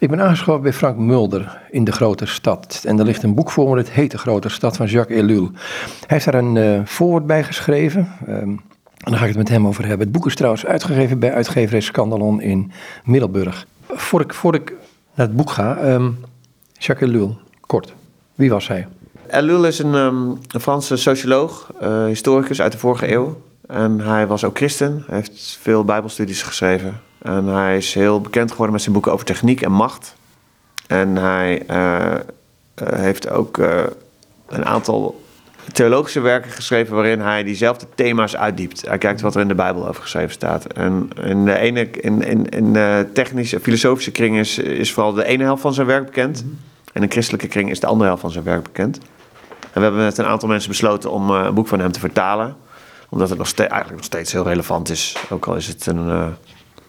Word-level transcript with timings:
Ik 0.00 0.10
ben 0.10 0.20
aangeschoven 0.20 0.62
bij 0.62 0.72
Frank 0.72 0.96
Mulder 0.96 1.58
in 1.70 1.84
De 1.84 1.92
Grote 1.92 2.26
Stad. 2.26 2.82
En 2.86 2.98
er 2.98 3.04
ligt 3.04 3.22
een 3.22 3.34
boek 3.34 3.50
voor 3.50 3.70
me, 3.70 3.76
het 3.76 3.90
heet 3.90 4.10
De 4.10 4.18
Grote 4.18 4.48
Stad 4.48 4.76
van 4.76 4.86
Jacques 4.86 5.18
Ellul. 5.18 5.50
Hij 5.52 6.06
heeft 6.06 6.24
daar 6.24 6.34
een 6.34 6.56
uh, 6.56 6.80
voorwoord 6.84 7.26
bij 7.26 7.44
geschreven. 7.44 8.08
Um, 8.28 8.60
en 8.96 9.10
daar 9.10 9.16
ga 9.16 9.22
ik 9.22 9.28
het 9.28 9.36
met 9.36 9.48
hem 9.48 9.66
over 9.66 9.86
hebben. 9.86 10.06
Het 10.06 10.16
boek 10.16 10.26
is 10.26 10.34
trouwens 10.34 10.66
uitgegeven 10.66 11.18
bij 11.18 11.32
uitgeverij 11.32 11.80
Scandalon 11.80 12.40
in 12.40 12.72
Middelburg. 13.04 13.66
Voor 13.88 14.20
ik, 14.20 14.34
voor 14.34 14.54
ik 14.54 14.72
naar 15.14 15.26
het 15.26 15.36
boek 15.36 15.50
ga, 15.50 15.92
um, 15.92 16.18
Jacques 16.72 17.10
Ellul, 17.10 17.38
kort. 17.60 17.94
Wie 18.34 18.50
was 18.50 18.68
hij? 18.68 18.86
Ellul 19.26 19.64
is 19.64 19.78
een, 19.78 19.94
een 19.94 20.60
Franse 20.60 20.96
socioloog, 20.96 21.72
uh, 21.82 22.04
historicus 22.04 22.60
uit 22.60 22.72
de 22.72 22.78
vorige 22.78 23.12
eeuw. 23.12 23.40
En 23.66 24.00
hij 24.00 24.26
was 24.26 24.44
ook 24.44 24.56
christen. 24.56 25.04
Hij 25.06 25.16
heeft 25.16 25.58
veel 25.60 25.84
bijbelstudies 25.84 26.42
geschreven. 26.42 27.00
En 27.22 27.46
hij 27.46 27.76
is 27.76 27.94
heel 27.94 28.20
bekend 28.20 28.50
geworden 28.50 28.72
met 28.72 28.82
zijn 28.82 28.94
boeken 28.94 29.12
over 29.12 29.26
techniek 29.26 29.60
en 29.60 29.72
macht. 29.72 30.14
En 30.86 31.16
hij 31.16 31.62
uh, 31.70 32.14
heeft 32.84 33.30
ook 33.30 33.58
uh, 33.58 33.82
een 34.48 34.64
aantal 34.64 35.22
theologische 35.72 36.20
werken 36.20 36.50
geschreven 36.50 36.94
waarin 36.94 37.20
hij 37.20 37.44
diezelfde 37.44 37.86
thema's 37.94 38.36
uitdiept. 38.36 38.86
Hij 38.86 38.98
kijkt 38.98 39.20
wat 39.20 39.34
er 39.34 39.40
in 39.40 39.48
de 39.48 39.54
Bijbel 39.54 39.88
over 39.88 40.02
geschreven 40.02 40.32
staat. 40.32 40.66
En 40.66 41.10
in 41.22 41.44
de 41.44 41.58
ene, 41.58 41.90
in, 41.90 42.22
in, 42.22 42.48
in 42.48 42.72
de 42.72 43.08
technische, 43.12 43.60
filosofische 43.60 44.10
kring 44.10 44.38
is, 44.38 44.58
is 44.58 44.92
vooral 44.92 45.12
de 45.12 45.24
ene 45.24 45.44
helft 45.44 45.62
van 45.62 45.74
zijn 45.74 45.86
werk 45.86 46.04
bekend. 46.04 46.40
En 46.40 46.92
in 46.92 47.00
de 47.00 47.12
christelijke 47.12 47.48
kring 47.48 47.70
is 47.70 47.80
de 47.80 47.86
andere 47.86 48.06
helft 48.06 48.22
van 48.22 48.30
zijn 48.30 48.44
werk 48.44 48.62
bekend. 48.62 48.98
En 49.60 49.70
we 49.72 49.80
hebben 49.80 50.04
met 50.04 50.18
een 50.18 50.24
aantal 50.24 50.48
mensen 50.48 50.70
besloten 50.70 51.10
om 51.10 51.30
een 51.30 51.54
boek 51.54 51.68
van 51.68 51.80
hem 51.80 51.92
te 51.92 52.00
vertalen. 52.00 52.56
Omdat 53.08 53.28
het 53.28 53.38
nog 53.38 53.46
steeds, 53.46 53.70
eigenlijk 53.70 54.00
nog 54.00 54.10
steeds 54.10 54.32
heel 54.32 54.44
relevant 54.44 54.90
is. 54.90 55.16
Ook 55.30 55.46
al 55.46 55.56
is 55.56 55.66
het 55.66 55.86
een 55.86 56.36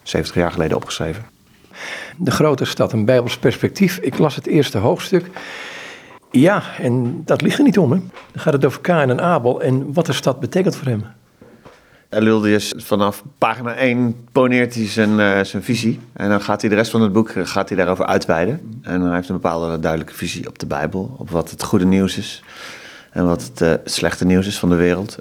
70 0.04 0.36
jaar 0.36 0.52
geleden 0.52 0.78
opgeschreven. 0.78 1.26
De 2.18 2.32
grote 2.32 2.66
stad, 2.66 2.94
een 2.94 3.06
Bijbels 3.06 3.38
perspectief. 3.38 3.98
Ik 3.98 4.18
las 4.18 4.36
het 4.36 4.48
eerste 4.48 4.78
hoofdstuk. 4.78 5.26
Ja, 6.32 6.64
en 6.78 7.22
dat 7.26 7.42
ligt 7.42 7.58
er 7.58 7.64
niet 7.64 7.78
om. 7.78 7.92
Hè? 7.92 7.98
Dan 8.32 8.42
gaat 8.42 8.54
het 8.54 8.66
over 8.66 8.82
Kain 8.82 9.10
en 9.10 9.22
Abel 9.22 9.62
en 9.62 9.94
wat 9.94 10.06
de 10.06 10.14
stad 10.14 10.40
betekent 10.40 10.76
voor 10.76 10.88
hem. 10.88 11.06
Eluldius, 12.10 12.74
vanaf 12.78 13.24
pagina 13.38 13.76
1 13.76 14.16
poneert 14.32 14.76
hij 14.76 14.88
zijn, 14.88 15.20
uh, 15.20 15.44
zijn 15.44 15.64
visie. 15.64 16.00
En 16.14 16.30
dan 16.30 16.42
gaat 16.42 16.62
hij 16.62 16.70
de 16.70 16.76
rest 16.76 16.92
van 16.92 17.02
het 17.02 17.14
boek 17.14 17.30
eh, 17.30 17.46
gaat 17.46 17.70
hij 17.70 17.78
daarover 17.78 18.06
uitweiden. 18.06 18.80
En 18.82 19.02
hij 19.02 19.16
heeft 19.16 19.30
een 19.30 19.36
bepaalde 19.36 19.80
duidelijke 19.80 20.14
visie 20.14 20.48
op 20.48 20.60
de 20.60 20.66
Bijbel. 20.66 21.16
Op 21.18 21.30
wat 21.30 21.50
het 21.50 21.64
goede 21.64 21.86
nieuws 21.86 22.18
is. 22.18 22.44
En 23.12 23.26
wat 23.26 23.44
het, 23.44 23.62
uh, 23.62 23.70
het 23.70 23.92
slechte 23.92 24.26
nieuws 24.26 24.48
is 24.48 24.60
van 24.60 24.70
de 24.70 24.76
wereld. 24.76 25.18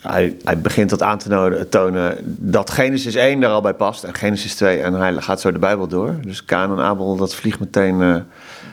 Hij, 0.00 0.36
hij, 0.44 0.58
begint 0.58 0.90
dat 0.90 1.02
aan 1.02 1.18
te 1.18 1.66
tonen 1.70 2.16
dat 2.26 2.70
Genesis 2.70 3.14
1 3.14 3.40
daar 3.40 3.50
al 3.50 3.60
bij 3.60 3.74
past 3.74 4.04
en 4.04 4.14
Genesis 4.14 4.54
2. 4.54 4.80
En 4.80 4.94
hij 4.94 5.14
gaat 5.14 5.40
zo 5.40 5.52
de 5.52 5.58
Bijbel 5.58 5.86
door. 5.86 6.14
Dus 6.22 6.44
Kaan 6.44 6.78
en 6.78 6.84
Abel, 6.84 7.16
dat 7.16 7.34
vliegt, 7.34 7.60
meteen, 7.60 8.00
uh, 8.00 8.16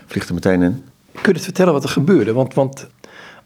vliegt 0.06 0.28
er 0.28 0.34
meteen 0.34 0.62
in. 0.62 0.84
Kun 1.12 1.22
je 1.24 1.32
het 1.32 1.44
vertellen 1.44 1.74
wat 1.74 1.84
er 1.84 1.90
gebeurde? 1.90 2.34
Want, 2.34 2.54
want 2.54 2.88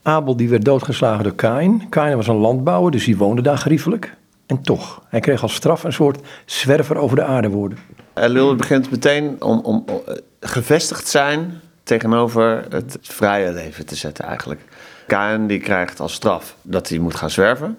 Abel 0.02 0.36
die 0.36 0.50
werd 0.50 0.66
doodgeslagen 0.66 1.24
door 1.24 1.36
Kain. 1.36 1.90
Kain 1.90 2.16
was 2.16 2.28
een 2.28 2.36
landbouwer, 2.36 2.92
dus 2.92 3.06
die 3.06 3.18
woonde 3.18 3.42
daar 3.42 3.58
geriefelijk. 3.58 4.16
En 4.46 4.62
toch, 4.62 5.02
hij 5.08 5.20
kreeg 5.20 5.42
als 5.42 5.54
straf 5.54 5.84
een 5.84 5.94
soort 5.94 6.20
zwerver 6.46 6.98
over 6.98 7.16
de 7.16 7.24
aarde 7.24 7.50
worden. 7.50 7.78
Lul 8.14 8.56
begint 8.56 8.92
meteen 8.92 9.36
om, 9.40 9.60
om, 9.60 9.84
om 9.88 10.02
gevestigd 10.40 11.08
zijn 11.08 11.62
tegenover 11.88 12.66
het 12.70 12.98
vrije 13.02 13.52
leven 13.52 13.86
te 13.86 13.96
zetten 13.96 14.26
eigenlijk. 14.26 14.62
Kain 15.08 15.48
die 15.48 15.60
krijgt 15.60 16.00
als 16.00 16.14
straf 16.14 16.56
dat 16.62 16.90
hij 16.90 16.98
moet 16.98 17.16
gaan 17.16 17.30
zwerven. 17.30 17.78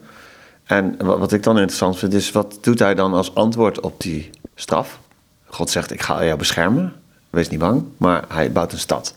En 0.65 0.97
wat 1.05 1.33
ik 1.33 1.43
dan 1.43 1.57
interessant 1.57 1.99
vind 1.99 2.15
is, 2.15 2.33
wat 2.33 2.59
doet 2.61 2.79
hij 2.79 2.95
dan 2.95 3.15
als 3.15 3.35
antwoord 3.35 3.81
op 3.81 4.01
die 4.01 4.31
straf? 4.55 4.99
God 5.47 5.71
zegt, 5.71 5.93
ik 5.93 6.03
ga 6.03 6.25
jou 6.25 6.39
beschermen, 6.39 6.93
wees 7.31 7.49
niet 7.49 7.59
bang, 7.59 7.85
maar 7.97 8.25
hij 8.29 8.53
bouwt 8.53 8.73
een 8.73 8.79
stad. 8.79 9.15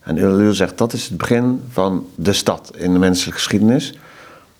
En 0.00 0.16
Ulul 0.16 0.54
zegt, 0.54 0.78
dat 0.78 0.92
is 0.92 1.08
het 1.08 1.16
begin 1.16 1.62
van 1.70 2.06
de 2.14 2.32
stad 2.32 2.72
in 2.76 2.92
de 2.92 2.98
menselijke 2.98 3.38
geschiedenis. 3.38 3.92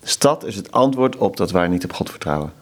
De 0.00 0.08
stad 0.08 0.44
is 0.44 0.56
het 0.56 0.72
antwoord 0.72 1.16
op 1.16 1.36
dat 1.36 1.50
wij 1.50 1.68
niet 1.68 1.84
op 1.84 1.92
God 1.92 2.10
vertrouwen. 2.10 2.52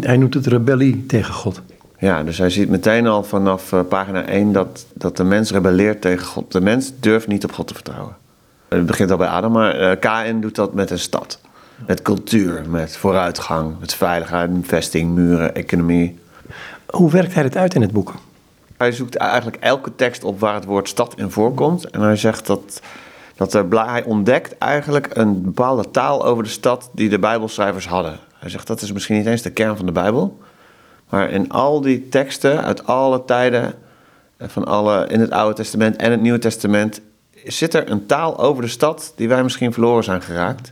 Hij 0.00 0.16
noemt 0.16 0.34
het 0.34 0.46
rebellie 0.46 1.06
tegen 1.06 1.34
God. 1.34 1.60
Ja, 2.04 2.22
dus 2.22 2.38
hij 2.38 2.50
ziet 2.50 2.68
meteen 2.68 3.06
al 3.06 3.22
vanaf 3.22 3.72
uh, 3.72 3.80
pagina 3.88 4.26
1 4.26 4.52
dat, 4.52 4.86
dat 4.94 5.16
de 5.16 5.24
mens 5.24 5.50
rebelleert 5.50 6.00
tegen 6.00 6.26
God. 6.26 6.52
De 6.52 6.60
mens 6.60 6.92
durft 7.00 7.26
niet 7.26 7.44
op 7.44 7.52
God 7.52 7.66
te 7.66 7.74
vertrouwen. 7.74 8.16
Het 8.68 8.86
begint 8.86 9.10
al 9.10 9.16
bij 9.16 9.28
Adam, 9.28 9.52
maar 9.52 9.80
uh, 9.80 9.90
KN 10.00 10.40
doet 10.40 10.54
dat 10.54 10.74
met 10.74 10.90
een 10.90 10.98
stad. 10.98 11.40
Met 11.86 12.02
cultuur, 12.02 12.62
met 12.68 12.96
vooruitgang, 12.96 13.80
met 13.80 13.94
veiligheid, 13.94 14.50
vesting, 14.62 15.14
muren, 15.14 15.54
economie. 15.54 16.18
Hoe 16.86 17.10
werkt 17.10 17.34
hij 17.34 17.42
het 17.42 17.56
uit 17.56 17.74
in 17.74 17.80
het 17.80 17.92
boek? 17.92 18.14
Hij 18.76 18.92
zoekt 18.92 19.16
eigenlijk 19.16 19.56
elke 19.60 19.94
tekst 19.94 20.24
op 20.24 20.40
waar 20.40 20.54
het 20.54 20.64
woord 20.64 20.88
stad 20.88 21.14
in 21.16 21.30
voorkomt. 21.30 21.90
En 21.90 22.00
hij 22.00 22.16
zegt 22.16 22.46
dat, 22.46 22.80
dat 23.36 23.54
er, 23.54 23.66
hij 23.70 24.04
ontdekt 24.04 24.58
eigenlijk 24.58 25.08
een 25.12 25.42
bepaalde 25.42 25.90
taal 25.90 26.24
over 26.24 26.42
de 26.42 26.48
stad 26.48 26.90
die 26.92 27.08
de 27.08 27.18
Bijbelschrijvers 27.18 27.88
hadden. 27.88 28.18
Hij 28.38 28.50
zegt 28.50 28.66
dat 28.66 28.82
is 28.82 28.92
misschien 28.92 29.16
niet 29.16 29.26
eens 29.26 29.42
de 29.42 29.50
kern 29.50 29.76
van 29.76 29.86
de 29.86 29.92
Bijbel. 29.92 30.38
Maar 31.14 31.30
in 31.30 31.50
al 31.50 31.80
die 31.80 32.08
teksten 32.08 32.64
uit 32.64 32.86
alle 32.86 33.24
tijden, 33.24 33.74
van 34.38 34.64
alle, 34.64 35.06
in 35.06 35.20
het 35.20 35.30
Oude 35.30 35.54
Testament 35.54 35.96
en 35.96 36.10
het 36.10 36.20
Nieuwe 36.20 36.38
Testament, 36.38 37.00
zit 37.44 37.74
er 37.74 37.90
een 37.90 38.06
taal 38.06 38.38
over 38.38 38.62
de 38.62 38.68
stad 38.68 39.12
die 39.16 39.28
wij 39.28 39.42
misschien 39.42 39.72
verloren 39.72 40.04
zijn 40.04 40.22
geraakt. 40.22 40.70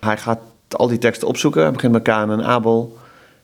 Hij 0.00 0.16
gaat 0.16 0.38
al 0.68 0.88
die 0.88 0.98
teksten 0.98 1.28
opzoeken. 1.28 1.62
Hij 1.62 1.70
begint 1.70 1.92
met 1.92 2.02
Kaan 2.02 2.30
en 2.30 2.44
Abel. 2.44 2.98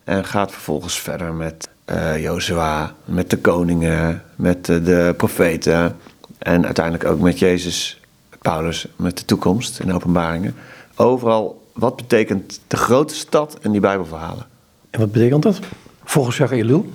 En 0.05 0.25
gaat 0.25 0.53
vervolgens 0.53 1.01
verder 1.01 1.33
met 1.35 1.69
uh, 1.87 2.23
Jozua, 2.23 2.95
met 3.05 3.31
de 3.31 3.39
koningen, 3.39 4.23
met 4.37 4.69
uh, 4.69 4.85
de 4.85 5.15
profeten. 5.17 5.97
En 6.39 6.65
uiteindelijk 6.65 7.05
ook 7.05 7.21
met 7.21 7.39
Jezus, 7.39 8.01
Paulus, 8.39 8.87
met 8.97 9.19
de 9.19 9.25
toekomst 9.25 9.81
in 9.81 9.93
openbaringen. 9.93 10.55
Overal, 10.97 11.63
wat 11.73 11.97
betekent 11.97 12.61
de 12.67 12.77
grote 12.77 13.15
stad 13.15 13.59
en 13.63 13.71
die 13.71 13.81
Bijbelverhalen? 13.81 14.47
En 14.91 15.01
wat 15.01 15.13
betekent 15.13 15.43
dat? 15.43 15.61
Volgens 16.05 16.37
Jacques 16.37 16.61
Ellul? 16.61 16.93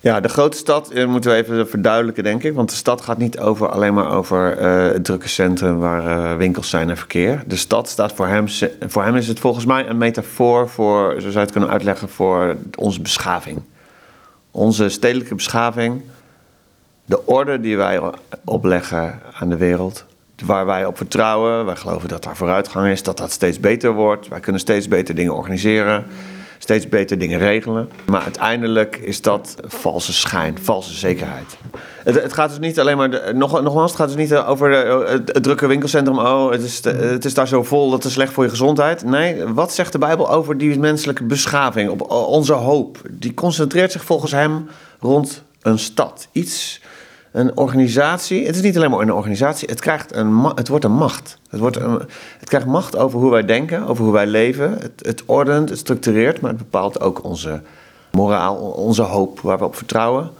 Ja, 0.00 0.20
de 0.20 0.28
grote 0.28 0.56
stad 0.56 0.90
eh, 0.90 1.06
moeten 1.06 1.30
we 1.30 1.36
even 1.36 1.68
verduidelijken, 1.68 2.22
denk 2.22 2.42
ik. 2.42 2.54
Want 2.54 2.70
de 2.70 2.76
stad 2.76 3.00
gaat 3.00 3.18
niet 3.18 3.38
over, 3.38 3.68
alleen 3.68 3.94
maar 3.94 4.10
over 4.10 4.60
uh, 4.60 4.92
het 4.92 5.04
drukke 5.04 5.28
centrum 5.28 5.78
waar 5.78 6.04
uh, 6.04 6.36
winkels 6.36 6.70
zijn 6.70 6.90
en 6.90 6.96
verkeer. 6.96 7.42
De 7.46 7.56
stad 7.56 7.88
staat 7.88 8.12
voor 8.12 8.26
hem, 8.26 8.46
voor 8.86 9.04
hem 9.04 9.16
is 9.16 9.28
het 9.28 9.38
volgens 9.38 9.64
mij 9.64 9.88
een 9.88 9.98
metafoor 9.98 10.68
voor, 10.68 11.12
zo 11.12 11.20
zou 11.20 11.32
je 11.32 11.38
het 11.38 11.50
kunnen 11.50 11.70
uitleggen, 11.70 12.08
voor 12.08 12.56
onze 12.78 13.00
beschaving. 13.00 13.62
Onze 14.50 14.88
stedelijke 14.88 15.34
beschaving, 15.34 16.02
de 17.04 17.26
orde 17.26 17.60
die 17.60 17.76
wij 17.76 18.00
opleggen 18.44 19.20
aan 19.32 19.48
de 19.48 19.56
wereld, 19.56 20.04
waar 20.44 20.66
wij 20.66 20.84
op 20.84 20.96
vertrouwen. 20.96 21.64
Wij 21.64 21.76
geloven 21.76 22.08
dat 22.08 22.22
daar 22.22 22.36
vooruitgang 22.36 22.88
is, 22.88 23.02
dat 23.02 23.16
dat 23.16 23.32
steeds 23.32 23.60
beter 23.60 23.92
wordt. 23.92 24.28
Wij 24.28 24.40
kunnen 24.40 24.60
steeds 24.60 24.88
beter 24.88 25.14
dingen 25.14 25.34
organiseren 25.34 26.04
steeds 26.58 26.88
beter 26.88 27.18
dingen 27.18 27.38
regelen. 27.38 27.90
Maar 28.06 28.22
uiteindelijk 28.22 28.96
is 28.96 29.22
dat 29.22 29.54
valse 29.66 30.12
schijn, 30.12 30.58
valse 30.62 30.94
zekerheid. 30.94 31.56
Het, 32.04 32.22
het 32.22 32.32
gaat 32.32 32.48
dus 32.48 32.58
niet 32.58 32.80
alleen 32.80 32.96
maar, 32.96 33.34
nog, 33.34 33.62
nogmaals, 33.62 33.90
het 33.90 34.00
gaat 34.00 34.08
dus 34.08 34.16
niet 34.16 34.34
over 34.34 34.70
de, 34.70 35.06
het, 35.32 35.42
drukke 35.42 35.66
winkelcentrum. 35.66 36.18
Oh, 36.18 36.50
het 36.50 36.62
is, 36.62 36.84
het 36.84 37.24
is 37.24 37.34
daar 37.34 37.48
zo 37.48 37.62
vol, 37.62 37.90
dat 37.90 38.04
is 38.04 38.12
slecht 38.12 38.32
voor 38.32 38.44
je 38.44 38.50
gezondheid. 38.50 39.04
Nee, 39.04 39.44
wat 39.44 39.72
zegt 39.72 39.92
de 39.92 39.98
Bijbel 39.98 40.30
over 40.30 40.58
die 40.58 40.78
menselijke 40.78 41.24
beschaving, 41.24 41.90
op 41.90 42.10
onze 42.10 42.52
hoop? 42.52 42.98
Die 43.10 43.34
concentreert 43.34 43.92
zich 43.92 44.04
volgens 44.04 44.32
hem 44.32 44.68
rond 45.00 45.42
een 45.62 45.78
stad. 45.78 46.28
Iets 46.32 46.80
een 47.32 47.56
organisatie. 47.56 48.46
Het 48.46 48.56
is 48.56 48.62
niet 48.62 48.76
alleen 48.76 48.90
maar 48.90 49.00
een 49.00 49.12
organisatie. 49.12 49.68
Het, 49.68 49.80
krijgt 49.80 50.14
een, 50.14 50.52
het 50.54 50.68
wordt 50.68 50.84
een 50.84 50.92
macht. 50.92 51.38
Het, 51.50 51.60
wordt 51.60 51.76
een, 51.76 52.00
het 52.38 52.48
krijgt 52.48 52.66
macht 52.66 52.96
over 52.96 53.18
hoe 53.18 53.30
wij 53.30 53.44
denken, 53.44 53.86
over 53.86 54.04
hoe 54.04 54.12
wij 54.12 54.26
leven. 54.26 54.72
Het, 54.72 54.92
het 54.96 55.22
ordent, 55.26 55.68
het 55.68 55.78
structureert, 55.78 56.40
maar 56.40 56.50
het 56.50 56.58
bepaalt 56.58 57.00
ook 57.00 57.24
onze 57.24 57.62
moraal, 58.10 58.56
onze 58.56 59.02
hoop, 59.02 59.40
waar 59.40 59.58
we 59.58 59.64
op 59.64 59.76
vertrouwen. 59.76 60.30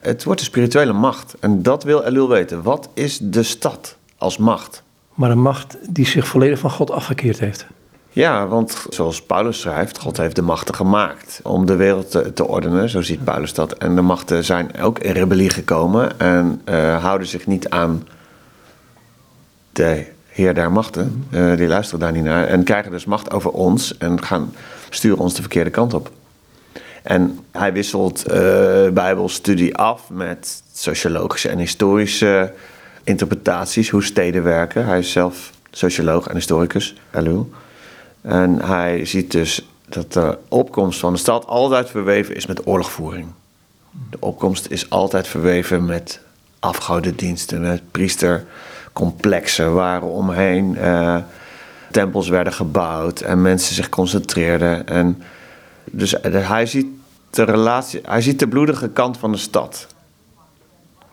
Het 0.00 0.24
wordt 0.24 0.40
een 0.40 0.46
spirituele 0.46 0.92
macht. 0.92 1.34
En 1.40 1.62
dat 1.62 1.84
wil 1.84 2.02
Elul 2.02 2.28
weten. 2.28 2.62
Wat 2.62 2.88
is 2.94 3.18
de 3.22 3.42
stad 3.42 3.96
als 4.18 4.36
macht? 4.36 4.82
Maar 5.14 5.30
een 5.30 5.42
macht 5.42 5.76
die 5.88 6.06
zich 6.06 6.26
volledig 6.26 6.58
van 6.58 6.70
God 6.70 6.90
afgekeerd 6.90 7.38
heeft. 7.38 7.66
Ja, 8.12 8.46
want 8.46 8.86
zoals 8.88 9.22
Paulus 9.22 9.60
schrijft, 9.60 9.98
God 9.98 10.16
heeft 10.16 10.36
de 10.36 10.42
machten 10.42 10.74
gemaakt 10.74 11.40
om 11.42 11.66
de 11.66 11.76
wereld 11.76 12.10
te, 12.10 12.32
te 12.32 12.46
ordenen, 12.46 12.88
zo 12.88 13.02
ziet 13.02 13.24
Paulus 13.24 13.54
dat. 13.54 13.72
En 13.72 13.94
de 13.94 14.00
machten 14.00 14.44
zijn 14.44 14.80
ook 14.80 14.98
in 14.98 15.12
rebellie 15.12 15.50
gekomen 15.50 16.18
en 16.18 16.62
uh, 16.64 17.02
houden 17.02 17.26
zich 17.26 17.46
niet 17.46 17.68
aan 17.68 18.08
de 19.72 20.06
Heer 20.26 20.54
der 20.54 20.72
machten. 20.72 21.26
Uh, 21.30 21.56
die 21.56 21.66
luisteren 21.66 22.00
daar 22.00 22.12
niet 22.12 22.24
naar 22.24 22.46
en 22.46 22.64
krijgen 22.64 22.90
dus 22.90 23.04
macht 23.04 23.30
over 23.30 23.50
ons 23.50 23.98
en 23.98 24.22
gaan 24.22 24.54
sturen 24.88 25.18
ons 25.18 25.34
de 25.34 25.40
verkeerde 25.40 25.70
kant 25.70 25.94
op. 25.94 26.10
En 27.02 27.38
hij 27.50 27.72
wisselt 27.72 28.24
uh, 28.26 28.34
Bijbelstudie 28.88 29.76
af 29.76 30.10
met 30.10 30.62
sociologische 30.72 31.48
en 31.48 31.58
historische 31.58 32.52
interpretaties, 33.04 33.90
hoe 33.90 34.04
steden 34.04 34.42
werken. 34.42 34.86
Hij 34.86 34.98
is 34.98 35.12
zelf 35.12 35.50
socioloog 35.70 36.26
en 36.26 36.34
historicus, 36.34 36.94
Elul. 37.10 37.50
En 38.22 38.62
hij 38.62 39.04
ziet 39.04 39.30
dus 39.30 39.66
dat 39.88 40.12
de 40.12 40.38
opkomst 40.48 41.00
van 41.00 41.12
de 41.12 41.18
stad 41.18 41.46
altijd 41.46 41.90
verweven 41.90 42.36
is 42.36 42.46
met 42.46 42.66
oorlogvoering. 42.66 43.26
De 44.10 44.16
opkomst 44.20 44.66
is 44.70 44.90
altijd 44.90 45.28
verweven 45.28 45.84
met 45.84 46.20
afgodendiensten, 46.58 47.60
met 47.60 47.90
priestercomplexen 47.90 49.74
waar 49.74 50.02
omheen 50.02 50.74
uh, 50.74 51.16
tempels 51.90 52.28
werden 52.28 52.52
gebouwd 52.52 53.20
en 53.20 53.42
mensen 53.42 53.74
zich 53.74 53.88
concentreerden. 53.88 54.86
En 54.86 55.22
dus 55.84 56.14
hij 56.22 56.66
ziet 56.66 56.86
de 57.30 57.42
relatie, 57.42 58.00
hij 58.02 58.20
ziet 58.20 58.38
de 58.38 58.48
bloedige 58.48 58.88
kant 58.88 59.18
van 59.18 59.32
de 59.32 59.38
stad. 59.38 59.86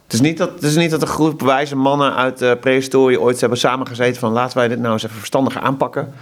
Het 0.04 0.14
is 0.14 0.22
niet 0.22 0.38
dat, 0.38 0.50
het 0.50 0.64
is 0.64 0.76
niet 0.76 0.92
dat 0.92 1.02
een 1.02 1.08
groep 1.08 1.42
wijze 1.42 1.76
mannen 1.76 2.16
uit 2.16 2.38
de 2.38 2.58
prehistorie 2.62 3.22
ooit 3.22 3.40
hebben 3.40 3.58
samengezeten 3.58 4.20
van 4.20 4.32
laten 4.32 4.58
wij 4.58 4.68
dit 4.68 4.80
nou 4.80 4.94
eens 4.94 5.04
even 5.04 5.18
verstandiger 5.18 5.62
aanpakken. 5.62 6.14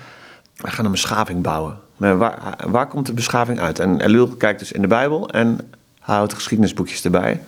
Wij 0.56 0.72
gaan 0.72 0.86
een 0.86 0.92
beschaving 0.92 1.42
bouwen. 1.42 1.80
Maar 1.98 2.18
waar, 2.18 2.58
waar 2.68 2.88
komt 2.88 3.06
de 3.06 3.14
beschaving 3.14 3.60
uit? 3.60 3.80
En 3.80 4.02
Elul 4.02 4.28
kijkt 4.28 4.60
dus 4.60 4.72
in 4.72 4.82
de 4.82 4.88
Bijbel 4.88 5.30
en 5.30 5.72
houdt 6.00 6.34
geschiedenisboekjes 6.34 7.04
erbij. 7.04 7.42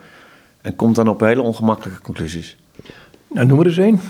En 0.61 0.75
komt 0.75 0.95
dan 0.95 1.07
op 1.07 1.19
hele 1.19 1.41
ongemakkelijke 1.41 2.01
conclusies. 2.01 2.57
Nou, 3.27 3.47
noem 3.47 3.59
er 3.59 3.65
eens 3.65 3.77
één. 3.77 4.01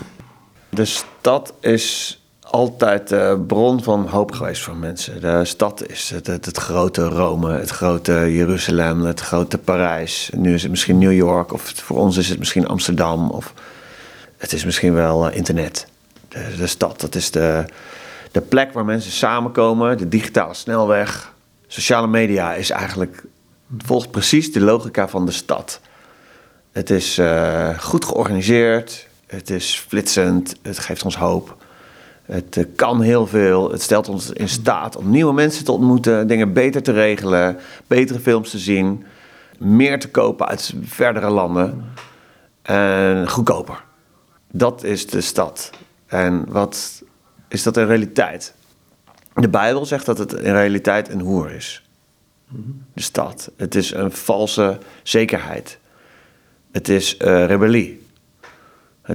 De 0.68 0.84
stad 0.84 1.54
is 1.60 2.18
altijd 2.40 3.08
de 3.08 3.44
bron 3.46 3.82
van 3.82 4.06
hoop 4.06 4.32
geweest 4.32 4.62
voor 4.62 4.76
mensen. 4.76 5.20
De 5.20 5.44
stad 5.44 5.88
is 5.88 6.10
het, 6.10 6.26
het, 6.26 6.44
het, 6.44 6.56
grote 6.56 7.08
Rome, 7.08 7.52
het 7.52 7.70
grote 7.70 8.12
Jeruzalem, 8.32 9.04
het 9.04 9.20
grote 9.20 9.58
Parijs. 9.58 10.30
Nu 10.36 10.54
is 10.54 10.62
het 10.62 10.70
misschien 10.70 10.98
New 10.98 11.12
York, 11.12 11.52
of 11.52 11.72
voor 11.74 11.98
ons 11.98 12.16
is 12.16 12.28
het 12.28 12.38
misschien 12.38 12.66
Amsterdam, 12.66 13.30
of 13.30 13.52
het 14.36 14.52
is 14.52 14.64
misschien 14.64 14.94
wel 14.94 15.28
eh, 15.28 15.36
internet. 15.36 15.86
De, 16.28 16.54
de 16.56 16.66
stad, 16.66 17.00
dat 17.00 17.14
is 17.14 17.30
de, 17.30 17.64
de 18.32 18.40
plek 18.40 18.72
waar 18.72 18.84
mensen 18.84 19.12
samenkomen, 19.12 19.98
de 19.98 20.08
digitale 20.08 20.54
snelweg. 20.54 21.34
Sociale 21.66 22.06
media 22.06 22.54
is 22.54 22.70
eigenlijk, 22.70 23.24
volgens 23.76 24.10
precies 24.10 24.52
de 24.52 24.60
logica 24.60 25.08
van 25.08 25.26
de 25.26 25.32
stad. 25.32 25.80
Het 26.72 26.90
is 26.90 27.18
uh, 27.18 27.78
goed 27.78 28.04
georganiseerd, 28.04 29.08
het 29.26 29.50
is 29.50 29.84
flitsend, 29.88 30.54
het 30.62 30.78
geeft 30.78 31.04
ons 31.04 31.16
hoop. 31.16 31.56
Het 32.22 32.56
eh, 32.56 32.64
kan 32.76 33.00
heel 33.00 33.26
veel. 33.26 33.70
Het 33.70 33.82
stelt 33.82 34.08
ons 34.08 34.30
in 34.30 34.48
staat 34.48 34.96
om 34.96 35.10
nieuwe 35.10 35.32
mensen 35.32 35.64
te 35.64 35.72
ontmoeten, 35.72 36.26
dingen 36.26 36.52
beter 36.52 36.82
te 36.82 36.92
regelen, 36.92 37.58
betere 37.86 38.18
films 38.18 38.50
te 38.50 38.58
zien, 38.58 39.04
meer 39.58 40.00
te 40.00 40.08
kopen 40.08 40.46
uit 40.46 40.74
verdere 40.82 41.30
landen 41.30 41.84
en 42.62 43.28
goedkoper. 43.28 43.84
Dat 44.50 44.84
is 44.84 45.06
de 45.06 45.20
stad. 45.20 45.70
En 46.06 46.44
wat 46.48 46.97
is 47.48 47.62
dat 47.62 47.76
in 47.76 47.86
realiteit? 47.86 48.54
De 49.34 49.48
Bijbel 49.48 49.86
zegt 49.86 50.06
dat 50.06 50.18
het 50.18 50.32
in 50.32 50.52
realiteit 50.52 51.08
een 51.08 51.20
hoer 51.20 51.50
is. 51.50 51.82
De 52.94 53.02
stad. 53.02 53.50
Het 53.56 53.74
is 53.74 53.94
een 53.94 54.12
valse 54.12 54.78
zekerheid. 55.02 55.78
Het 56.72 56.88
is 56.88 57.16
uh, 57.18 57.46
rebellie. 57.46 58.06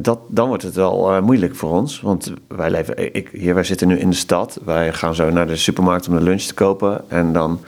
Dat, 0.01 0.19
dan 0.27 0.47
wordt 0.47 0.63
het 0.63 0.75
wel 0.75 1.15
uh, 1.15 1.21
moeilijk 1.21 1.55
voor 1.55 1.71
ons. 1.71 2.01
Want 2.01 2.33
wij 2.47 2.71
leven, 2.71 3.13
ik, 3.15 3.29
hier, 3.29 3.53
wij 3.53 3.63
zitten 3.63 3.87
nu 3.87 3.97
in 3.99 4.09
de 4.09 4.15
stad. 4.15 4.59
Wij 4.65 4.93
gaan 4.93 5.15
zo 5.15 5.29
naar 5.29 5.47
de 5.47 5.55
supermarkt 5.55 6.07
om 6.07 6.15
de 6.15 6.23
lunch 6.23 6.41
te 6.41 6.53
kopen. 6.53 7.09
En 7.09 7.33
dan, 7.33 7.63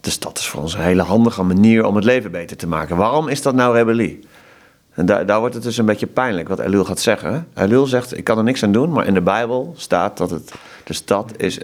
de 0.00 0.10
stad 0.10 0.38
is 0.38 0.46
voor 0.46 0.62
ons 0.62 0.74
een 0.74 0.80
hele 0.80 1.02
handige 1.02 1.42
manier 1.42 1.84
om 1.84 1.94
het 1.94 2.04
leven 2.04 2.30
beter 2.30 2.56
te 2.56 2.66
maken. 2.66 2.96
Waarom 2.96 3.28
is 3.28 3.42
dat 3.42 3.54
nou 3.54 3.74
rebellie? 3.74 4.20
En 4.96 5.06
daar, 5.06 5.26
daar 5.26 5.38
wordt 5.40 5.54
het 5.54 5.62
dus 5.62 5.76
een 5.76 5.86
beetje 5.86 6.06
pijnlijk 6.06 6.48
wat 6.48 6.58
Elul 6.58 6.84
gaat 6.84 7.00
zeggen. 7.00 7.48
Elul 7.54 7.86
zegt, 7.86 8.18
ik 8.18 8.24
kan 8.24 8.38
er 8.38 8.44
niks 8.44 8.62
aan 8.62 8.72
doen. 8.72 8.92
Maar 8.92 9.06
in 9.06 9.14
de 9.14 9.20
Bijbel 9.20 9.74
staat 9.76 10.16
dat 10.16 10.30
het, 10.30 10.52
de 10.84 10.92
stad 10.92 11.32
is, 11.36 11.58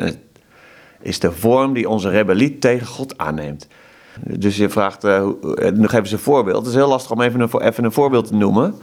is 1.00 1.18
de 1.18 1.32
vorm 1.32 1.72
die 1.72 1.88
onze 1.88 2.08
rebellie 2.08 2.58
tegen 2.58 2.86
God 2.86 3.18
aanneemt. 3.18 3.66
Dus 4.20 4.56
je 4.56 4.68
vraagt, 4.68 5.04
uh, 5.04 5.28
nu 5.74 5.88
geven 5.88 6.06
ze 6.06 6.14
een 6.14 6.20
voorbeeld. 6.20 6.58
Het 6.58 6.66
is 6.66 6.74
heel 6.74 6.88
lastig 6.88 7.10
om 7.10 7.20
even 7.20 7.40
een, 7.40 7.60
even 7.60 7.84
een 7.84 7.92
voorbeeld 7.92 8.26
te 8.26 8.34
noemen 8.34 8.74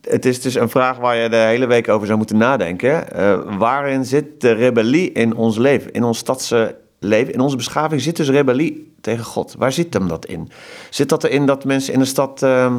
het 0.00 0.24
is 0.24 0.40
dus 0.40 0.54
een 0.54 0.68
vraag 0.68 0.96
waar 0.96 1.16
je 1.16 1.28
de 1.28 1.36
hele 1.36 1.66
week 1.66 1.88
over 1.88 2.06
zou 2.06 2.18
moeten 2.18 2.36
nadenken. 2.36 3.04
Uh, 3.16 3.58
waarin 3.58 4.04
zit 4.04 4.40
de 4.40 4.52
rebellie 4.52 5.12
in 5.12 5.34
ons 5.34 5.56
leven, 5.56 5.92
in 5.92 6.04
ons 6.04 6.18
stadse 6.18 6.76
leven, 6.98 7.32
in 7.32 7.40
onze 7.40 7.56
beschaving 7.56 8.00
zit 8.00 8.16
dus 8.16 8.28
rebellie 8.28 8.92
tegen 9.00 9.24
God. 9.24 9.54
Waar 9.58 9.72
zit 9.72 9.94
hem 9.94 10.08
dat 10.08 10.26
in? 10.26 10.50
Zit 10.90 11.08
dat 11.08 11.24
erin 11.24 11.46
dat 11.46 11.64
mensen 11.64 11.92
in 11.92 11.98
de 11.98 12.04
stad 12.04 12.42
uh, 12.42 12.74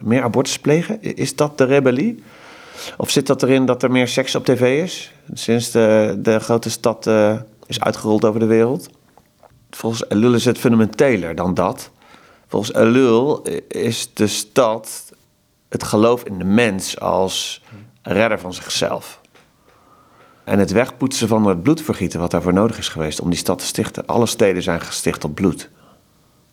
meer 0.00 0.22
abortus 0.22 0.58
plegen? 0.58 1.02
Is 1.02 1.36
dat 1.36 1.58
de 1.58 1.64
rebellie? 1.64 2.22
Of 2.96 3.10
zit 3.10 3.26
dat 3.26 3.42
erin 3.42 3.66
dat 3.66 3.82
er 3.82 3.90
meer 3.90 4.08
seks 4.08 4.34
op 4.34 4.44
tv 4.44 4.82
is? 4.82 5.12
Sinds 5.32 5.70
de, 5.70 6.16
de 6.18 6.38
grote 6.38 6.70
stad 6.70 7.06
uh, 7.06 7.40
is 7.66 7.80
uitgerold 7.80 8.24
over 8.24 8.40
de 8.40 8.46
wereld? 8.46 8.88
Volgens 9.70 10.04
Elul 10.08 10.34
is 10.34 10.44
het 10.44 10.58
fundamenteler 10.58 11.34
dan 11.34 11.54
dat. 11.54 11.90
Volgens 12.46 12.74
Elul 12.74 13.42
is 13.68 14.14
de 14.14 14.26
stad 14.26 15.12
het 15.68 15.82
geloof 15.82 16.22
in 16.22 16.38
de 16.38 16.44
mens 16.44 17.00
als 17.00 17.62
redder 18.02 18.38
van 18.38 18.54
zichzelf. 18.54 19.20
En 20.44 20.58
het 20.58 20.72
wegpoetsen 20.72 21.28
van 21.28 21.46
het 21.46 21.62
bloedvergieten 21.62 22.20
wat 22.20 22.30
daarvoor 22.30 22.52
nodig 22.52 22.78
is 22.78 22.88
geweest 22.88 23.20
om 23.20 23.30
die 23.30 23.38
stad 23.38 23.58
te 23.58 23.64
stichten. 23.64 24.06
Alle 24.06 24.26
steden 24.26 24.62
zijn 24.62 24.80
gesticht 24.80 25.24
op 25.24 25.34
bloed. 25.34 25.70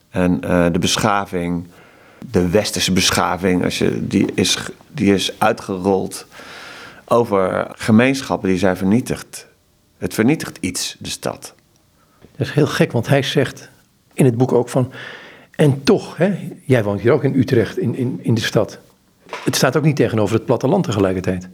En 0.10 0.40
uh, 0.46 0.66
de 0.72 0.80
beschaving, 0.80 1.68
de 2.32 2.50
westerse 2.50 2.92
beschaving, 2.92 3.64
als 3.64 3.78
je, 3.78 4.08
die, 4.08 4.28
is, 4.34 4.58
die 4.88 5.14
is 5.14 5.40
uitgerold 5.40 6.28
over 7.06 7.68
gemeenschappen 7.76 8.50
die 8.50 8.58
zijn 8.58 8.78
vernietigd. 8.78 9.48
Het 9.98 10.14
vernietigt 10.14 10.58
iets, 10.60 10.96
de 11.00 11.10
stad. 11.10 11.54
Dat 12.20 12.48
is 12.48 12.54
heel 12.54 12.68
gek, 12.68 12.92
want 12.92 13.08
hij 13.08 13.24
zegt 13.24 13.70
in 14.14 14.26
het 14.26 14.38
boek 14.38 14.52
ook 14.52 14.70
van. 14.70 14.92
En 15.52 15.84
toch, 15.84 16.18
hè, 16.18 16.50
jij 16.66 16.84
woont 16.84 17.02
hier 17.02 17.12
ook 17.12 17.24
in 17.24 17.36
Utrecht, 17.36 17.78
in, 17.78 17.96
in, 17.96 18.20
in 18.22 18.34
de 18.34 18.42
stad. 18.42 18.80
Het 19.44 19.56
staat 19.56 19.76
ook 19.76 19.84
niet 19.84 19.96
tegenover 19.96 20.36
het 20.36 20.46
platteland 20.46 20.84
tegelijkertijd. 20.84 21.50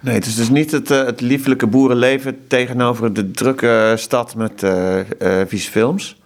Nee, 0.00 0.14
het 0.14 0.26
is 0.26 0.34
dus 0.34 0.48
niet 0.48 0.70
het, 0.70 0.90
uh, 0.90 1.04
het 1.04 1.20
lieflijke 1.20 1.66
boerenleven 1.66 2.38
tegenover 2.46 3.12
de 3.12 3.30
drukke 3.30 3.94
stad 3.96 4.34
met 4.34 4.62
uh, 4.62 4.98
uh, 4.98 5.40
vieze 5.46 5.70
films. 5.70 6.19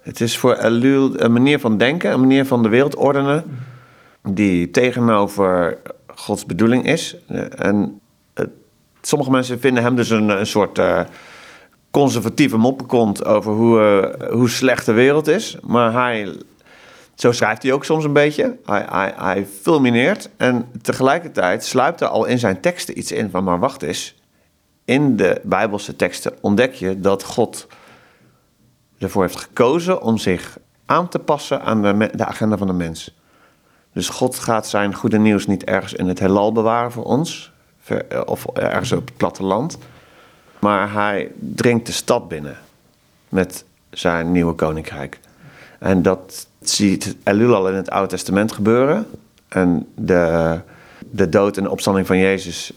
Het 0.00 0.20
is 0.20 0.38
voor 0.38 0.56
Elul 0.56 1.20
een 1.20 1.32
manier 1.32 1.58
van 1.58 1.78
denken, 1.78 2.12
een 2.12 2.20
manier 2.20 2.46
van 2.46 2.62
de 2.62 2.68
wereld 2.68 2.96
ordenen, 2.96 3.44
die 4.22 4.70
tegenover 4.70 5.78
Gods 6.06 6.46
bedoeling 6.46 6.86
is. 6.86 7.16
En 7.56 8.00
sommige 9.00 9.30
mensen 9.30 9.60
vinden 9.60 9.82
hem 9.82 9.96
dus 9.96 10.10
een, 10.10 10.28
een 10.28 10.46
soort 10.46 10.80
conservatieve 11.90 12.56
moppenkont 12.56 13.24
over 13.24 13.52
hoe, 13.52 14.14
hoe 14.30 14.48
slecht 14.48 14.86
de 14.86 14.92
wereld 14.92 15.26
is. 15.26 15.56
Maar 15.62 15.92
hij 15.92 16.28
zo 17.20 17.32
schrijft 17.32 17.62
hij 17.62 17.72
ook 17.72 17.84
soms 17.84 18.04
een 18.04 18.12
beetje. 18.12 18.56
Hij, 18.64 18.86
hij, 18.90 19.14
hij 19.16 19.46
fulmineert 19.62 20.30
en 20.36 20.68
tegelijkertijd 20.82 21.64
sluipt 21.64 22.00
er 22.00 22.06
al 22.06 22.24
in 22.24 22.38
zijn 22.38 22.60
teksten 22.60 22.98
iets 22.98 23.12
in 23.12 23.30
van, 23.30 23.44
maar 23.44 23.58
wacht 23.58 23.82
eens. 23.82 24.14
In 24.84 25.16
de 25.16 25.40
Bijbelse 25.44 25.96
teksten 25.96 26.32
ontdek 26.40 26.74
je 26.74 27.00
dat 27.00 27.24
God 27.24 27.66
ervoor 29.00 29.22
heeft 29.22 29.40
gekozen 29.40 30.02
om 30.02 30.18
zich 30.18 30.58
aan 30.86 31.08
te 31.08 31.18
passen 31.18 31.62
aan 31.62 31.82
de, 31.82 32.24
agenda 32.24 32.56
van 32.56 32.66
de 32.66 32.72
mens. 32.72 33.14
Dus 33.92 34.08
God 34.08 34.38
gaat 34.38 34.66
zijn 34.66 34.94
goede 34.94 35.18
nieuws 35.18 35.46
niet 35.46 35.64
ergens 35.64 35.92
in 35.92 36.08
het 36.08 36.18
heelal 36.18 36.52
bewaren 36.52 36.92
voor 36.92 37.04
ons, 37.04 37.52
of 38.26 38.46
ergens 38.46 38.92
op 38.92 39.06
het 39.06 39.16
platteland. 39.16 39.78
Maar 40.58 40.92
hij 40.92 41.32
dringt 41.38 41.86
de 41.86 41.92
stad 41.92 42.28
binnen 42.28 42.56
met 43.28 43.64
zijn 43.90 44.32
nieuwe 44.32 44.52
koninkrijk. 44.52 45.20
En 45.78 46.02
dat 46.02 46.46
ziet 46.60 47.16
Elul 47.24 47.54
al 47.54 47.68
in 47.68 47.74
het 47.74 47.90
Oude 47.90 48.08
Testament 48.08 48.52
gebeuren. 48.52 49.06
En 49.48 49.88
de, 49.94 50.60
de 51.10 51.28
dood 51.28 51.56
en 51.56 51.62
de 51.62 51.70
opstanding 51.70 52.06
van 52.06 52.18
Jezus 52.18 52.72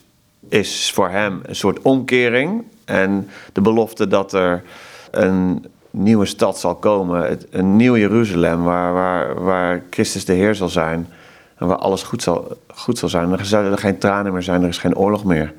is 0.49 0.91
voor 0.93 1.09
hem 1.09 1.41
een 1.45 1.55
soort 1.55 1.81
omkering. 1.81 2.63
En 2.85 3.29
de 3.53 3.61
belofte 3.61 4.07
dat 4.07 4.33
er 4.33 4.63
een 5.11 5.65
nieuwe 5.93 6.25
stad 6.25 6.59
zal 6.59 6.75
komen, 6.75 7.39
een 7.49 7.75
nieuw 7.75 7.97
Jeruzalem, 7.97 8.63
waar, 8.63 8.93
waar, 8.93 9.43
waar 9.43 9.83
Christus 9.89 10.25
de 10.25 10.33
Heer 10.33 10.55
zal 10.55 10.69
zijn. 10.69 11.07
En 11.55 11.67
waar 11.67 11.77
alles 11.77 12.03
goed 12.03 12.23
zal, 12.23 12.57
goed 12.75 12.97
zal 12.97 13.09
zijn. 13.09 13.31
Er 13.31 13.45
zullen 13.45 13.71
er 13.71 13.77
geen 13.77 13.97
tranen 13.97 14.33
meer 14.33 14.43
zijn, 14.43 14.61
er 14.61 14.67
is 14.67 14.77
geen 14.77 14.95
oorlog 14.95 15.23
meer. 15.23 15.53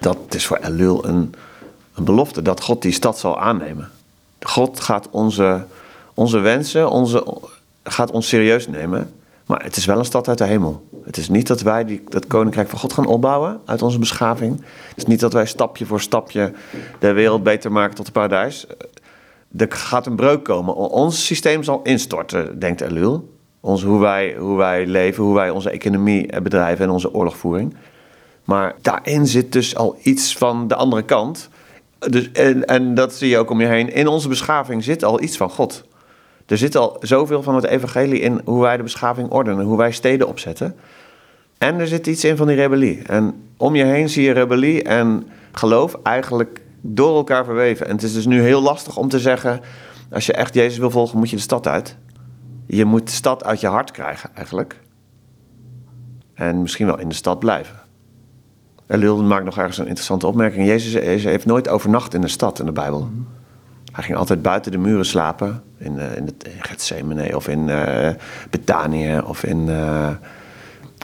Dat 0.00 0.18
is 0.28 0.46
voor 0.46 0.56
Elul 0.56 1.04
een, 1.04 1.34
een 1.94 2.04
belofte 2.04 2.42
dat 2.42 2.62
God 2.62 2.82
die 2.82 2.92
stad 2.92 3.18
zal 3.18 3.40
aannemen. 3.40 3.90
God 4.40 4.80
gaat 4.80 5.08
onze, 5.10 5.64
onze 6.14 6.38
wensen, 6.38 6.90
onze, 6.90 7.26
gaat 7.82 8.10
ons 8.10 8.28
serieus 8.28 8.68
nemen. 8.68 9.10
Maar 9.46 9.62
het 9.62 9.76
is 9.76 9.84
wel 9.84 9.98
een 9.98 10.04
stad 10.04 10.28
uit 10.28 10.38
de 10.38 10.44
hemel. 10.44 10.88
Het 11.04 11.16
is 11.16 11.28
niet 11.28 11.46
dat 11.46 11.60
wij 11.60 11.84
die, 11.84 12.02
dat 12.08 12.26
koninkrijk 12.26 12.68
van 12.68 12.78
God 12.78 12.92
gaan 12.92 13.06
opbouwen 13.06 13.60
uit 13.64 13.82
onze 13.82 13.98
beschaving. 13.98 14.56
Het 14.88 14.96
is 14.96 15.06
niet 15.06 15.20
dat 15.20 15.32
wij 15.32 15.46
stapje 15.46 15.86
voor 15.86 16.00
stapje 16.00 16.52
de 16.98 17.12
wereld 17.12 17.42
beter 17.42 17.72
maken 17.72 17.94
tot 17.94 18.06
een 18.06 18.12
paradijs. 18.12 18.66
Er 19.56 19.66
gaat 19.68 20.06
een 20.06 20.16
breuk 20.16 20.44
komen. 20.44 20.74
Ons 20.74 21.26
systeem 21.26 21.62
zal 21.62 21.80
instorten, 21.82 22.58
denkt 22.58 22.80
Elul. 22.80 23.34
Ons, 23.60 23.82
hoe, 23.82 24.00
wij, 24.00 24.36
hoe 24.38 24.56
wij 24.56 24.86
leven, 24.86 25.24
hoe 25.24 25.34
wij 25.34 25.50
onze 25.50 25.70
economie 25.70 26.40
bedrijven 26.40 26.84
en 26.84 26.90
onze 26.90 27.14
oorlogvoering. 27.14 27.74
Maar 28.44 28.74
daarin 28.82 29.26
zit 29.26 29.52
dus 29.52 29.76
al 29.76 29.98
iets 30.02 30.36
van 30.36 30.68
de 30.68 30.74
andere 30.74 31.02
kant. 31.02 31.48
Dus, 31.98 32.32
en, 32.32 32.64
en 32.64 32.94
dat 32.94 33.14
zie 33.14 33.28
je 33.28 33.38
ook 33.38 33.50
om 33.50 33.60
je 33.60 33.66
heen. 33.66 33.92
In 33.92 34.06
onze 34.06 34.28
beschaving 34.28 34.84
zit 34.84 35.04
al 35.04 35.22
iets 35.22 35.36
van 35.36 35.50
God. 35.50 35.84
Er 36.46 36.58
zit 36.58 36.76
al 36.76 36.96
zoveel 37.00 37.42
van 37.42 37.54
het 37.54 37.64
evangelie 37.64 38.20
in 38.20 38.40
hoe 38.44 38.62
wij 38.62 38.76
de 38.76 38.82
beschaving 38.82 39.30
ordenen, 39.30 39.64
hoe 39.64 39.76
wij 39.76 39.92
steden 39.92 40.28
opzetten. 40.28 40.76
En 41.58 41.80
er 41.80 41.86
zit 41.86 42.06
iets 42.06 42.24
in 42.24 42.36
van 42.36 42.46
die 42.46 42.56
rebellie. 42.56 43.02
En 43.02 43.34
om 43.56 43.74
je 43.74 43.84
heen 43.84 44.08
zie 44.08 44.24
je 44.24 44.32
rebellie 44.32 44.82
en 44.82 45.28
geloof 45.52 45.96
eigenlijk 46.02 46.60
door 46.94 47.16
elkaar 47.16 47.44
verweven. 47.44 47.86
En 47.86 47.92
het 47.92 48.02
is 48.02 48.12
dus 48.12 48.26
nu 48.26 48.42
heel 48.42 48.62
lastig 48.62 48.96
om 48.96 49.08
te 49.08 49.18
zeggen, 49.18 49.60
als 50.10 50.26
je 50.26 50.32
echt 50.32 50.54
Jezus 50.54 50.78
wil 50.78 50.90
volgen, 50.90 51.18
moet 51.18 51.30
je 51.30 51.36
de 51.36 51.42
stad 51.42 51.66
uit. 51.66 51.96
Je 52.66 52.84
moet 52.84 53.06
de 53.06 53.12
stad 53.12 53.44
uit 53.44 53.60
je 53.60 53.66
hart 53.66 53.90
krijgen, 53.90 54.30
eigenlijk. 54.34 54.80
En 56.34 56.62
misschien 56.62 56.86
wel 56.86 56.98
in 56.98 57.08
de 57.08 57.14
stad 57.14 57.38
blijven. 57.38 57.76
Elul 58.86 59.22
maakt 59.22 59.44
nog 59.44 59.58
ergens 59.58 59.78
een 59.78 59.86
interessante 59.86 60.26
opmerking. 60.26 60.66
Jezus 60.66 61.24
heeft 61.24 61.46
nooit 61.46 61.68
overnacht 61.68 62.14
in 62.14 62.20
de 62.20 62.28
stad 62.28 62.58
in 62.58 62.66
de 62.66 62.72
Bijbel. 62.72 63.10
Hij 63.92 64.04
ging 64.04 64.18
altijd 64.18 64.42
buiten 64.42 64.72
de 64.72 64.78
muren 64.78 65.06
slapen. 65.06 65.62
In, 65.78 65.94
uh, 65.94 66.16
in, 66.16 66.26
het, 66.26 66.44
in 66.44 66.64
Gethsemane 66.64 67.36
of 67.36 67.48
in 67.48 67.68
uh, 67.68 68.08
Betanië. 68.50 69.20
Of 69.24 69.44
in, 69.44 69.66
uh, 69.66 70.08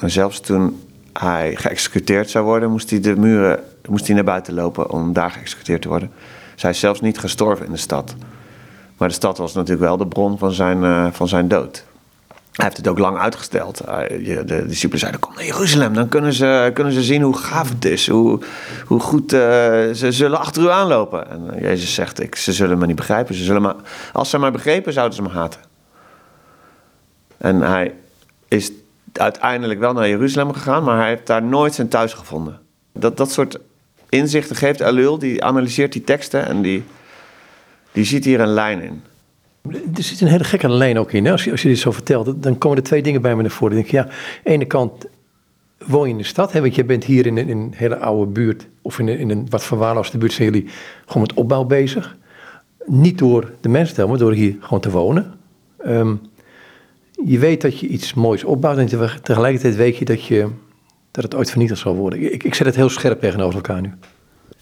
en 0.03 0.11
zelfs 0.11 0.41
toen 0.41 0.81
hij 1.13 1.57
geëxecuteerd 1.57 2.31
zou 2.31 2.45
worden, 2.45 2.71
moest 2.71 2.91
hij 2.91 3.01
de 3.01 3.17
muren 3.17 3.61
moest 3.89 4.07
hij 4.07 4.15
naar 4.15 4.25
buiten 4.25 4.55
lopen 4.55 4.91
om 4.91 5.13
daar 5.13 5.31
geëxecuteerd 5.31 5.83
te 5.83 5.89
worden. 5.89 6.13
Zij 6.55 6.71
is 6.71 6.79
zelfs 6.79 7.01
niet 7.01 7.19
gestorven 7.19 7.67
in 7.67 7.73
de 7.73 7.79
stad. 7.79 8.15
Maar 8.97 9.09
de 9.09 9.15
stad 9.15 9.39
was 9.39 9.55
natuurlijk 9.55 9.87
wel 9.87 9.97
de 9.97 10.07
bron 10.07 10.39
van 10.39 10.53
zijn, 10.53 11.13
van 11.13 11.29
zijn 11.29 11.49
dood. 11.49 11.85
Hij 12.53 12.65
heeft 12.65 12.77
het 12.77 12.89
ook 12.89 12.99
lang 12.99 13.19
uitgesteld. 13.19 13.77
De 13.77 14.65
discipelen 14.67 14.99
zeiden: 14.99 15.21
Kom 15.21 15.35
naar 15.35 15.45
Jeruzalem, 15.45 15.95
dan 15.95 16.09
kunnen 16.09 16.33
ze, 16.33 16.71
kunnen 16.75 16.93
ze 16.93 17.03
zien 17.03 17.23
hoe 17.23 17.37
gaaf 17.37 17.69
het 17.69 17.85
is. 17.85 18.09
Hoe, 18.09 18.41
hoe 18.87 19.01
goed 19.01 19.33
uh, 19.33 19.41
ze 19.93 20.07
zullen 20.09 20.39
achter 20.39 20.63
u 20.63 20.71
aanlopen. 20.71 21.31
En 21.31 21.61
Jezus 21.61 21.95
zegt: 21.95 22.21
ik, 22.21 22.37
Ze 22.37 22.53
zullen 22.53 22.79
me 22.79 22.87
niet 22.87 22.97
begrijpen. 22.97 23.35
Ze 23.35 23.45
zullen 23.45 23.63
me, 23.63 23.75
als 24.13 24.31
ze 24.31 24.39
mij 24.39 24.51
begrepen, 24.51 24.93
zouden 24.93 25.17
ze 25.17 25.23
me 25.23 25.29
haten. 25.29 25.61
En 27.39 27.61
hij 27.61 27.95
is 28.49 28.73
uiteindelijk 29.13 29.81
wel 29.81 29.93
naar 29.93 30.09
Jeruzalem 30.09 30.53
gegaan, 30.53 30.85
maar 30.85 30.99
hij 30.99 31.09
heeft 31.09 31.27
daar 31.27 31.43
nooit 31.43 31.75
zijn 31.75 31.89
thuis 31.89 32.13
gevonden. 32.13 32.61
Dat, 32.93 33.17
dat 33.17 33.31
soort 33.31 33.59
inzichten 34.13 34.57
geeft 34.57 34.83
Alul, 34.83 35.19
die 35.19 35.45
analyseert 35.45 35.93
die 35.93 36.05
teksten 36.05 36.47
en 36.47 36.63
die, 36.63 36.83
die 37.93 38.05
ziet 38.05 38.25
hier 38.25 38.41
een 38.41 38.53
lijn 38.53 38.83
in. 38.83 39.03
Er 39.97 40.03
zit 40.03 40.21
een 40.21 40.29
hele 40.29 40.45
gekke 40.45 40.69
lijn 40.69 40.99
ook 40.99 41.13
in. 41.13 41.27
Als, 41.27 41.45
je, 41.45 41.51
als 41.51 41.63
je 41.63 41.69
dit 41.69 41.79
zo 41.79 41.91
vertelt, 41.91 42.43
dan 42.43 42.59
komen 42.59 42.77
er 42.77 42.83
twee 42.83 43.03
dingen 43.03 43.23
bij 43.23 43.37
me 43.37 43.43
naar 43.43 43.51
voren. 43.51 43.75
Dan 43.75 43.85
denk 43.85 43.95
ja, 43.95 44.03
aan 44.03 44.41
de 44.45 44.51
ene 44.51 44.65
kant 44.65 45.07
woon 45.87 46.07
je 46.07 46.13
in 46.13 46.19
de 46.19 46.25
stad, 46.25 46.53
hè, 46.53 46.61
want 46.61 46.75
je 46.75 46.85
bent 46.85 47.05
hier 47.05 47.27
in 47.27 47.37
een, 47.37 47.73
hele 47.77 47.97
oude 47.99 48.33
buurt, 48.33 48.67
of 48.83 48.99
in 48.99 49.09
een, 49.09 49.19
in 49.19 49.31
een 49.31 49.47
wat 49.49 49.65
verwaarloosde 49.65 50.19
buurt, 50.19 50.33
zijn 50.33 50.53
jullie 50.53 50.71
gewoon 51.07 51.23
met 51.23 51.35
opbouw 51.35 51.65
bezig. 51.65 52.17
Niet 52.87 53.19
door 53.19 53.53
de 53.61 53.69
mensen 53.69 54.09
maar 54.09 54.19
door 54.19 54.33
hier 54.33 54.57
gewoon 54.61 54.81
te 54.81 54.91
wonen. 54.91 55.35
Um, 55.87 56.21
je 57.25 57.39
weet 57.39 57.61
dat 57.61 57.79
je 57.79 57.87
iets 57.87 58.15
moois 58.15 58.45
opbouwt 58.45 58.79
en 58.79 59.21
tegelijkertijd 59.23 59.77
weet 59.77 59.97
je 59.97 60.05
dat, 60.05 60.25
je, 60.25 60.49
dat 61.13 61.25
het 61.25 61.35
ooit 61.35 61.51
vernietigd 61.51 61.81
zal 61.81 61.95
worden. 61.95 62.33
Ik, 62.33 62.43
ik 62.45 62.55
zet 62.55 62.67
het 62.67 62.77
heel 62.77 62.89
scherp 62.89 63.21
tegenover 63.21 63.55
elkaar 63.55 63.81
nu. 63.81 63.93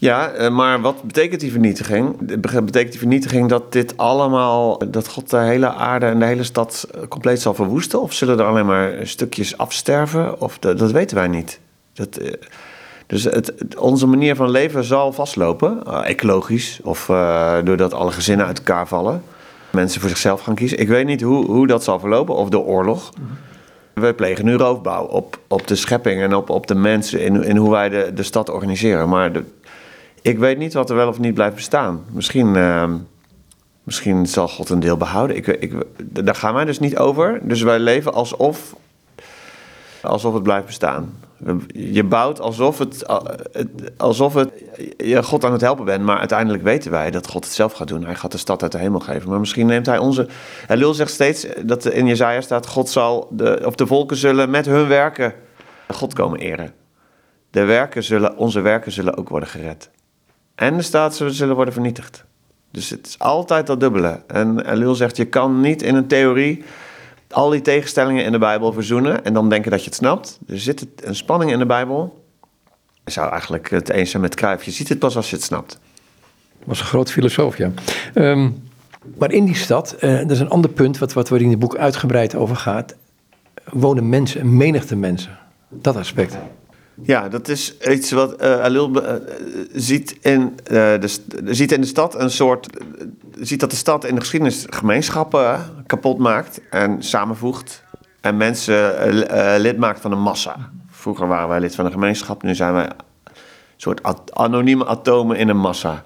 Ja, 0.01 0.29
eh, 0.29 0.49
maar 0.49 0.81
wat 0.81 1.03
betekent 1.03 1.41
die 1.41 1.51
vernietiging? 1.51 2.17
Betekent 2.41 2.91
die 2.91 2.99
vernietiging 2.99 3.49
dat 3.49 3.71
dit 3.71 3.97
allemaal, 3.97 4.89
dat 4.91 5.07
God 5.07 5.29
de 5.29 5.37
hele 5.37 5.73
aarde 5.73 6.05
en 6.05 6.19
de 6.19 6.25
hele 6.25 6.43
stad 6.43 6.87
eh, 6.91 7.01
compleet 7.07 7.41
zal 7.41 7.53
verwoesten? 7.53 8.01
Of 8.01 8.13
zullen 8.13 8.39
er 8.39 8.45
alleen 8.45 8.65
maar 8.65 8.93
stukjes 9.03 9.57
afsterven? 9.57 10.41
Of 10.41 10.59
dat, 10.59 10.77
dat 10.77 10.91
weten 10.91 11.17
wij 11.17 11.27
niet. 11.27 11.59
Dat, 11.93 12.17
eh, 12.17 12.33
dus 13.07 13.23
het, 13.23 13.53
onze 13.77 14.07
manier 14.07 14.35
van 14.35 14.49
leven 14.49 14.83
zal 14.83 15.13
vastlopen, 15.13 15.85
ecologisch, 16.03 16.79
of 16.83 17.05
doordat 17.63 17.93
alle 17.93 18.11
gezinnen 18.11 18.45
uit 18.45 18.57
elkaar 18.57 18.87
vallen. 18.87 19.23
Mensen 19.69 20.01
voor 20.01 20.09
zichzelf 20.09 20.41
gaan 20.41 20.55
kiezen. 20.55 20.79
Ik 20.79 20.87
weet 20.87 21.05
niet 21.05 21.21
hoe, 21.21 21.45
hoe 21.45 21.67
dat 21.67 21.83
zal 21.83 21.99
verlopen, 21.99 22.35
of 22.35 22.49
door 22.49 22.65
oorlog. 22.65 23.11
We 23.93 24.13
plegen 24.13 24.45
nu 24.45 24.55
roofbouw 24.55 25.05
op, 25.05 25.39
op 25.47 25.67
de 25.67 25.75
schepping 25.75 26.21
en 26.21 26.35
op, 26.35 26.49
op 26.49 26.67
de 26.67 26.75
mensen 26.75 27.21
in, 27.21 27.43
in 27.43 27.55
hoe 27.55 27.71
wij 27.71 27.89
de, 27.89 28.11
de 28.13 28.23
stad 28.23 28.49
organiseren. 28.49 29.09
Maar 29.09 29.31
ik 30.21 30.39
weet 30.39 30.57
niet 30.57 30.73
wat 30.73 30.89
er 30.89 30.95
wel 30.95 31.07
of 31.07 31.19
niet 31.19 31.33
blijft 31.33 31.55
bestaan. 31.55 32.05
Misschien, 32.11 32.55
uh, 32.55 32.93
misschien 33.83 34.25
zal 34.25 34.47
God 34.47 34.69
een 34.69 34.79
deel 34.79 34.97
behouden. 34.97 35.35
Ik, 35.35 35.47
ik, 35.47 35.73
daar 35.97 36.35
gaan 36.35 36.53
wij 36.53 36.65
dus 36.65 36.79
niet 36.79 36.97
over. 36.97 37.39
Dus 37.43 37.61
wij 37.61 37.79
leven 37.79 38.13
alsof, 38.13 38.75
alsof 40.01 40.33
het 40.33 40.43
blijft 40.43 40.65
bestaan. 40.65 41.19
Je 41.73 42.03
bouwt 42.03 42.39
alsof, 42.39 42.77
het, 42.77 43.05
alsof 43.97 44.33
het, 44.33 44.51
je 44.97 45.23
God 45.23 45.45
aan 45.45 45.51
het 45.51 45.61
helpen 45.61 45.85
bent. 45.85 46.03
Maar 46.03 46.17
uiteindelijk 46.17 46.63
weten 46.63 46.91
wij 46.91 47.11
dat 47.11 47.27
God 47.27 47.43
het 47.43 47.53
zelf 47.53 47.73
gaat 47.73 47.87
doen. 47.87 48.05
Hij 48.05 48.15
gaat 48.15 48.31
de 48.31 48.37
stad 48.37 48.63
uit 48.63 48.71
de 48.71 48.77
hemel 48.77 48.99
geven. 48.99 49.29
Maar 49.29 49.39
misschien 49.39 49.65
neemt 49.65 49.85
hij 49.85 49.97
onze... 49.97 50.27
Lul 50.67 50.93
zegt 50.93 51.11
steeds 51.11 51.47
dat 51.65 51.85
in 51.85 52.07
Jezaja 52.07 52.41
staat... 52.41 52.67
God 52.67 52.89
zal 52.89 53.27
de, 53.31 53.61
of 53.65 53.75
de 53.75 53.87
volken 53.87 54.17
zullen 54.17 54.49
met 54.49 54.65
hun 54.65 54.87
werken 54.87 55.33
God 55.93 56.13
komen 56.13 56.39
eren. 56.39 56.73
De 57.49 57.63
werken 57.63 58.03
zullen, 58.03 58.37
onze 58.37 58.61
werken 58.61 58.91
zullen 58.91 59.17
ook 59.17 59.29
worden 59.29 59.49
gered. 59.49 59.89
En 60.55 60.77
de 60.77 60.83
staat 60.83 61.21
zullen 61.27 61.55
worden 61.55 61.73
vernietigd. 61.73 62.25
Dus 62.71 62.89
het 62.89 63.07
is 63.07 63.19
altijd 63.19 63.67
dat 63.67 63.79
dubbele. 63.79 64.21
En 64.27 64.71
Elul 64.71 64.95
zegt, 64.95 65.17
je 65.17 65.25
kan 65.25 65.61
niet 65.61 65.81
in 65.81 65.95
een 65.95 66.07
theorie 66.07 66.63
al 67.33 67.49
die 67.49 67.61
tegenstellingen 67.61 68.25
in 68.25 68.31
de 68.31 68.37
Bijbel 68.37 68.73
verzoenen 68.73 69.25
en 69.25 69.33
dan 69.33 69.49
denken 69.49 69.71
dat 69.71 69.79
je 69.79 69.85
het 69.85 69.95
snapt. 69.95 70.39
Er 70.47 70.59
zit 70.59 70.85
een 71.03 71.15
spanning 71.15 71.51
in 71.51 71.59
de 71.59 71.65
Bijbel. 71.65 72.25
Je 73.05 73.11
zou 73.11 73.31
eigenlijk 73.31 73.69
het 73.69 73.89
eens 73.89 74.09
zijn 74.09 74.21
met 74.21 74.35
Cruijff. 74.35 74.63
Je 74.63 74.71
ziet 74.71 74.89
het 74.89 74.99
pas 74.99 75.15
als 75.15 75.29
je 75.29 75.35
het 75.35 75.45
snapt. 75.45 75.79
Was 76.63 76.79
een 76.79 76.85
groot 76.85 77.11
filosoof, 77.11 77.57
ja. 77.57 77.71
Ehm, 78.13 78.49
maar 79.17 79.31
in 79.31 79.45
die 79.45 79.55
stad, 79.55 79.95
uh, 79.99 80.17
dat 80.17 80.31
is 80.31 80.39
een 80.39 80.49
ander 80.49 80.71
punt 80.71 80.97
wat, 80.97 81.13
wat 81.13 81.31
in 81.31 81.49
het 81.49 81.59
boek 81.59 81.77
uitgebreid 81.77 82.35
over 82.35 82.55
gaat, 82.55 82.95
wonen 83.69 84.09
mensen, 84.09 84.41
een 84.41 84.57
menigte 84.57 84.95
mensen. 84.95 85.37
Dat 85.69 85.95
aspect. 85.95 86.37
Ja, 87.03 87.29
dat 87.29 87.47
is 87.47 87.77
iets 87.77 88.11
wat 88.11 88.43
uh, 88.43 88.61
Alil 88.61 89.03
uh, 89.03 89.13
ziet, 89.73 90.17
in, 90.21 90.41
uh, 90.41 90.77
de, 90.99 91.09
ziet 91.45 91.71
in 91.71 91.81
de 91.81 91.87
stad 91.87 92.19
een 92.19 92.31
soort. 92.31 92.67
Ziet 93.47 93.59
dat 93.59 93.69
de 93.69 93.75
stad 93.75 94.05
in 94.05 94.15
de 94.15 94.21
geschiedenis 94.21 94.65
gemeenschappen 94.69 95.59
kapot 95.85 96.17
maakt 96.17 96.61
en 96.69 97.03
samenvoegt. 97.03 97.83
En 98.21 98.37
mensen 98.37 99.07
lid 99.57 99.77
maakt 99.77 100.01
van 100.01 100.11
een 100.11 100.21
massa. 100.21 100.71
Vroeger 100.89 101.27
waren 101.27 101.49
wij 101.49 101.59
lid 101.59 101.75
van 101.75 101.85
een 101.85 101.91
gemeenschap, 101.91 102.43
nu 102.43 102.55
zijn 102.55 102.73
wij 102.73 102.83
een 102.83 103.31
soort 103.77 104.31
anonieme 104.33 104.85
atomen 104.85 105.37
in 105.37 105.49
een 105.49 105.57
massa. 105.57 106.03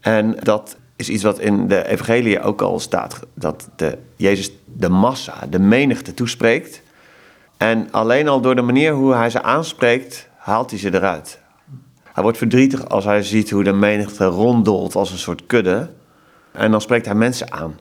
En 0.00 0.36
dat 0.42 0.76
is 0.96 1.08
iets 1.08 1.22
wat 1.22 1.38
in 1.38 1.68
de 1.68 1.86
Evangelie 1.86 2.40
ook 2.40 2.62
al 2.62 2.80
staat: 2.80 3.20
dat 3.34 3.68
de, 3.76 3.98
Jezus 4.16 4.50
de 4.64 4.88
massa, 4.88 5.34
de 5.50 5.58
menigte 5.58 6.14
toespreekt. 6.14 6.82
En 7.56 7.88
alleen 7.90 8.28
al 8.28 8.40
door 8.40 8.54
de 8.54 8.62
manier 8.62 8.92
hoe 8.92 9.14
hij 9.14 9.30
ze 9.30 9.42
aanspreekt, 9.42 10.28
haalt 10.36 10.70
hij 10.70 10.78
ze 10.78 10.94
eruit. 10.94 11.40
Hij 12.02 12.22
wordt 12.22 12.38
verdrietig 12.38 12.88
als 12.88 13.04
hij 13.04 13.22
ziet 13.22 13.50
hoe 13.50 13.64
de 13.64 13.72
menigte 13.72 14.24
ronddolt 14.24 14.94
als 14.94 15.10
een 15.10 15.18
soort 15.18 15.46
kudde. 15.46 15.90
En 16.56 16.70
dan 16.70 16.80
spreekt 16.80 17.06
hij 17.06 17.14
mensen 17.14 17.52
aan. 17.52 17.78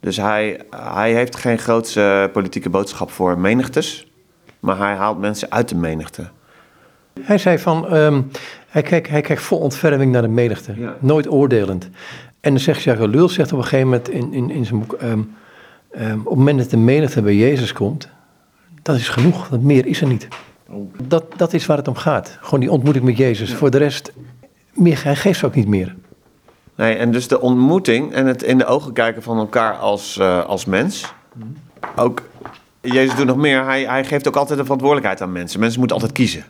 Dus 0.00 0.16
hij, 0.16 0.60
hij 0.70 1.14
heeft 1.14 1.36
geen 1.36 1.58
grootse 1.58 2.30
politieke 2.32 2.70
boodschap 2.70 3.10
voor 3.10 3.38
menigtes, 3.38 4.10
maar 4.60 4.78
hij 4.78 4.94
haalt 4.94 5.18
mensen 5.18 5.50
uit 5.50 5.68
de 5.68 5.76
menigte. 5.76 6.28
Hij 7.20 7.38
zei 7.38 7.58
van, 7.58 7.94
um, 7.96 8.30
hij, 8.68 8.82
kijkt, 8.82 9.08
hij 9.08 9.20
kijkt 9.20 9.42
vol 9.42 9.58
ontferming 9.58 10.12
naar 10.12 10.22
de 10.22 10.28
menigte, 10.28 10.74
ja. 10.76 10.96
nooit 11.00 11.30
oordelend. 11.30 11.88
En 12.40 12.50
dan 12.50 12.58
zegt 12.58 12.82
Jacques 12.82 13.10
Lul 13.10 13.28
zegt 13.28 13.52
op 13.52 13.58
een 13.58 13.64
gegeven 13.64 13.86
moment 13.86 14.08
in, 14.08 14.32
in, 14.32 14.50
in 14.50 14.64
zijn 14.66 14.78
boek, 14.78 14.96
um, 15.02 15.34
um, 15.98 16.20
op 16.20 16.28
het 16.28 16.38
moment 16.38 16.58
dat 16.58 16.70
de 16.70 16.76
menigte 16.76 17.22
bij 17.22 17.36
Jezus 17.36 17.72
komt, 17.72 18.08
dat 18.82 18.96
is 18.96 19.08
genoeg, 19.08 19.48
want 19.48 19.62
meer 19.62 19.86
is 19.86 20.00
er 20.00 20.06
niet. 20.06 20.28
Dat, 21.02 21.24
dat 21.36 21.52
is 21.52 21.66
waar 21.66 21.76
het 21.76 21.88
om 21.88 21.96
gaat. 21.96 22.38
Gewoon 22.40 22.60
die 22.60 22.70
ontmoeting 22.70 23.04
met 23.04 23.16
Jezus. 23.16 23.54
Voor 23.54 23.70
de 23.70 23.78
rest, 23.78 24.12
meer, 24.72 25.04
hij 25.04 25.16
geeft 25.16 25.44
ook 25.44 25.54
niet 25.54 25.68
meer. 25.68 25.94
Nee, 26.74 26.94
en 26.94 27.12
dus 27.12 27.28
de 27.28 27.40
ontmoeting 27.40 28.12
en 28.12 28.26
het 28.26 28.42
in 28.42 28.58
de 28.58 28.66
ogen 28.66 28.92
kijken 28.92 29.22
van 29.22 29.38
elkaar 29.38 29.76
als, 29.76 30.16
uh, 30.16 30.44
als 30.44 30.64
mens. 30.64 31.12
Ook, 31.96 32.22
Jezus 32.80 33.16
doet 33.16 33.26
nog 33.26 33.36
meer. 33.36 33.64
Hij, 33.64 33.84
hij 33.84 34.04
geeft 34.04 34.28
ook 34.28 34.36
altijd 34.36 34.58
een 34.58 34.64
verantwoordelijkheid 34.64 35.20
aan 35.20 35.32
mensen. 35.32 35.60
Mensen 35.60 35.78
moeten 35.78 35.96
altijd 35.96 36.16
kiezen. 36.16 36.44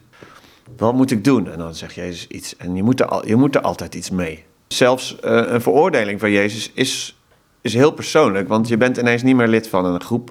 Wat 0.77 0.95
moet 0.95 1.11
ik 1.11 1.25
doen? 1.25 1.51
En 1.51 1.59
dan 1.59 1.75
zegt 1.75 1.95
Jezus 1.95 2.27
iets. 2.27 2.57
En 2.57 2.77
je 2.77 2.83
moet 2.83 3.01
er, 3.01 3.07
al, 3.07 3.27
je 3.27 3.37
moet 3.37 3.55
er 3.55 3.61
altijd 3.61 3.95
iets 3.95 4.11
mee. 4.11 4.45
Zelfs 4.69 5.17
uh, 5.25 5.43
een 5.47 5.61
veroordeling 5.61 6.21
van 6.21 6.31
Jezus 6.31 6.71
is, 6.75 7.19
is 7.61 7.75
heel 7.75 7.93
persoonlijk. 7.93 8.49
Want 8.49 8.69
je 8.69 8.77
bent 8.77 8.97
ineens 8.97 9.23
niet 9.23 9.37
meer 9.37 9.49
lid 9.49 9.69
van 9.69 9.85
een 9.85 10.01
groep. 10.01 10.31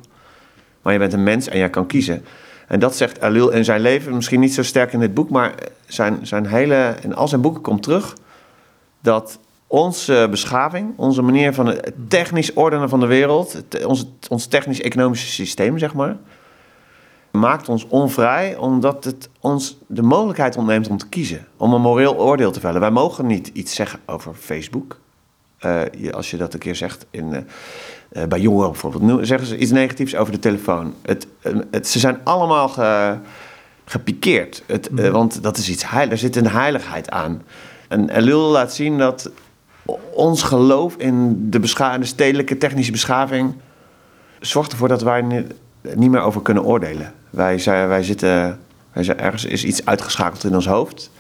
Maar 0.82 0.94
je 0.94 1.00
bent 1.00 1.14
een 1.14 1.24
mens 1.24 1.48
en 1.48 1.58
jij 1.58 1.70
kan 1.70 1.86
kiezen. 1.86 2.26
En 2.68 2.80
dat 2.80 2.96
zegt 2.96 3.22
Alil 3.22 3.50
in 3.50 3.66
zijn 3.66 3.82
leven, 3.82 4.16
misschien 4.16 4.40
niet 4.40 4.54
zo 4.54 4.64
sterk 4.64 4.94
in 4.94 5.00
dit 5.00 5.14
boek, 5.14 5.30
maar 5.30 5.56
zijn, 5.86 6.28
zijn 6.28 6.46
hele, 6.46 6.96
in 7.02 7.16
al 7.16 7.28
zijn 7.28 7.42
boeken 7.42 7.62
komt 7.62 7.84
terug 7.84 8.16
dat 9.02 9.40
onze 9.74 10.28
beschaving, 10.30 10.94
onze 10.96 11.22
manier 11.22 11.54
van 11.54 11.66
het 11.68 11.94
technisch 12.08 12.54
ordenen 12.54 12.90
van 12.90 13.00
de 13.00 13.06
wereld, 13.06 13.58
ons, 13.86 14.06
ons 14.30 14.46
technisch-economische 14.46 15.28
systeem, 15.28 15.78
zeg 15.78 15.94
maar, 15.94 16.18
maakt 17.32 17.70
ons 17.70 17.88
onvrij 17.88 18.56
omdat 18.58 19.04
het 19.04 19.30
ons 19.40 19.78
de 19.88 20.02
mogelijkheid 20.02 20.58
ontneemt 20.58 20.88
om 20.88 20.98
te 20.98 21.08
kiezen, 21.10 21.48
om 21.58 21.74
een 21.74 21.82
moreel 21.82 22.16
oordeel 22.20 22.52
te 22.52 22.60
vellen. 22.60 22.80
Wij 22.82 22.92
mogen 22.92 23.26
niet 23.26 23.48
iets 23.54 23.76
zeggen 23.76 24.00
over 24.06 24.34
Facebook. 24.34 25.02
eh, 25.60 25.82
je- 25.98 26.14
als 26.14 26.32
je 26.32 26.38
dat 26.38 26.54
een 26.54 26.60
keer 26.60 26.76
zegt 26.76 27.06
in, 27.12 27.34
eh, 27.34 27.42
eh, 28.24 28.28
bij 28.28 28.40
jongeren 28.40 28.72
bijvoorbeeld, 28.72 29.04
noem- 29.04 29.26
zeggen 29.26 29.48
ze 29.48 29.58
iets 29.58 29.72
negatiefs 29.72 30.16
over 30.16 30.34
de 30.34 30.40
telefoon. 30.40 30.94
Het, 31.02 31.28
het, 31.72 31.88
ze 31.88 32.00
zijn 32.00 32.20
allemaal 32.24 32.70
ge, 32.70 33.18
gepikeerd, 33.86 34.64
het, 34.68 34.90
eh, 34.96 35.10
want 35.10 35.44
dat 35.44 35.58
is 35.58 35.70
iets 35.70 35.90
heil, 35.90 36.10
er 36.10 36.18
zit 36.18 36.36
een 36.36 36.48
heiligheid 36.48 37.10
aan. 37.10 37.42
En 37.88 38.10
Elul 38.10 38.50
laat 38.52 38.74
zien 38.74 38.98
dat 38.98 39.32
ons 40.14 40.44
geloof 40.44 40.96
in 40.96 41.36
de, 41.50 41.60
de 41.60 42.06
stedelijke 42.06 42.58
technische 42.58 42.92
beschaving 42.92 43.54
zorgt 44.40 44.72
ervoor 44.72 44.88
dat 44.88 45.02
wij 45.02 45.22
ni- 45.22 45.48
niet 45.96 46.12
meer 46.12 46.22
over 46.22 46.42
kunnen 46.42 46.64
oordelen. 46.64 47.14
Wij, 47.30 47.60
zijn, 47.60 47.88
wij 47.88 48.04
zitten, 48.04 48.60
wij 48.94 49.04
zijn, 49.04 49.20
ergens 49.20 49.46
is 49.46 49.64
iets 49.64 49.86
uitgeschakeld 49.86 50.44
in 50.44 50.56
ons 50.56 50.68
hoofd. 50.68 51.12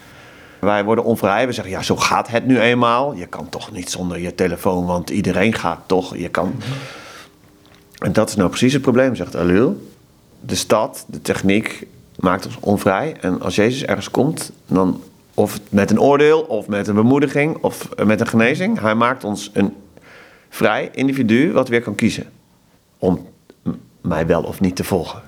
Wij 0.59 0.83
worden 0.83 1.03
onvrij. 1.03 1.47
We 1.47 1.53
zeggen, 1.53 1.73
ja, 1.73 1.81
zo 1.81 1.95
gaat 1.95 2.27
het 2.27 2.45
nu 2.45 2.59
eenmaal. 2.59 3.13
Je 3.13 3.25
kan 3.25 3.49
toch 3.49 3.71
niet 3.71 3.91
zonder 3.91 4.19
je 4.19 4.35
telefoon, 4.35 4.85
want 4.85 5.09
iedereen 5.09 5.53
gaat 5.53 5.79
toch. 5.85 6.17
Je 6.17 6.29
kan... 6.29 6.53
En 7.97 8.13
dat 8.13 8.29
is 8.29 8.35
nou 8.35 8.49
precies 8.49 8.73
het 8.73 8.81
probleem, 8.81 9.15
zegt 9.15 9.35
Alul. 9.35 9.91
De 10.39 10.55
stad, 10.55 11.05
de 11.07 11.21
techniek 11.21 11.87
maakt 12.19 12.45
ons 12.45 12.57
onvrij. 12.59 13.15
En 13.21 13.41
als 13.41 13.55
Jezus 13.55 13.85
ergens 13.85 14.11
komt, 14.11 14.51
dan 14.67 15.01
of 15.33 15.59
met 15.69 15.91
een 15.91 16.01
oordeel, 16.01 16.41
of 16.41 16.67
met 16.67 16.87
een 16.87 16.95
bemoediging, 16.95 17.57
of 17.61 17.89
met 18.05 18.19
een 18.19 18.27
genezing. 18.27 18.79
Hij 18.79 18.95
maakt 18.95 19.23
ons 19.23 19.49
een 19.53 19.73
vrij 20.49 20.89
individu 20.93 21.51
wat 21.51 21.67
weer 21.67 21.81
kan 21.81 21.95
kiezen. 21.95 22.25
Om 22.97 23.27
mij 24.01 24.27
wel 24.27 24.43
of 24.43 24.59
niet 24.59 24.75
te 24.75 24.83
volgen. 24.83 25.21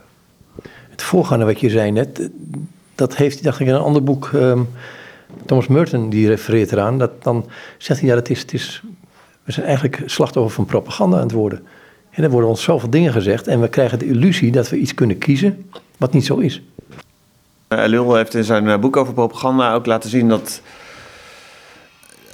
Het 0.90 1.02
voorgaande 1.02 1.46
wat 1.46 1.60
je 1.60 1.70
zei 1.70 1.92
net, 1.92 2.20
eh, 2.20 2.28
dat 2.96 3.16
heeft 3.16 3.44
dacht 3.44 3.60
ik, 3.60 3.68
in 3.68 3.74
een 3.74 3.82
ander 3.82 4.04
boek. 4.04 4.30
ehm, 4.34 4.62
Thomas 5.46 5.68
Merton 5.68 6.10
die 6.10 6.28
refereert 6.28 6.72
eraan. 6.72 6.98
Dat, 6.98 7.24
dan 7.24 7.46
zegt 7.78 8.00
hij, 8.00 8.10
ja, 8.10 8.16
het 8.16 8.30
is, 8.30 8.40
het 8.40 8.54
is, 8.54 8.84
we 9.44 9.52
zijn 9.52 9.66
eigenlijk 9.66 10.04
slachtoffer 10.06 10.54
van 10.54 10.66
propaganda 10.66 11.16
aan 11.16 11.24
het 11.24 11.32
worden. 11.32 11.64
En 12.10 12.24
er 12.24 12.30
worden 12.30 12.50
ons 12.50 12.64
zoveel 12.64 12.90
dingen 12.90 13.12
gezegd 13.12 13.48
en 13.48 13.62
we 13.62 13.68
krijgen 13.68 14.00
de 14.00 14.06
illusie 14.06 14.52
dat 14.52 14.70
we 14.70 14.78
iets 14.78 14.94
kunnen 14.94 15.18
kiezen 15.18 15.70
wat 15.98 16.14
niet 16.14 16.26
zo 16.26 16.38
is. 16.38 16.62
Lul 17.68 18.16
heeft 18.16 18.34
in 18.34 18.44
zijn 18.44 18.68
eh, 18.70 18.78
boek 18.78 18.98
over 18.98 19.14
propaganda 19.14 19.74
ook 19.74 19.86
laten 19.86 20.10
zien 20.10 20.30
dat, 20.30 20.62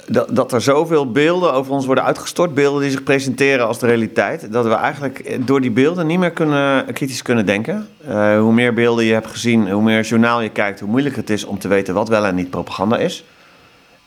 dat, 0.06 0.28
dat 0.36 0.52
er 0.52 0.60
zoveel 0.60 1.10
beelden 1.10 1.52
over 1.52 1.72
ons 1.72 1.86
worden 1.86 2.04
uitgestort. 2.04 2.54
Beelden 2.54 2.80
die 2.80 2.90
zich 2.90 3.02
presenteren 3.02 3.66
als 3.66 3.78
de 3.78 3.86
realiteit. 3.86 4.52
Dat 4.52 4.64
we 4.64 4.74
eigenlijk 4.74 5.46
door 5.46 5.60
die 5.60 5.70
beelden 5.70 6.06
niet 6.06 6.18
meer 6.18 6.30
kunnen, 6.30 6.92
kritisch 6.92 7.22
kunnen 7.22 7.46
denken. 7.46 7.88
Eh, 8.06 8.38
hoe 8.38 8.52
meer 8.52 8.74
beelden 8.74 9.04
je 9.04 9.12
hebt 9.12 9.26
gezien, 9.30 9.70
hoe 9.70 9.82
meer 9.82 10.02
journaal 10.02 10.40
je 10.40 10.48
kijkt, 10.48 10.80
hoe 10.80 10.88
moeilijker 10.88 11.20
het 11.20 11.30
is 11.30 11.44
om 11.44 11.58
te 11.58 11.68
weten 11.68 11.94
wat 11.94 12.08
wel 12.08 12.24
en 12.26 12.34
niet 12.34 12.50
propaganda 12.50 12.98
is. 12.98 13.24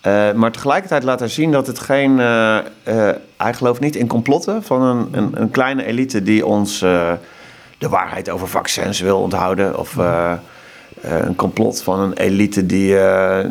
Eh, 0.02 0.32
maar 0.32 0.52
tegelijkertijd 0.52 1.04
laat 1.04 1.20
hij 1.20 1.28
zien 1.30 1.52
dat 1.52 1.68
het 1.68 1.80
geen. 1.80 2.20
eh, 2.20 2.58
eh, 2.58 3.16
hij 3.38 3.54
gelooft 3.54 3.80
niet 3.80 3.96
in 3.96 4.08
complotten 4.08 4.64
van 4.64 4.82
een, 4.82 5.08
een, 5.12 5.42
een 5.42 5.52
kleine 5.52 5.86
elite 5.86 6.24
die 6.24 6.46
ons 6.46 6.82
eh, 6.82 7.12
de 7.78 7.90
waarheid 7.90 8.30
over 8.30 8.48
vaccins 8.48 9.00
wil 9.00 9.20
onthouden. 9.20 9.80
Of 9.80 9.98
eh, 9.98 10.32
eh, 10.32 10.38
een 11.02 11.36
complot 11.36 11.82
van 11.82 12.00
een 12.00 12.14
elite 12.14 12.66
die, 12.66 13.00
eh, 13.00 13.50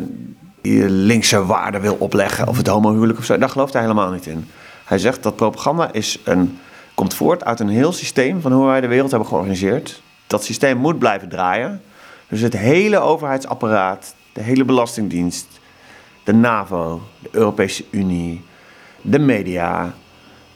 die 0.61 0.89
linkse 0.89 1.45
waarden 1.45 1.81
wil 1.81 1.95
opleggen. 1.99 2.47
Of 2.47 2.57
het 2.57 2.67
homohuwelijk 2.67 3.19
of 3.19 3.25
zo. 3.25 3.37
Daar 3.37 3.49
gelooft 3.49 3.73
hij 3.73 3.81
helemaal 3.81 4.11
niet 4.11 4.25
in. 4.25 4.47
Hij 4.85 4.97
zegt 4.97 5.23
dat 5.23 5.35
propaganda 5.35 5.91
is 5.91 6.19
een, 6.23 6.59
komt 6.93 7.13
voort 7.13 7.45
uit 7.45 7.59
een 7.59 7.69
heel 7.69 7.93
systeem 7.93 8.41
van 8.41 8.51
hoe 8.51 8.65
wij 8.65 8.81
de 8.81 8.87
wereld 8.87 9.09
hebben 9.09 9.29
georganiseerd. 9.29 10.01
Dat 10.27 10.43
systeem 10.43 10.77
moet 10.77 10.99
blijven 10.99 11.29
draaien. 11.29 11.81
Dus 12.27 12.41
het 12.41 12.57
hele 12.57 12.99
overheidsapparaat, 12.99 14.15
de 14.33 14.41
hele 14.41 14.65
belastingdienst, 14.65 15.47
de 16.23 16.33
NAVO, 16.33 17.01
de 17.19 17.29
Europese 17.31 17.83
Unie, 17.89 18.45
de 19.01 19.19
media. 19.19 19.93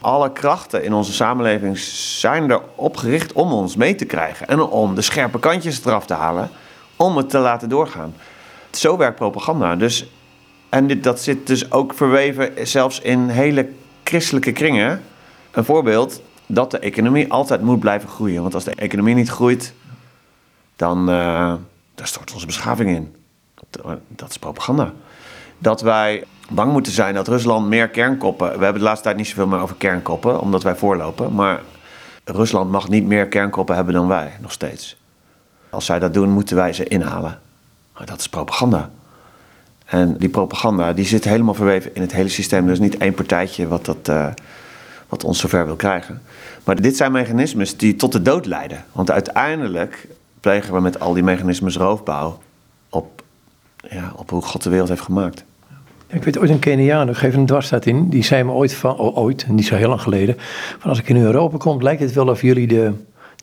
Alle 0.02 0.32
krachten 0.32 0.84
in 0.84 0.94
onze 0.94 1.14
samenleving 1.14 1.78
zijn 1.78 2.52
erop 2.52 2.98
gericht 2.98 3.34
om 3.34 3.52
ons 3.52 3.76
mee 3.76 3.96
te 3.96 4.06
krijgen. 4.06 4.48
En 4.48 4.62
om 4.62 4.96
de 4.96 5.02
scherpe 5.02 5.40
kantjes 5.40 5.86
eraf 5.86 6.06
te 6.06 6.14
halen, 6.14 6.50
om 7.00 7.18
het 7.18 7.30
te 7.30 7.38
laten 7.38 7.70
doorgaan. 7.70 8.14
Zo 8.72 8.98
werkt 8.98 9.16
propaganda. 9.16 9.76
Dus, 9.76 10.06
en 10.70 10.88
dit, 10.88 11.04
dat 11.04 11.22
zit 11.22 11.48
dus 11.48 11.72
ook 11.72 11.94
verweven 11.94 12.68
zelfs 12.68 13.00
in 13.00 13.30
hele 13.30 13.70
christelijke 14.04 14.52
kringen. 14.52 15.02
Een 15.52 15.66
voorbeeld, 15.66 16.22
dat 16.46 16.72
de 16.72 16.80
economie 16.80 17.32
altijd 17.32 17.62
moet 17.62 17.80
blijven 17.80 18.10
groeien. 18.10 18.42
Want 18.42 18.54
als 18.54 18.64
de 18.64 18.76
economie 18.76 19.16
niet 19.16 19.30
groeit, 19.30 19.74
dan, 20.76 21.10
eh, 21.10 21.54
stort 21.96 22.34
onze 22.34 22.46
beschaving 22.46 22.90
in. 22.90 23.16
Dat 24.08 24.30
is 24.30 24.38
propaganda 24.38 24.94
dat 25.60 25.82
wij 25.82 26.24
bang 26.50 26.72
moeten 26.72 26.92
zijn 26.92 27.14
dat 27.14 27.28
Rusland 27.28 27.68
meer 27.68 27.90
kernkoppen. 27.90 28.48
We 28.58 28.64
hebben 28.64 28.82
de 28.82 28.88
laatste 28.88 29.04
tijd 29.04 29.18
niet 29.18 29.28
zoveel 29.28 29.48
meer 29.48 29.60
over 29.60 29.76
kernkoppen, 29.76 30.40
omdat 30.40 30.64
wij 30.64 30.76
voorlopen. 30.76 31.34
Maar 31.34 31.62
Rusland 32.24 32.72
mag 32.72 32.90
niet 32.90 33.06
meer 33.06 33.28
kernkoppen 33.28 33.76
hebben 33.76 33.94
dan 33.94 34.08
wij, 34.08 34.38
nog 34.42 34.52
steeds. 34.52 34.99
Als 35.70 35.86
zij 35.86 36.00
dat 36.00 36.14
doen, 36.14 36.30
moeten 36.30 36.56
wij 36.56 36.74
ze 36.74 36.84
inhalen. 36.84 37.40
Dat 38.06 38.20
is 38.20 38.30
propaganda. 38.30 38.90
En 39.86 40.18
die 40.18 40.30
propaganda 40.30 40.94
die 40.94 41.06
zit 41.06 41.24
helemaal 41.24 41.54
verweven 41.54 41.96
in 41.96 42.02
het 42.02 42.14
hele 42.14 42.30
systeem. 42.30 42.66
Er 42.66 42.72
is 42.72 42.80
niet 42.80 42.98
één 42.98 43.14
partijtje 43.14 43.68
wat, 43.68 43.86
dat, 43.86 44.08
eh, 44.08 44.28
wat 45.10 45.24
ons 45.24 45.40
zover 45.40 45.66
wil 45.66 45.76
krijgen. 45.76 46.22
Maar 46.64 46.82
dit 46.82 46.98
zijn 46.98 47.12
mechanismes 47.12 47.78
die 47.78 47.96
tot 47.96 48.12
de 48.12 48.22
dood 48.22 48.46
leiden. 48.46 48.86
Want 48.92 49.12
uiteindelijk 49.12 50.08
plegen 50.40 50.74
we 50.74 50.80
met 50.80 51.00
al 51.00 51.14
die 51.14 51.24
mechanismes 51.24 51.78
roofbouw 51.78 52.40
op, 52.90 53.24
ja, 53.90 54.14
op 54.16 54.30
hoe 54.30 54.42
God 54.42 54.64
de 54.64 54.70
wereld 54.70 54.90
heeft 54.90 55.02
gemaakt. 55.02 55.44
Ik 56.08 56.24
weet 56.24 56.40
ooit 56.40 56.50
een 56.50 56.60
Keniaan, 56.60 57.10
ik 57.10 57.16
geef 57.16 57.36
een 57.36 57.46
dwarsstaat 57.46 57.86
in, 57.86 58.10
die 58.10 58.24
zei 58.24 58.44
me 58.44 58.52
ooit 58.52 58.74
van, 58.74 58.98
ooit, 58.98 59.48
niet 59.48 59.66
zo 59.66 59.76
heel 59.76 59.90
lang 59.90 60.02
geleden, 60.02 60.36
van 60.80 60.90
als 60.90 61.00
ik 61.00 61.10
in 61.10 61.18
Europa 61.18 61.58
kom, 61.58 61.82
lijkt 61.82 62.02
het 62.02 62.14
wel 62.14 62.28
of 62.28 62.42
jullie 62.42 62.68
de, 62.68 62.94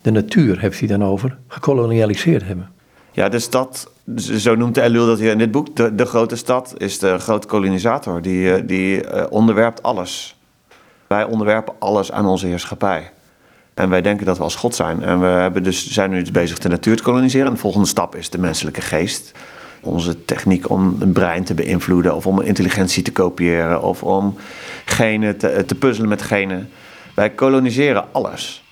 de 0.01 0.11
natuur, 0.11 0.59
heeft 0.59 0.79
hij 0.79 0.87
dan 0.87 1.03
over, 1.03 1.37
gekolonialiseerd 1.47 2.43
hebben. 2.43 2.69
Ja, 3.17 3.29
de 3.29 3.39
stad, 3.39 3.91
zo 4.15 4.55
noemt 4.55 4.77
Elul 4.77 5.05
dat 5.05 5.19
hier 5.19 5.31
in 5.31 5.37
dit 5.37 5.51
boek, 5.51 5.97
de, 5.97 6.05
grote 6.05 6.35
stad 6.35 6.73
is 6.77 6.99
de 6.99 7.17
grote 7.17 7.47
kolonisator. 7.47 8.21
Die, 8.21 8.53
eh, 8.53 8.61
die 8.65 9.03
eh, 9.03 9.25
onderwerpt 9.29 9.83
alles. 9.83 10.37
Wij 11.07 11.23
onderwerpen 11.23 11.73
alles 11.79 12.11
aan 12.11 12.25
onze 12.25 12.47
heerschappij. 12.47 13.11
En 13.73 13.89
wij 13.89 14.01
denken 14.01 14.25
dat 14.25 14.37
we 14.37 14.43
als 14.43 14.55
God 14.55 14.75
zijn. 14.75 15.03
En 15.03 15.19
we 15.19 15.25
hebben 15.25 15.63
dus, 15.63 15.91
zijn 15.91 16.09
nu 16.09 16.19
dus 16.19 16.31
bezig 16.31 16.57
de 16.57 16.69
natuur 16.69 16.95
te 16.95 17.03
koloniseren. 17.03 17.47
En 17.47 17.53
de 17.53 17.59
volgende 17.59 17.87
stap 17.87 18.15
is 18.15 18.29
de 18.29 18.37
menselijke 18.37 18.81
geest. 18.81 19.31
Onze 19.81 20.25
techniek 20.25 20.69
om 20.69 20.95
een 20.99 21.11
brein 21.11 21.43
te 21.43 21.53
beïnvloeden, 21.53 22.15
of 22.15 22.27
om 22.27 22.41
intelligentie 22.41 23.03
te 23.03 23.11
kopiëren, 23.11 23.81
of 23.81 24.03
om 24.03 24.35
genen 24.85 25.37
te, 25.37 25.63
te 25.65 25.75
puzzelen 25.75 26.09
met 26.09 26.21
genen. 26.21 26.69
Wij 27.13 27.29
koloniseren 27.29 28.05
alles. 28.11 28.66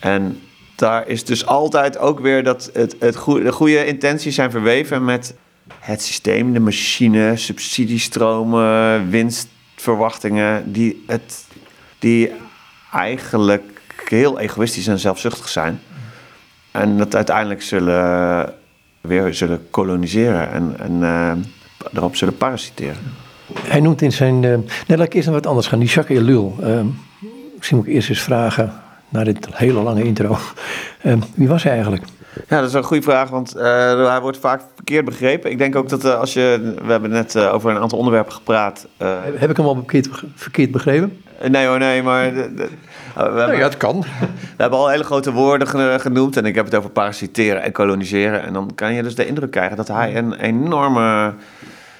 En 0.00 0.40
daar 0.76 1.08
is 1.08 1.24
dus 1.24 1.46
altijd 1.46 1.98
ook 1.98 2.20
weer 2.20 2.42
dat 2.44 2.70
het, 2.72 2.96
het 2.98 3.16
goede, 3.16 3.44
de 3.44 3.52
goede 3.52 3.86
intenties 3.86 4.34
zijn 4.34 4.50
verweven 4.50 5.04
met 5.04 5.34
het 5.78 6.02
systeem, 6.02 6.52
de 6.52 6.60
machine, 6.60 7.36
subsidiestromen, 7.36 9.10
winstverwachtingen, 9.10 10.72
die, 10.72 11.04
het, 11.06 11.44
die 11.98 12.32
eigenlijk 12.92 13.62
heel 14.08 14.38
egoïstisch 14.38 14.86
en 14.86 14.98
zelfzuchtig 14.98 15.48
zijn. 15.48 15.80
En 16.70 16.96
dat 16.96 17.14
uiteindelijk 17.14 17.62
zullen 17.62 18.54
weer 19.00 19.34
zullen 19.34 19.66
koloniseren 19.70 20.50
en, 20.50 20.76
en 20.78 20.92
uh, 20.92 21.32
erop 21.94 22.16
zullen 22.16 22.36
parasiteren. 22.36 22.96
Hij 23.60 23.80
noemt 23.80 24.02
in 24.02 24.12
zijn. 24.12 24.42
Uh, 24.42 24.56
nee, 24.86 24.98
laat 24.98 25.06
ik 25.06 25.14
eerst 25.14 25.26
naar 25.26 25.36
wat 25.36 25.46
anders 25.46 25.66
gaan. 25.66 25.78
Die 25.78 25.88
Jacques 25.88 26.18
Ellul. 26.18 26.56
Uh, 26.60 26.80
misschien 27.56 27.76
moet 27.76 27.86
ik 27.86 27.92
eerst 27.92 28.08
eens 28.08 28.20
vragen, 28.20 28.72
na 29.16 29.24
dit 29.24 29.46
hele 29.50 29.80
lange 29.82 30.02
intro. 30.02 30.38
wie 31.34 31.48
was 31.48 31.62
hij 31.62 31.72
eigenlijk? 31.72 32.04
Ja, 32.48 32.60
dat 32.60 32.68
is 32.68 32.74
een 32.74 32.82
goede 32.82 33.02
vraag, 33.02 33.28
want 33.28 33.56
uh, 33.56 33.62
hij 34.08 34.20
wordt 34.20 34.38
vaak 34.38 34.60
verkeerd 34.74 35.04
begrepen. 35.04 35.50
Ik 35.50 35.58
denk 35.58 35.76
ook 35.76 35.88
dat 35.88 36.04
uh, 36.04 36.18
als 36.18 36.32
je. 36.32 36.74
We 36.84 36.90
hebben 36.90 37.10
net 37.10 37.34
uh, 37.34 37.54
over 37.54 37.70
een 37.70 37.78
aantal 37.78 37.98
onderwerpen 37.98 38.32
gepraat. 38.32 38.86
Heb, 38.96 39.40
heb 39.40 39.50
ik 39.50 39.56
hem 39.56 39.66
al 39.66 39.74
verkeerd, 39.74 40.08
verkeerd 40.34 40.70
begrepen? 40.70 41.22
Nee 41.48 41.66
hoor, 41.66 41.78
nee, 41.78 42.02
maar. 42.02 42.34
De, 42.34 42.54
de, 42.54 42.68
we 43.14 43.22
hebben, 43.22 43.56
ja, 43.56 43.62
het 43.62 43.76
kan. 43.76 44.04
We 44.56 44.62
hebben 44.62 44.78
al 44.78 44.88
hele 44.88 45.04
grote 45.04 45.32
woorden 45.32 46.00
genoemd. 46.00 46.36
En 46.36 46.44
ik 46.44 46.54
heb 46.54 46.64
het 46.64 46.74
over 46.74 46.90
parasiteren 46.90 47.62
en 47.62 47.72
koloniseren. 47.72 48.42
En 48.42 48.52
dan 48.52 48.70
kan 48.74 48.94
je 48.94 49.02
dus 49.02 49.14
de 49.14 49.26
indruk 49.26 49.50
krijgen 49.50 49.76
dat 49.76 49.88
hij 49.88 50.16
een 50.16 50.34
enorme. 50.34 51.34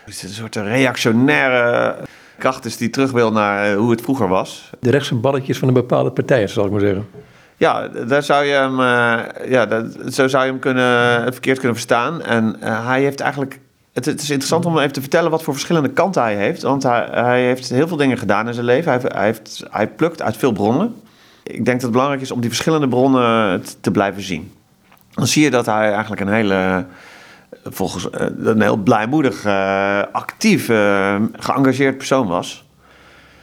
Een 0.07 0.13
soort 0.13 0.57
reactionaire 0.57 1.97
kracht 2.39 2.65
is 2.65 2.77
die 2.77 2.91
terug 2.91 3.11
wil 3.11 3.33
naar 3.33 3.75
hoe 3.75 3.91
het 3.91 4.01
vroeger 4.01 4.29
was. 4.29 4.71
De 4.81 4.91
rechtse 4.91 5.15
balletjes 5.15 5.59
van 5.59 5.69
een 5.69 5.75
bepaalde 5.75 6.11
partij, 6.11 6.47
zal 6.47 6.65
ik 6.65 6.71
maar 6.71 6.81
zeggen. 6.81 7.07
Ja, 7.57 7.89
daar 7.89 8.23
zou 8.23 8.45
je 8.45 8.53
hem, 8.53 8.81
uh, 8.81 9.51
ja, 9.51 9.67
dat, 9.67 10.15
zo 10.15 10.29
zou 10.29 10.45
je 10.45 10.51
hem 10.51 10.61
kunnen, 10.61 11.23
verkeerd 11.33 11.59
kunnen 11.59 11.77
verstaan. 11.77 12.23
En 12.23 12.57
uh, 12.63 12.87
hij 12.87 13.03
heeft 13.03 13.21
eigenlijk. 13.21 13.61
Het, 13.93 14.05
het, 14.05 14.23
is 14.23 14.31
interessant 14.31 14.67
om 14.67 14.79
even 14.79 14.93
te 14.93 15.01
vertellen 15.01 15.31
wat 15.31 15.43
voor 15.43 15.53
verschillende 15.53 15.89
kanten 15.89 16.23
hij 16.23 16.37
heeft. 16.37 16.63
Want 16.63 16.83
hij, 16.83 17.09
hij 17.11 17.45
heeft 17.45 17.69
heel 17.69 17.89
veel 17.89 17.97
dingen 17.97 18.19
gedaan 18.19 18.47
in 18.49 18.55
zijn 18.55 18.67
leven. 18.67 18.93
Hij, 18.93 19.01
hij, 19.05 19.25
heeft, 19.25 19.65
hij 19.71 19.89
plukt 19.89 20.23
uit 20.23 20.37
veel 20.37 20.53
bronnen. 20.53 20.95
Ik 21.43 21.65
denk 21.65 21.67
dat 21.67 21.83
het 21.83 21.91
belangrijk 21.91 22.23
is 22.23 22.31
om 22.31 22.41
die 22.41 22.51
verschillende 22.51 22.89
bronnen 22.89 23.63
te 23.81 23.91
blijven 23.91 24.23
zien. 24.23 24.53
Dan 25.11 25.27
zie 25.27 25.43
je 25.43 25.51
dat 25.51 25.67
hij 25.67 25.93
eigenlijk 25.93 26.21
een 26.21 26.33
hele. 26.33 26.85
Volgens 27.71 28.09
uh, 28.21 28.27
een 28.39 28.61
heel 28.61 28.77
blijmoedig, 28.77 29.47
actief, 30.13 30.67
geëngageerd 31.33 31.97
persoon 31.97 32.27
was. 32.27 32.65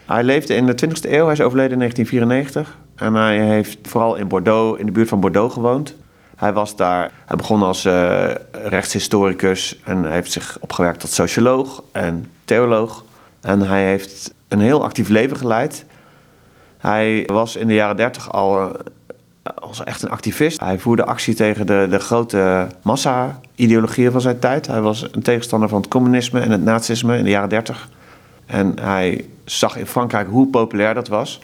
Hij 0.06 0.24
leefde 0.24 0.56
in 0.56 0.66
de 0.66 0.86
20e 0.86 1.10
eeuw, 1.10 1.24
hij 1.24 1.34
is 1.34 1.42
overleden 1.42 1.72
in 1.72 1.80
1994. 1.80 2.78
En 2.96 3.14
hij 3.14 3.40
heeft 3.40 3.78
vooral 3.84 4.16
in 4.16 4.28
Bordeaux, 4.28 4.80
in 4.80 4.86
de 4.86 4.92
buurt 4.92 5.10
van 5.10 5.20
Bordeaux 5.20 5.54
gewoond. 5.54 5.96
Hij 6.36 6.54
was 6.54 6.76
daar, 6.76 7.12
hij 7.26 7.38
begon 7.38 7.64
als 7.64 7.84
rechtshistoricus 8.52 9.80
en 9.84 10.12
heeft 10.12 10.32
zich 10.32 10.58
opgewerkt 10.60 11.00
tot 11.00 11.10
socioloog 11.10 11.84
en 11.92 12.32
theoloog. 12.46 13.04
En 13.42 13.62
hij 13.62 13.86
heeft 13.86 14.34
een 14.48 14.60
heel 14.60 14.84
actief 14.84 15.10
leven 15.10 15.38
geleid. 15.38 15.86
Hij 16.78 17.24
was 17.26 17.56
in 17.56 17.68
de 17.68 17.74
jaren 17.74 17.96
30 17.96 18.32
al 18.32 18.76
als 19.44 19.84
echt 19.84 20.02
een 20.02 20.10
activist. 20.10 20.60
Hij 20.60 20.80
voerde 20.80 21.06
actie 21.06 21.34
tegen 21.36 21.66
de, 21.66 21.88
de 21.90 22.00
grote 22.00 22.68
massa-ideologieën 22.82 24.12
van 24.12 24.22
zijn 24.22 24.40
tijd. 24.40 24.68
Hij 24.68 24.82
was 24.82 25.08
een 25.12 25.22
tegenstander 25.22 25.70
van 25.70 25.82
het 25.82 25.90
communisme 25.90 26.40
en 26.40 26.52
het 26.52 26.64
nazisme 26.64 27.18
in 27.18 27.24
de 27.24 27.30
jaren 27.30 27.50
30. 27.50 27.90
En 28.46 28.80
hij 28.82 29.26
zag 29.44 29.78
in 29.78 29.88
Frankrijk 29.88 30.28
hoe 30.28 30.48
populair 30.48 30.94
dat 30.94 31.08
was. 31.08 31.42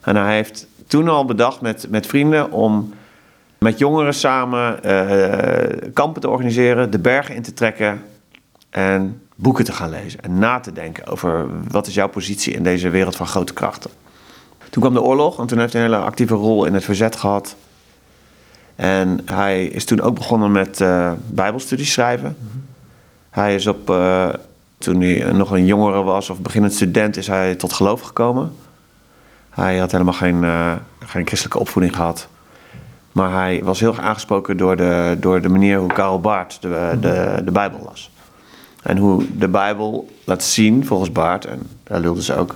En 0.00 0.16
hij 0.16 0.34
heeft 0.34 0.66
toen 0.86 1.08
al 1.08 1.24
bedacht 1.24 1.60
met, 1.60 1.86
met 1.90 2.06
vrienden 2.06 2.50
om 2.50 2.92
met 3.58 3.78
jongeren 3.78 4.14
samen 4.14 4.78
uh, 4.84 5.90
kampen 5.92 6.20
te 6.20 6.28
organiseren, 6.28 6.90
de 6.90 6.98
bergen 6.98 7.34
in 7.34 7.42
te 7.42 7.52
trekken 7.52 8.02
en 8.70 9.22
boeken 9.34 9.64
te 9.64 9.72
gaan 9.72 9.90
lezen. 9.90 10.20
En 10.20 10.38
na 10.38 10.60
te 10.60 10.72
denken 10.72 11.06
over 11.06 11.46
wat 11.70 11.86
is 11.86 11.94
jouw 11.94 12.08
positie 12.08 12.54
in 12.54 12.62
deze 12.62 12.88
wereld 12.88 13.16
van 13.16 13.26
grote 13.26 13.52
krachten. 13.52 13.90
Toen 14.70 14.82
kwam 14.82 14.94
de 14.94 15.02
oorlog 15.02 15.38
en 15.38 15.46
toen 15.46 15.58
heeft 15.58 15.72
hij 15.72 15.84
een 15.84 15.90
hele 15.90 16.02
actieve 16.02 16.34
rol 16.34 16.64
in 16.64 16.74
het 16.74 16.84
verzet 16.84 17.16
gehad. 17.16 17.56
En 18.76 19.20
hij 19.24 19.64
is 19.64 19.84
toen 19.84 20.00
ook 20.00 20.14
begonnen 20.14 20.52
met 20.52 20.80
uh, 20.80 21.12
bijbelstudies 21.26 21.92
schrijven. 21.92 22.36
Hij 23.30 23.54
is 23.54 23.66
op, 23.66 23.90
uh, 23.90 24.28
toen 24.78 25.00
hij 25.00 25.32
nog 25.32 25.50
een 25.50 25.66
jongere 25.66 26.02
was 26.02 26.30
of 26.30 26.40
beginnend 26.40 26.74
student, 26.74 27.16
is 27.16 27.26
hij 27.26 27.54
tot 27.54 27.72
geloof 27.72 28.00
gekomen. 28.00 28.52
Hij 29.50 29.78
had 29.78 29.92
helemaal 29.92 30.12
geen, 30.12 30.42
uh, 30.42 30.72
geen 30.98 31.26
christelijke 31.26 31.58
opvoeding 31.58 31.96
gehad. 31.96 32.28
Maar 33.12 33.32
hij 33.32 33.60
was 33.64 33.80
heel 33.80 33.88
erg 33.88 34.00
aangesproken 34.00 34.56
door 34.56 34.76
de, 34.76 35.16
door 35.20 35.40
de 35.40 35.48
manier 35.48 35.78
hoe 35.78 35.92
Karl 35.92 36.20
Barth 36.20 36.62
de, 36.62 36.96
de, 37.00 37.42
de 37.44 37.50
Bijbel 37.50 37.80
las. 37.84 38.10
En 38.82 38.96
hoe 38.96 39.24
de 39.38 39.48
Bijbel 39.48 40.08
laat 40.24 40.42
zien, 40.42 40.86
volgens 40.86 41.12
Barth, 41.12 41.44
en 41.44 41.62
daar 41.82 42.00
lulde 42.00 42.22
ze 42.22 42.36
ook, 42.36 42.54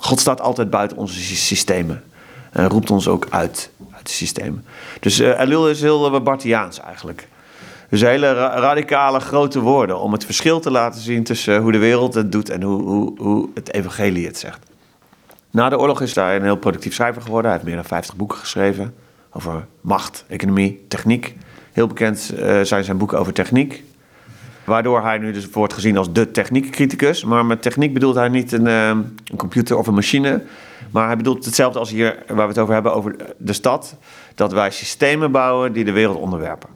God 0.00 0.20
staat 0.20 0.40
altijd 0.40 0.70
buiten 0.70 0.96
onze 0.96 1.36
systemen. 1.36 2.02
En 2.50 2.68
roept 2.68 2.90
ons 2.90 3.08
ook 3.08 3.26
uit, 3.30 3.70
uit 3.90 4.06
de 4.06 4.12
systemen. 4.12 4.64
Dus 5.00 5.20
uh, 5.20 5.40
Elul 5.40 5.68
is 5.68 5.80
heel 5.80 6.14
uh, 6.14 6.20
Bartiaans 6.20 6.80
eigenlijk. 6.80 7.28
Dus 7.88 8.00
hele 8.00 8.32
ra 8.32 8.58
radicale 8.58 9.20
grote 9.20 9.60
woorden 9.60 10.00
om 10.00 10.12
het 10.12 10.24
verschil 10.24 10.60
te 10.60 10.70
laten 10.70 11.00
zien 11.00 11.24
tussen 11.24 11.54
uh, 11.54 11.60
hoe 11.60 11.72
de 11.72 11.78
wereld 11.78 12.14
het 12.14 12.32
doet 12.32 12.48
en 12.50 12.62
hoe, 12.62 12.82
hoe, 12.82 13.12
hoe 13.18 13.48
het 13.54 13.72
evangelie 13.72 14.26
het 14.26 14.38
zegt. 14.38 14.58
Na 15.50 15.68
de 15.68 15.78
oorlog 15.78 16.00
is 16.00 16.14
hij 16.14 16.36
een 16.36 16.42
heel 16.42 16.56
productief 16.56 16.94
schrijver 16.94 17.22
geworden. 17.22 17.50
Hij 17.50 17.60
heeft 17.60 17.72
meer 17.72 17.80
dan 17.80 17.90
50 17.90 18.16
boeken 18.16 18.38
geschreven 18.38 18.94
over 19.32 19.66
macht, 19.80 20.24
economie, 20.28 20.84
techniek. 20.88 21.36
Heel 21.72 21.86
bekend 21.86 22.32
zijn 22.62 22.84
zijn 22.84 22.98
boeken 22.98 23.18
over 23.18 23.32
techniek. 23.32 23.84
Waardoor 24.70 25.02
hij 25.02 25.18
nu 25.18 25.32
dus 25.32 25.50
wordt 25.50 25.72
gezien 25.72 25.96
als 25.96 26.12
de 26.12 26.30
techniekcriticus. 26.30 27.24
Maar 27.24 27.46
met 27.46 27.62
techniek 27.62 27.94
bedoelt 27.94 28.14
hij 28.14 28.28
niet 28.28 28.52
een, 28.52 28.66
een, 28.66 29.16
computer 29.36 29.76
of 29.76 29.86
een 29.86 29.94
machine. 29.94 30.42
Maar 30.90 31.06
hij 31.06 31.16
bedoelt 31.16 31.44
hetzelfde 31.44 31.78
als 31.78 31.90
hier 31.90 32.22
waar 32.26 32.36
we 32.36 32.52
het 32.52 32.58
over 32.58 32.74
hebben, 32.74 32.94
over 32.94 33.16
de 33.36 33.52
stad. 33.52 33.96
Dat 34.34 34.52
wij 34.52 34.70
systemen 34.70 35.32
bouwen 35.32 35.72
die 35.72 35.84
de 35.84 35.92
wereld 35.92 36.16
onderwerpen. 36.16 36.68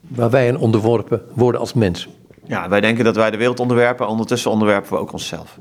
Waar 0.00 0.30
wij 0.30 0.48
een 0.48 0.58
onderworpen 0.58 1.22
worden 1.34 1.60
als 1.60 1.72
mens. 1.72 2.08
Ja, 2.44 2.68
wij 2.68 2.80
denken 2.80 3.04
dat 3.04 3.16
wij 3.16 3.30
de 3.30 3.36
wereld 3.36 3.60
onderwerpen. 3.60 4.08
Ondertussen 4.08 4.50
onderwerpen 4.50 4.92
we 4.92 4.98
ook 4.98 5.12
onszelf. 5.12 5.58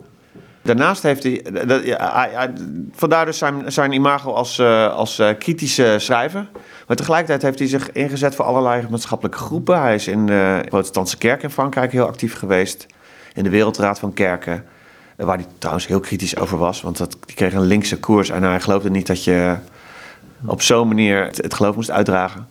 Daarnaast 0.65 1.03
heeft 1.03 1.23
ja, 1.83 2.11
hij, 2.13 2.53
vandaar 2.91 3.25
dus 3.25 3.37
zijn, 3.37 3.71
zijn 3.71 3.91
imago 3.91 4.33
als, 4.33 4.59
uh, 4.59 4.93
als 4.93 5.19
uh, 5.19 5.29
kritische 5.39 5.95
schrijver. 5.99 6.47
Maar 6.87 6.95
tegelijkertijd 6.95 7.41
heeft 7.41 7.59
hij 7.59 7.67
zich 7.67 7.91
ingezet 7.91 8.35
voor 8.35 8.45
allerlei 8.45 8.87
maatschappelijke 8.89 9.37
groepen. 9.37 9.81
Hij 9.81 9.95
is 9.95 10.07
in 10.07 10.25
de 10.25 10.65
protestantse 10.69 11.17
kerk 11.17 11.43
in 11.43 11.49
Frankrijk 11.49 11.91
heel 11.91 12.07
actief 12.07 12.35
geweest. 12.35 12.85
In 13.33 13.43
de 13.43 13.49
Wereldraad 13.49 13.99
van 13.99 14.13
Kerken. 14.13 14.65
Waar 15.15 15.37
hij 15.37 15.45
trouwens 15.57 15.87
heel 15.87 15.99
kritisch 15.99 16.37
over 16.37 16.57
was. 16.57 16.81
Want 16.81 16.97
dat, 16.97 17.17
die 17.25 17.35
kreeg 17.35 17.53
een 17.53 17.61
linkse 17.61 17.99
koers. 17.99 18.29
En 18.29 18.43
hij 18.43 18.61
geloofde 18.61 18.89
niet 18.89 19.07
dat 19.07 19.23
je 19.23 19.55
op 20.45 20.61
zo'n 20.61 20.87
manier 20.87 21.25
het, 21.25 21.37
het 21.37 21.53
geloof 21.53 21.75
moest 21.75 21.91
uitdragen. 21.91 22.47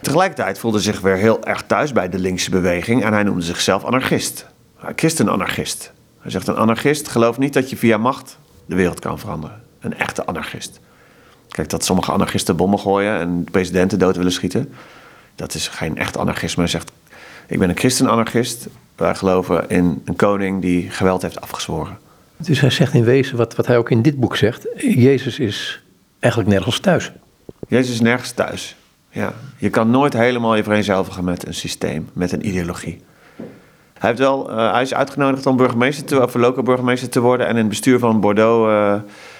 Tegelijkertijd 0.00 0.58
voelde 0.58 0.76
hij 0.76 0.92
zich 0.92 1.00
weer 1.00 1.16
heel 1.16 1.44
erg 1.44 1.62
thuis 1.66 1.92
bij 1.92 2.08
de 2.08 2.18
linkse 2.18 2.50
beweging. 2.50 3.04
En 3.04 3.12
hij 3.12 3.22
noemde 3.22 3.42
zichzelf 3.42 3.84
anarchist. 3.84 4.46
Christen-anarchist. 4.96 5.92
Hij 6.22 6.30
zegt 6.30 6.48
een 6.48 6.56
anarchist 6.56 7.08
gelooft 7.08 7.38
niet 7.38 7.52
dat 7.52 7.70
je 7.70 7.76
via 7.76 7.96
macht 7.96 8.38
de 8.66 8.74
wereld 8.74 9.00
kan 9.00 9.18
veranderen. 9.18 9.62
Een 9.80 9.98
echte 9.98 10.26
anarchist. 10.26 10.80
Kijk, 11.48 11.68
dat 11.68 11.84
sommige 11.84 12.12
anarchisten 12.12 12.56
bommen 12.56 12.78
gooien 12.78 13.18
en 13.18 13.44
presidenten 13.50 13.98
dood 13.98 14.16
willen 14.16 14.32
schieten. 14.32 14.74
Dat 15.34 15.54
is 15.54 15.68
geen 15.68 15.96
echt 15.96 16.18
anarchisme. 16.18 16.62
Hij 16.62 16.70
zegt, 16.70 16.92
ik 17.46 17.58
ben 17.58 17.68
een 17.68 17.76
christen-anarchist. 17.76 18.66
Wij 18.96 19.14
geloven 19.14 19.68
in 19.68 20.02
een 20.04 20.16
koning 20.16 20.60
die 20.60 20.90
geweld 20.90 21.22
heeft 21.22 21.40
afgezworen. 21.40 21.98
Dus 22.36 22.60
hij 22.60 22.70
zegt 22.70 22.94
in 22.94 23.04
wezen, 23.04 23.36
wat, 23.36 23.56
wat 23.56 23.66
hij 23.66 23.78
ook 23.78 23.90
in 23.90 24.02
dit 24.02 24.20
boek 24.20 24.36
zegt... 24.36 24.66
Jezus 24.76 25.38
is 25.38 25.82
eigenlijk 26.18 26.52
nergens 26.52 26.78
thuis. 26.78 27.12
Jezus 27.68 27.94
is 27.94 28.00
nergens 28.00 28.30
thuis, 28.30 28.76
ja. 29.10 29.32
Je 29.58 29.70
kan 29.70 29.90
nooit 29.90 30.12
helemaal 30.12 30.54
je 30.54 30.62
vereenzelvigen 30.62 31.24
met 31.24 31.46
een 31.46 31.54
systeem, 31.54 32.08
met 32.12 32.32
een 32.32 32.46
ideologie. 32.46 33.00
Hij, 34.02 34.10
heeft 34.10 34.22
wel, 34.22 34.50
uh, 34.50 34.72
hij 34.72 34.82
is 34.82 34.94
uitgenodigd 34.94 35.46
om 35.46 35.56
burgemeester 35.56 36.04
te, 36.04 36.22
of 36.22 36.34
lokaal 36.34 36.62
burgemeester 36.62 37.08
te 37.08 37.20
worden... 37.20 37.46
en 37.46 37.52
in 37.52 37.58
het 37.58 37.68
bestuur 37.68 37.98
van 37.98 38.20
Bordeaux... 38.20 38.70
Uh, 38.70 38.94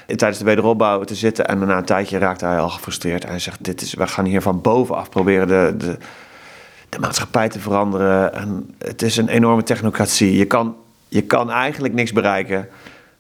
tijdens 0.06 0.38
de 0.38 0.44
wederopbouw 0.44 1.04
te 1.04 1.14
zitten. 1.14 1.46
En 1.46 1.58
na 1.58 1.76
een 1.76 1.84
tijdje 1.84 2.18
raakte 2.18 2.44
hij 2.44 2.58
al 2.58 2.68
gefrustreerd. 2.68 3.26
Hij 3.26 3.38
zegt, 3.38 3.64
dit 3.64 3.80
is, 3.80 3.94
we 3.94 4.06
gaan 4.06 4.24
hier 4.24 4.42
van 4.42 4.60
bovenaf 4.60 5.08
proberen 5.08 5.48
de, 5.48 5.74
de, 5.76 5.98
de 6.88 6.98
maatschappij 6.98 7.48
te 7.48 7.60
veranderen. 7.60 8.34
En 8.34 8.74
het 8.78 9.02
is 9.02 9.16
een 9.16 9.28
enorme 9.28 9.62
technocratie. 9.62 10.36
Je 10.36 10.44
kan, 10.44 10.76
je 11.08 11.22
kan 11.22 11.50
eigenlijk 11.50 11.94
niks 11.94 12.12
bereiken. 12.12 12.68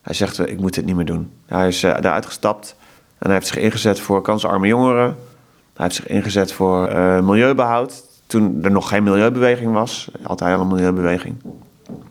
Hij 0.02 0.14
zegt, 0.14 0.48
ik 0.48 0.60
moet 0.60 0.74
dit 0.74 0.84
niet 0.84 0.96
meer 0.96 1.04
doen. 1.04 1.32
Hij 1.46 1.68
is 1.68 1.84
uh, 1.84 1.90
daaruit 2.00 2.26
gestapt 2.26 2.76
en 3.18 3.26
hij 3.26 3.34
heeft 3.34 3.46
zich 3.46 3.56
ingezet 3.56 4.00
voor 4.00 4.22
kansarme 4.22 4.66
jongeren. 4.66 5.16
Hij 5.74 5.84
heeft 5.84 5.94
zich 5.94 6.06
ingezet 6.06 6.52
voor 6.52 6.94
milieubehoud. 7.24 8.11
Toen 8.32 8.58
er 8.62 8.70
nog 8.70 8.88
geen 8.88 9.02
milieubeweging 9.02 9.72
was, 9.72 10.08
had 10.22 10.40
hij 10.40 10.54
al 10.54 10.60
een 10.60 10.66
milieubeweging. 10.66 11.34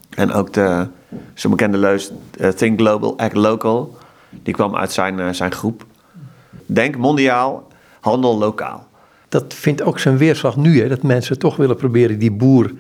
En 0.09 0.31
ook 0.31 0.53
de 0.53 0.87
zo 1.33 1.49
bekende 1.49 1.77
leus 1.77 2.11
uh, 2.39 2.49
Think 2.49 2.79
Global, 2.79 3.17
Act 3.17 3.35
Local. 3.35 3.97
Die 4.43 4.53
kwam 4.53 4.75
uit 4.75 4.91
zijn, 4.91 5.19
uh, 5.19 5.29
zijn 5.29 5.51
groep. 5.51 5.85
Denk 6.65 6.97
mondiaal, 6.97 7.67
handel 7.99 8.37
lokaal. 8.37 8.87
Dat 9.29 9.53
vindt 9.53 9.81
ook 9.81 9.99
zijn 9.99 10.17
weerslag 10.17 10.57
nu, 10.57 10.81
hè, 10.81 10.87
dat 10.87 11.03
mensen 11.03 11.39
toch 11.39 11.55
willen 11.55 11.75
proberen 11.75 12.19
die 12.19 12.31
boer, 12.31 12.71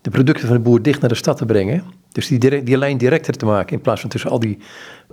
de 0.00 0.10
producten 0.10 0.46
van 0.46 0.56
de 0.56 0.62
boer 0.62 0.82
dicht 0.82 1.00
naar 1.00 1.10
de 1.10 1.14
stad 1.14 1.36
te 1.36 1.46
brengen. 1.46 1.84
Dus 2.12 2.26
die, 2.28 2.38
direct, 2.38 2.66
die 2.66 2.78
lijn 2.78 2.98
directer 2.98 3.36
te 3.36 3.44
maken 3.44 3.76
in 3.76 3.80
plaats 3.80 4.00
van, 4.00 4.10
tussen 4.10 4.30
al 4.30 4.38
die, 4.38 4.58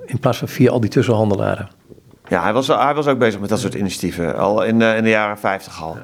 in 0.05 0.19
plaats 0.19 0.37
van 0.37 0.47
via 0.47 0.71
al 0.71 0.79
die 0.79 0.89
tussenhandelaren. 0.89 1.69
Ja, 2.27 2.43
hij 2.43 2.53
was, 2.53 2.67
hij 2.67 2.93
was 2.93 3.07
ook 3.07 3.19
bezig 3.19 3.39
met 3.39 3.49
dat 3.49 3.59
soort 3.59 3.73
initiatieven, 3.73 4.37
al 4.37 4.63
in 4.63 4.79
de, 4.79 4.93
in 4.97 5.03
de 5.03 5.09
jaren 5.09 5.37
50 5.37 5.83
al. 5.83 5.97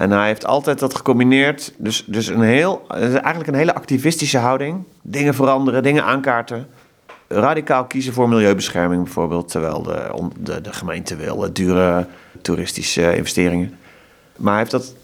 En 0.00 0.10
hij 0.10 0.26
heeft 0.26 0.46
altijd 0.46 0.78
dat 0.78 0.94
gecombineerd. 0.94 1.72
Dus, 1.76 2.04
dus 2.06 2.26
een 2.26 2.42
heel, 2.42 2.84
eigenlijk 2.88 3.46
een 3.46 3.54
hele 3.54 3.74
activistische 3.74 4.38
houding. 4.38 4.84
Dingen 5.02 5.34
veranderen, 5.34 5.82
dingen 5.82 6.04
aankaarten 6.04 6.66
radicaal 7.28 7.84
kiezen 7.84 8.12
voor 8.12 8.28
milieubescherming 8.28 9.02
bijvoorbeeld, 9.02 9.48
terwijl 9.48 9.82
de, 9.82 10.28
de, 10.38 10.60
de 10.60 10.72
gemeente 10.72 11.16
wil 11.16 11.52
dure 11.52 12.06
toeristische 12.42 13.16
investeringen. 13.16 13.78
Maar 14.36 14.50
hij 14.50 14.58
heeft 14.58 14.70
dat 14.70 14.94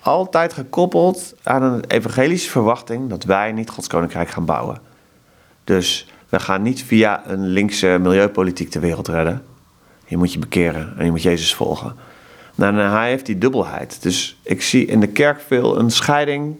altijd 0.00 0.52
gekoppeld 0.52 1.34
aan 1.42 1.62
een 1.62 1.84
evangelische 1.84 2.50
verwachting 2.50 3.08
dat 3.08 3.24
wij 3.24 3.52
niet 3.52 3.70
Gods 3.70 3.86
koninkrijk 3.86 4.28
gaan 4.28 4.44
bouwen. 4.44 4.78
Dus 5.64 6.06
we 6.28 6.40
gaan 6.40 6.62
niet 6.62 6.82
via 6.82 7.22
een 7.26 7.46
linkse 7.46 7.98
milieupolitiek 8.00 8.72
de 8.72 8.80
wereld 8.80 9.08
redden. 9.08 9.42
Je 10.06 10.16
moet 10.16 10.32
je 10.32 10.38
bekeren 10.38 10.94
en 10.98 11.04
je 11.04 11.10
moet 11.10 11.22
Jezus 11.22 11.54
volgen. 11.54 11.94
Nou, 12.54 12.76
hij 12.76 13.08
heeft 13.08 13.26
die 13.26 13.38
dubbelheid. 13.38 14.02
Dus 14.02 14.38
ik 14.42 14.62
zie 14.62 14.86
in 14.86 15.00
de 15.00 15.06
kerk 15.06 15.40
veel 15.46 15.78
een 15.78 15.90
scheiding. 15.90 16.56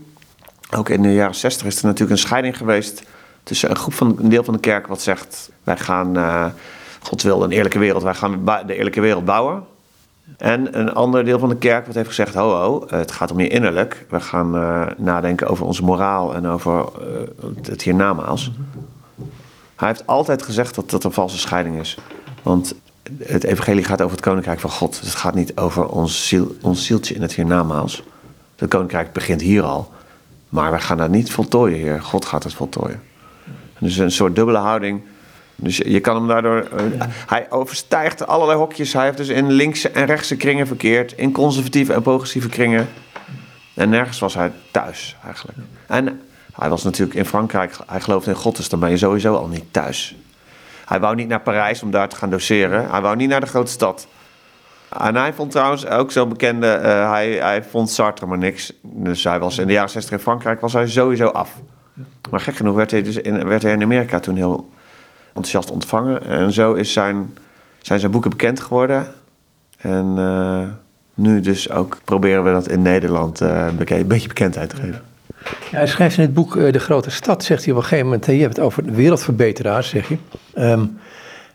Ook 0.76 0.88
in 0.88 1.02
de 1.02 1.14
jaren 1.14 1.34
zestig 1.34 1.66
is 1.66 1.78
er 1.78 1.84
natuurlijk 1.84 2.10
een 2.10 2.26
scheiding 2.26 2.56
geweest 2.56 3.02
tussen 3.42 3.70
een 3.70 3.76
groep 3.76 3.94
van 3.94 4.16
een 4.18 4.28
deel 4.28 4.44
van 4.44 4.54
de 4.54 4.60
kerk 4.60 4.86
wat 4.86 5.02
zegt: 5.02 5.50
wij 5.64 5.76
gaan, 5.76 6.18
uh, 6.18 6.46
God 7.02 7.22
wil 7.22 7.42
een 7.42 7.50
eerlijke 7.50 7.78
wereld, 7.78 8.02
wij 8.02 8.14
gaan 8.14 8.44
de 8.66 8.76
eerlijke 8.76 9.00
wereld 9.00 9.24
bouwen. 9.24 9.64
En 10.36 10.78
een 10.78 10.92
ander 10.92 11.24
deel 11.24 11.38
van 11.38 11.48
de 11.48 11.56
kerk 11.56 11.86
wat 11.86 11.94
heeft 11.94 12.08
gezegd: 12.08 12.34
ho, 12.34 12.50
ho, 12.50 12.86
het 12.88 13.12
gaat 13.12 13.30
om 13.30 13.40
je 13.40 13.48
innerlijk. 13.48 14.06
We 14.08 14.20
gaan 14.20 14.56
uh, 14.56 14.86
nadenken 14.96 15.46
over 15.46 15.66
onze 15.66 15.84
moraal 15.84 16.34
en 16.34 16.46
over 16.46 16.72
uh, 16.78 17.46
het 17.62 17.82
hiernamaals. 17.82 18.50
Hij 19.76 19.88
heeft 19.88 20.06
altijd 20.06 20.42
gezegd 20.42 20.74
dat 20.74 20.90
dat 20.90 21.04
een 21.04 21.12
valse 21.12 21.38
scheiding 21.38 21.78
is. 21.78 21.98
Want 22.42 22.74
het 23.18 23.44
evangelie 23.44 23.84
gaat 23.84 24.02
over 24.02 24.16
het 24.16 24.24
koninkrijk 24.24 24.60
van 24.60 24.70
God. 24.70 25.00
het 25.00 25.14
gaat 25.14 25.34
niet 25.34 25.56
over 25.56 25.86
ons, 25.86 26.28
ziel, 26.28 26.56
ons 26.60 26.86
zieltje 26.86 27.14
in 27.14 27.22
het 27.22 27.34
hiernamaals. 27.34 28.02
Het 28.56 28.68
koninkrijk 28.68 29.12
begint 29.12 29.40
hier 29.40 29.62
al. 29.62 29.92
Maar 30.48 30.72
we 30.72 30.78
gaan 30.78 30.96
dat 30.96 31.10
niet 31.10 31.30
voltooien, 31.30 31.78
Heer. 31.78 32.02
God 32.02 32.24
gaat 32.24 32.44
het 32.44 32.54
voltooien. 32.54 33.02
Dus 33.78 33.96
een 33.96 34.10
soort 34.10 34.34
dubbele 34.36 34.58
houding 34.58 35.02
Dus 35.56 35.76
je, 35.76 35.90
je 35.90 36.00
kan 36.00 36.16
hem 36.16 36.26
daardoor... 36.26 36.68
eh, 36.76 36.84
Hij 37.26 37.50
overstijgt 37.50 38.26
allerlei 38.26 38.58
hokjes. 38.58 38.92
Hij 38.92 39.04
heeft 39.04 39.16
dus 39.16 39.28
in 39.28 39.50
linkse 39.50 39.90
en 39.90 40.06
rechtse 40.06 40.36
kringen 40.36 40.66
verkeerd. 40.66 41.12
In 41.12 41.32
conservatieve 41.32 41.92
en 41.92 42.02
progressieve 42.02 42.48
kringen. 42.48 42.88
En 43.74 43.88
nergens 43.88 44.18
was 44.18 44.34
hij 44.34 44.52
thuis, 44.70 45.16
eigenlijk. 45.24 45.58
En 45.86 46.20
hij 46.52 46.68
was 46.68 46.82
natuurlijk 46.82 47.18
in 47.18 47.24
Frankrijk... 47.24 47.76
Hij 47.86 48.00
geloofde 48.00 48.30
in 48.30 48.36
God, 48.36 48.56
dus 48.56 48.68
dan 48.68 48.80
ben 48.80 48.90
je 48.90 48.96
sowieso 48.96 49.34
al 49.34 49.46
niet 49.46 49.64
thuis. 49.70 50.14
Hij 50.90 51.00
wou 51.00 51.14
niet 51.14 51.28
naar 51.28 51.40
Parijs 51.40 51.82
om 51.82 51.90
daar 51.90 52.08
te 52.08 52.16
gaan 52.16 52.30
doseren. 52.30 52.90
Hij 52.90 53.00
wou 53.00 53.16
niet 53.16 53.28
naar 53.28 53.40
de 53.40 53.46
grote 53.46 53.70
stad. 53.70 54.06
En 54.98 55.16
hij 55.16 55.32
vond 55.32 55.50
trouwens 55.50 55.86
ook 55.86 56.12
zo 56.12 56.26
bekende... 56.26 56.66
eh, 56.66 57.10
hij, 57.10 57.64
vond 57.64 57.90
Sartre 57.90 58.26
maar 58.26 58.38
niks. 58.38 58.72
Dus 58.82 59.24
hij 59.24 59.38
was 59.38 59.58
in 59.58 59.66
de 59.66 59.72
jaren 59.72 59.90
60 59.90 60.12
in 60.12 60.18
Frankrijk 60.18 60.60
was 60.60 60.72
hij 60.72 60.86
sowieso 60.86 61.26
af. 61.26 61.54
Maar 62.30 62.40
gek 62.40 62.56
genoeg 62.56 62.74
werd 62.74 62.90
hij, 62.90 63.02
dus 63.02 63.16
in, 63.16 63.48
werd 63.48 63.62
hij 63.62 63.72
in 63.72 63.82
Amerika 63.82 64.20
toen 64.20 64.36
heel 64.36 64.70
enthousiast 65.26 65.70
ontvangen. 65.70 66.22
En 66.22 66.52
zo 66.52 66.72
is 66.72 66.92
zijn, 66.92 67.36
zijn 67.78 68.00
zijn 68.00 68.12
boeken 68.12 68.30
bekend 68.30 68.60
geworden. 68.60 69.06
En 69.78 70.14
eh, 70.16 70.62
nu 71.14 71.40
dus 71.40 71.70
ook 71.70 71.98
proberen 72.04 72.44
we 72.44 72.50
dat 72.50 72.68
in 72.68 72.82
Nederland 72.82 73.42
beke- 73.76 73.98
een 73.98 74.06
beetje 74.06 74.28
bekendheid 74.28 74.70
te 74.70 74.76
geven. 74.76 75.09
Ja, 75.70 75.76
hij 75.76 75.86
schrijft 75.86 76.16
in 76.16 76.22
het 76.22 76.34
boek 76.34 76.56
eh, 76.56 76.72
De 76.72 76.78
Grote 76.78 77.10
Stad, 77.10 77.44
zegt 77.44 77.64
hij 77.64 77.72
op 77.72 77.78
een 77.78 77.84
gegeven 77.84 78.04
moment, 78.04 78.26
hè, 78.26 78.32
je 78.32 78.40
hebt 78.40 78.56
het 78.56 78.64
over 78.64 78.84
wereldverbeteraars, 78.84 79.88
zeg 79.88 80.08
je. 80.08 80.16
Ehm, 80.54 80.86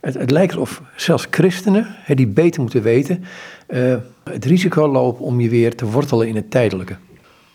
het, 0.01 0.13
het 0.13 0.31
lijkt 0.31 0.55
alsof 0.55 0.81
zelfs 0.95 1.27
christenen, 1.29 1.95
die 2.07 2.27
beter 2.27 2.61
moeten 2.61 2.81
weten, 2.81 3.25
eh, 3.67 3.95
het 4.23 4.45
risico 4.45 4.87
lopen 4.87 5.25
om 5.25 5.39
je 5.39 5.49
weer 5.49 5.75
te 5.75 5.85
wortelen 5.85 6.27
in 6.27 6.35
het 6.35 6.51
tijdelijke. 6.51 6.95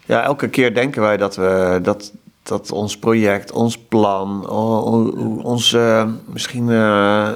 Ja, 0.07 0.23
elke 0.23 0.49
keer 0.49 0.75
denken 0.75 1.03
wij 1.03 1.17
dat 1.17 1.37
we 1.37 1.79
dat, 1.83 2.13
dat 2.43 2.73
ons 2.73 2.99
project, 2.99 3.53
ons 3.53 3.79
plan, 3.79 4.49
ons 5.43 5.73
eh, 5.73 6.09
misschien 6.27 6.71
eh, 6.71 7.29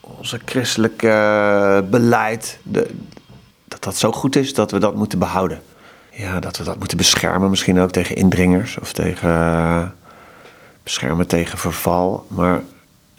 onze 0.00 0.40
christelijke 0.44 1.08
eh, 1.08 1.78
beleid, 1.90 2.58
de, 2.62 2.90
dat 3.64 3.84
dat 3.84 3.96
zo 3.96 4.12
goed 4.12 4.36
is 4.36 4.54
dat 4.54 4.70
we 4.70 4.78
dat 4.78 4.94
moeten 4.94 5.18
behouden. 5.18 5.60
Ja, 6.18 6.40
dat 6.40 6.56
we 6.56 6.64
dat 6.64 6.78
moeten 6.78 6.96
beschermen, 6.96 7.50
misschien 7.50 7.80
ook 7.80 7.90
tegen 7.90 8.16
indringers 8.16 8.78
of 8.78 8.92
tegen 8.92 9.28
eh, 9.28 9.82
beschermen 10.82 11.26
tegen 11.26 11.58
verval. 11.58 12.26
Maar 12.28 12.62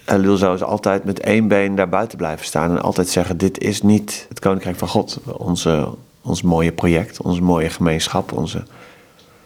Elul 0.06 0.38
zou 0.38 0.52
dus 0.52 0.64
altijd 0.64 1.04
met 1.04 1.20
één 1.20 1.48
been 1.48 1.76
daar 1.76 1.90
buiten 1.90 2.18
blijven 2.18 2.46
staan 2.46 2.70
en 2.70 2.82
altijd 2.82 3.10
zeggen: 3.10 3.38
dit 3.38 3.60
is 3.60 3.82
niet 3.82 4.26
het 4.30 4.40
koninkrijk 4.40 4.78
van 4.78 4.88
God, 4.88 5.20
onze, 5.38 5.90
ons 6.22 6.42
mooie 6.42 6.72
project, 6.72 7.22
onze 7.22 7.42
mooie 7.42 7.70
gemeenschap, 7.70 8.32
onze 8.32 8.64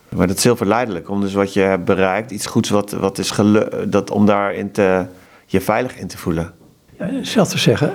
maar 0.10 0.28
dat 0.28 0.38
is 0.38 0.44
heel 0.44 0.56
verleidelijk 0.56 1.10
om 1.10 1.22
dus 1.22 1.34
wat 1.34 1.54
je 1.54 1.60
hebt 1.60 1.86
bereikt, 1.86 2.32
iets 2.32 2.46
goeds 2.46 2.70
wat, 2.70 2.92
wat 2.92 3.18
is 3.18 3.32
gelu- 3.32 3.90
dat 3.90 4.12
om 4.12 4.26
daarin 4.26 4.72
te, 4.72 5.06
je 5.46 5.62
veilig 5.62 5.98
in 5.98 6.08
te 6.08 6.18
voelen. 6.18 6.54
Ja, 7.00 7.10
zelf 7.22 7.50
te 7.50 7.58
zeggen, 7.58 7.94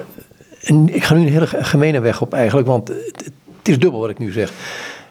en 0.62 0.94
ik 0.94 1.04
ga 1.04 1.14
nu 1.14 1.20
een 1.20 1.32
hele 1.32 1.46
gemene 1.46 2.00
weg 2.00 2.20
op 2.20 2.32
eigenlijk, 2.32 2.66
want 2.66 2.88
het 2.88 3.68
is 3.68 3.78
dubbel 3.78 4.00
wat 4.00 4.10
ik 4.10 4.18
nu 4.18 4.32
zeg. 4.32 4.52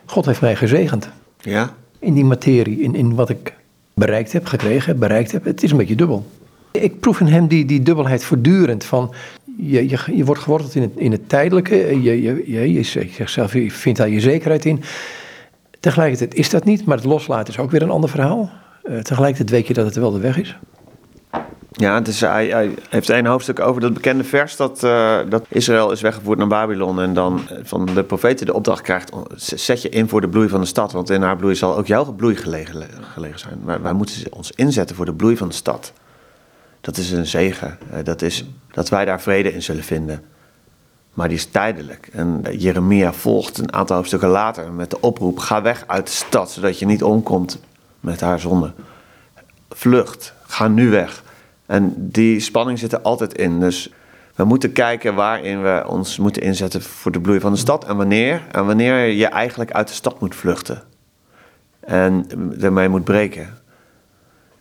God 0.08 0.26
heeft 0.26 0.41
mij 0.41 0.56
gezegend 0.56 1.10
Ja? 1.41 1.74
in 2.00 2.13
die 2.13 2.26
materie, 2.26 2.80
in, 2.80 2.96
in 2.96 3.15
wat 3.15 3.30
ik 3.30 3.54
bereikt 3.93 4.34
heb, 4.34 4.46
gekregen 4.46 4.86
heb, 4.86 5.00
bereikt 5.00 5.32
heb. 5.32 5.43
Het 5.46 5.63
is 5.63 5.72
een 5.72 5.78
beetje 5.78 5.96
dubbel. 5.96 6.26
Ik 6.72 7.00
proef 7.00 7.20
in 7.20 7.26
hem 7.26 7.48
die, 7.48 7.65
die 7.65 7.82
dubbelheid 7.82 8.24
voortdurend 8.24 8.84
van, 8.84 9.13
je, 9.58 9.89
je, 9.89 10.00
je 10.15 10.26
wordt 10.26 10.41
geworteld 10.41 10.76
in 10.76 10.82
het, 10.82 10.91
in 10.96 11.12
het 11.12 11.30
tijdelijke, 11.30 11.76
je, 11.76 12.22
je, 12.22 12.43
je, 12.46 12.74
je 12.74 12.84
zegt 12.84 13.32
zelf, 13.32 13.54
je 13.54 13.72
vindt 13.72 13.98
daar 13.98 14.10
je 14.10 14.20
zekerheid 14.20 14.65
in. 14.65 14.84
Tegelijkertijd 15.80 16.36
is 16.36 16.50
dat 16.50 16.63
niet, 16.63 16.86
maar 16.86 16.98
het 16.98 17.06
loslaten 17.06 17.54
is 17.54 17.60
ook 17.60 17.72
weer 17.72 17.82
een 17.82 17.89
ander 17.89 18.10
verhaal. 18.10 18.52
Eh, 18.84 18.98
tegelijkertijd 18.98 19.50
weet 19.50 19.67
je 19.67 19.74
dat 19.74 19.86
het 19.86 19.96
wel 19.96 20.12
de 20.12 20.20
weg 20.20 20.38
is. 20.39 20.58
Ja, 21.80 22.02
dus 22.02 22.20
hij, 22.20 22.48
hij 22.48 22.74
heeft 22.90 23.10
een 23.10 23.26
hoofdstuk 23.26 23.60
over 23.60 23.82
dat 23.82 23.94
bekende 23.94 24.24
vers 24.24 24.56
dat, 24.56 24.84
eh, 24.84 25.20
dat 25.30 25.46
Israël 25.50 25.92
is 25.92 26.02
weggevoerd 26.02 26.38
naar 26.38 26.48
Babylon 26.48 27.02
en 27.02 27.13
dan 27.13 27.42
eh, 27.50 27.58
van 27.63 27.86
de 27.86 28.04
profeten 28.04 28.46
de 28.46 28.54
opdracht 28.54 28.82
krijgt, 28.82 29.12
zet 29.36 29.82
je 29.82 29.90
in 29.90 30.10
voor 30.10 30.22
de 30.22 30.30
bloei 30.30 30.50
van 30.50 30.60
de 30.60 30.66
stad, 30.66 30.92
want 30.92 31.10
in 31.10 31.22
haar 31.22 31.38
bloei 31.38 31.56
zal 31.56 31.78
ook 31.78 31.88
jouw 31.88 32.12
bloei 32.12 32.36
gelegen, 32.36 32.88
zijn. 33.36 33.82
Wij 33.82 33.94
moeten 33.94 34.13
ons 34.30 34.52
inzetten 34.52 34.96
voor 34.96 35.06
de 35.06 35.13
bloei 35.13 35.38
van 35.38 35.48
de 35.48 35.54
stad. 35.54 35.94
Dat 36.82 36.98
is 36.98 37.12
een 37.12 37.26
zegen. 37.26 37.78
Eh, 37.92 38.04
Dat 38.04 38.22
is 38.22 38.46
dat 38.72 38.90
wij 38.90 39.06
daar 39.06 39.22
vrede 39.22 39.54
in 39.54 39.63
zullen 39.63 39.84
vinden. 39.84 40.24
Maar 41.13 41.28
die 41.28 41.38
is 41.38 41.46
tijdelijk. 41.46 42.10
En 42.12 42.42
Jeremia 42.52 43.13
volgt 43.13 43.58
een 43.58 43.74
aantal 43.74 43.96
hoofdstukken 43.96 44.30
later 44.30 44.72
met 44.72 44.90
de 44.90 45.02
oproep: 45.02 45.40
ga 45.40 45.62
weg 45.62 45.84
uit 45.88 46.06
de 46.06 46.12
stad, 46.12 46.52
zodat 46.52 46.80
je 46.80 46.86
niet 46.86 47.04
omkomt 47.04 47.60
met 48.00 48.22
haar 48.22 48.40
zonde. 48.40 48.72
Vlucht, 49.70 50.34
ga 50.48 50.68
nu 50.68 50.90
weg. 50.90 51.26
En 51.67 51.93
die 51.97 52.39
spanning 52.39 52.80
zit 52.80 52.93
er 52.93 53.01
altijd 53.01 53.38
in. 53.38 53.60
Dus 53.60 53.93
we 54.36 54.43
moeten 54.43 54.71
kijken 54.71 55.15
waarin 55.15 55.62
we 55.62 55.84
ons 55.88 56.17
moeten 56.17 56.41
inzetten 56.41 56.82
voor 56.82 57.12
de 57.12 57.21
bloei 57.21 57.39
van 57.39 57.51
de 57.51 57.58
stad 57.58 57.86
en 57.86 57.97
wanneer. 57.97 58.41
En 58.51 58.65
wanneer 58.65 59.08
je 59.08 59.27
eigenlijk 59.27 59.71
uit 59.71 59.88
de 59.88 59.93
stad 59.93 60.19
moet 60.19 60.36
vluchten. 60.36 60.84
En 61.80 62.25
ermee 62.62 62.89
moet 62.89 63.03
breken. 63.03 63.58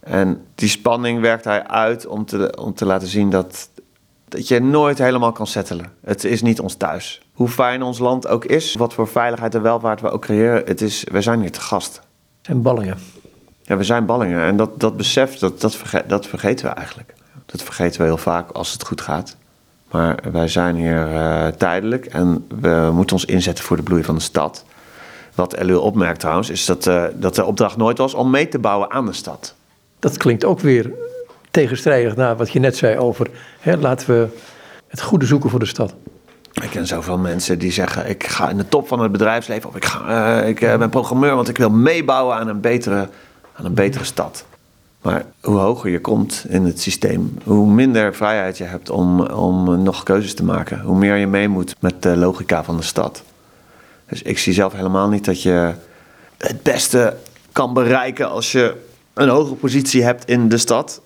En 0.00 0.46
die 0.54 0.68
spanning 0.68 1.20
werkt 1.20 1.44
hij 1.44 1.66
uit 1.66 2.06
om 2.06 2.24
te, 2.24 2.56
om 2.60 2.74
te 2.74 2.84
laten 2.84 3.08
zien 3.08 3.30
dat, 3.30 3.70
dat 4.28 4.48
je 4.48 4.60
nooit 4.60 4.98
helemaal 4.98 5.32
kan 5.32 5.46
settelen. 5.46 5.92
Het 6.04 6.24
is 6.24 6.42
niet 6.42 6.60
ons 6.60 6.74
thuis. 6.74 7.22
Hoe 7.32 7.48
fijn 7.48 7.82
ons 7.82 7.98
land 7.98 8.26
ook 8.28 8.44
is, 8.44 8.74
wat 8.74 8.94
voor 8.94 9.08
veiligheid 9.08 9.54
en 9.54 9.62
welvaart 9.62 10.00
we 10.00 10.10
ook 10.10 10.22
creëren, 10.22 10.62
het 10.64 10.80
is, 10.80 11.04
we 11.12 11.20
zijn 11.20 11.40
hier 11.40 11.52
te 11.52 11.60
gast. 11.60 12.00
Zijn 12.40 12.62
ballingen. 12.62 12.98
Ja, 13.66 13.76
we 13.76 13.84
zijn 13.84 14.06
ballingen. 14.06 14.42
En 14.42 14.56
dat, 14.56 14.80
dat 14.80 14.96
besef, 14.96 15.38
dat, 15.38 15.60
dat, 15.60 15.76
verge- 15.76 16.04
dat 16.06 16.26
vergeten 16.26 16.66
we 16.66 16.72
eigenlijk. 16.72 17.14
Dat 17.46 17.62
vergeten 17.62 18.00
we 18.00 18.06
heel 18.06 18.16
vaak 18.16 18.50
als 18.50 18.72
het 18.72 18.84
goed 18.84 19.00
gaat. 19.00 19.36
Maar 19.90 20.18
wij 20.32 20.48
zijn 20.48 20.76
hier 20.76 21.14
eh, 21.14 21.46
tijdelijk 21.46 22.06
en 22.06 22.46
we 22.60 22.90
moeten 22.92 23.16
ons 23.16 23.24
inzetten 23.24 23.64
voor 23.64 23.76
de 23.76 23.82
bloei 23.82 24.04
van 24.04 24.14
de 24.14 24.20
stad. 24.20 24.64
Wat 25.34 25.54
Elul 25.54 25.82
opmerkt 25.82 26.20
trouwens, 26.20 26.50
is 26.50 26.64
dat, 26.64 26.86
eh, 26.86 27.04
dat 27.14 27.34
de 27.34 27.44
opdracht 27.44 27.76
nooit 27.76 27.98
was 27.98 28.14
om 28.14 28.30
mee 28.30 28.48
te 28.48 28.58
bouwen 28.58 28.90
aan 28.90 29.06
de 29.06 29.12
stad. 29.12 29.54
Dat 29.98 30.16
klinkt 30.16 30.44
ook 30.44 30.60
weer 30.60 30.92
tegenstrijdig 31.50 32.16
naar 32.16 32.36
wat 32.36 32.50
je 32.50 32.58
net 32.58 32.76
zei 32.76 32.98
over, 32.98 33.30
hè, 33.60 33.76
laten 33.76 34.08
we 34.08 34.28
het 34.88 35.02
goede 35.02 35.26
zoeken 35.26 35.50
voor 35.50 35.58
de 35.58 35.66
stad. 35.66 35.94
Ik 36.62 36.70
ken 36.70 36.86
zoveel 36.86 37.18
mensen 37.18 37.58
die 37.58 37.72
zeggen: 37.72 38.08
Ik 38.08 38.26
ga 38.26 38.50
in 38.50 38.56
de 38.56 38.68
top 38.68 38.88
van 38.88 39.00
het 39.00 39.12
bedrijfsleven. 39.12 39.68
Of 39.68 39.76
ik, 39.76 39.84
ga, 39.84 40.40
eh, 40.40 40.48
ik 40.48 40.60
ben 40.60 40.90
programmeur, 40.90 41.34
want 41.34 41.48
ik 41.48 41.58
wil 41.58 41.70
meebouwen 41.70 42.36
aan 42.36 42.48
een, 42.48 42.60
betere, 42.60 43.08
aan 43.56 43.64
een 43.64 43.74
betere 43.74 44.04
stad. 44.04 44.44
Maar 45.02 45.24
hoe 45.40 45.58
hoger 45.58 45.90
je 45.90 46.00
komt 46.00 46.44
in 46.48 46.64
het 46.64 46.80
systeem, 46.80 47.38
hoe 47.44 47.66
minder 47.66 48.14
vrijheid 48.14 48.58
je 48.58 48.64
hebt 48.64 48.90
om, 48.90 49.20
om 49.20 49.82
nog 49.82 50.02
keuzes 50.02 50.34
te 50.34 50.44
maken. 50.44 50.80
Hoe 50.80 50.98
meer 50.98 51.16
je 51.16 51.26
mee 51.26 51.48
moet 51.48 51.74
met 51.80 52.02
de 52.02 52.16
logica 52.16 52.64
van 52.64 52.76
de 52.76 52.82
stad. 52.82 53.22
Dus 54.08 54.22
ik 54.22 54.38
zie 54.38 54.52
zelf 54.52 54.72
helemaal 54.72 55.08
niet 55.08 55.24
dat 55.24 55.42
je 55.42 55.74
het 56.36 56.62
beste 56.62 57.16
kan 57.52 57.72
bereiken 57.72 58.30
als 58.30 58.52
je 58.52 58.74
een 59.14 59.28
hoge 59.28 59.54
positie 59.54 60.02
hebt 60.02 60.24
in 60.24 60.48
de 60.48 60.58
stad. 60.58 61.00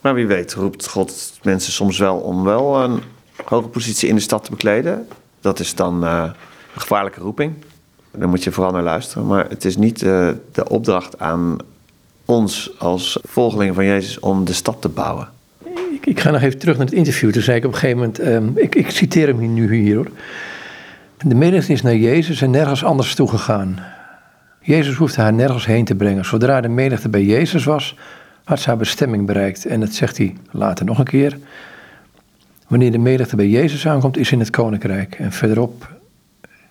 Maar 0.00 0.14
wie 0.14 0.26
weet 0.26 0.54
roept 0.54 0.88
God 0.88 1.32
mensen 1.42 1.72
soms 1.72 1.98
wel 1.98 2.16
om 2.16 2.44
wel 2.44 2.82
een 2.82 3.02
hoge 3.44 3.68
positie 3.68 4.08
in 4.08 4.14
de 4.14 4.20
stad 4.20 4.44
te 4.44 4.50
bekleden. 4.50 5.08
Dat 5.40 5.60
is 5.60 5.74
dan 5.74 6.04
eh, 6.04 6.24
een 6.74 6.80
gevaarlijke 6.80 7.20
roeping. 7.20 7.54
Daar 8.10 8.28
moet 8.28 8.44
je 8.44 8.52
vooral 8.52 8.72
naar 8.72 8.82
luisteren. 8.82 9.26
Maar 9.26 9.48
het 9.48 9.64
is 9.64 9.76
niet 9.76 10.02
eh, 10.02 10.28
de 10.52 10.68
opdracht 10.68 11.18
aan 11.18 11.56
ons 12.28 12.70
als 12.78 13.18
volgelingen 13.22 13.74
van 13.74 13.84
Jezus 13.84 14.18
om 14.18 14.44
de 14.44 14.52
stad 14.52 14.76
te 14.80 14.88
bouwen. 14.88 15.28
Ik, 16.00 16.20
ga 16.20 16.30
nog 16.30 16.42
even 16.42 16.58
terug 16.58 16.76
naar 16.76 16.86
het 16.86 16.94
interview. 16.94 17.32
Toen 17.32 17.42
zei 17.42 17.56
ik 17.56 17.64
op 17.64 17.72
een 17.72 17.78
gegeven 17.78 17.98
moment, 17.98 18.18
ehm, 18.18 18.48
ik, 18.54 18.90
citeer 18.90 19.26
hem 19.26 19.54
nu 19.54 19.74
hier 19.74 19.96
hoor. 19.96 20.10
De 21.18 21.34
menigte 21.34 21.72
is 21.72 21.82
naar 21.82 21.96
Jezus 21.96 22.42
en 22.42 22.50
nergens 22.50 22.84
anders 22.84 23.14
toe 23.14 23.28
gegaan. 23.28 23.78
Jezus 24.60 24.94
hoefde 24.94 25.20
haar 25.20 25.32
nergens 25.32 25.66
heen 25.66 25.84
te 25.84 25.94
brengen. 25.94 26.24
Zodra 26.24 26.60
de 26.60 26.68
menigte 26.68 27.08
bij 27.08 27.24
Jezus 27.24 27.64
was, 27.64 27.96
had 28.44 28.60
ze 28.60 28.68
haar 28.68 28.78
bestemming 28.78 29.26
bereikt. 29.26 29.66
En 29.66 29.80
dat 29.80 29.92
zegt 29.92 30.18
hij 30.18 30.36
later 30.50 30.84
nog 30.84 30.98
een 30.98 31.04
keer. 31.04 31.38
Wanneer 32.66 32.92
de 32.92 32.98
menigte 32.98 33.36
bij 33.36 33.48
Jezus 33.48 33.86
aankomt, 33.86 34.16
is 34.16 34.32
in 34.32 34.38
het 34.38 34.50
koninkrijk. 34.50 35.14
En 35.14 35.32
verderop 35.32 35.97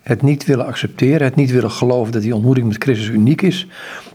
het 0.07 0.21
niet 0.21 0.45
willen 0.45 0.65
accepteren, 0.65 1.21
het 1.27 1.35
niet 1.35 1.51
willen 1.51 1.71
geloven 1.71 2.11
dat 2.13 2.21
die 2.21 2.35
ontmoeting 2.35 2.67
met 2.67 2.83
Christus 2.83 3.07
uniek 3.07 3.41
is, 3.41 3.67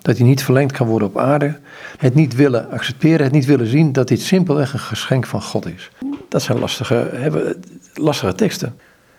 dat 0.02 0.16
die 0.16 0.24
niet 0.24 0.44
verlengd 0.44 0.72
kan 0.72 0.86
worden 0.86 1.08
op 1.08 1.18
aarde, 1.18 1.58
het 1.98 2.14
niet 2.14 2.34
willen 2.34 2.70
accepteren, 2.70 3.22
het 3.24 3.32
niet 3.32 3.44
willen 3.44 3.66
zien 3.66 3.92
dat 3.92 4.08
dit 4.08 4.20
simpelweg 4.20 4.72
een 4.72 4.78
geschenk 4.78 5.26
van 5.26 5.42
God 5.42 5.66
is. 5.66 5.90
Dat 6.28 6.42
zijn 6.42 6.58
lastige, 6.58 7.10
hebben, 7.12 7.62
lastige 7.94 8.34
teksten. 8.34 8.78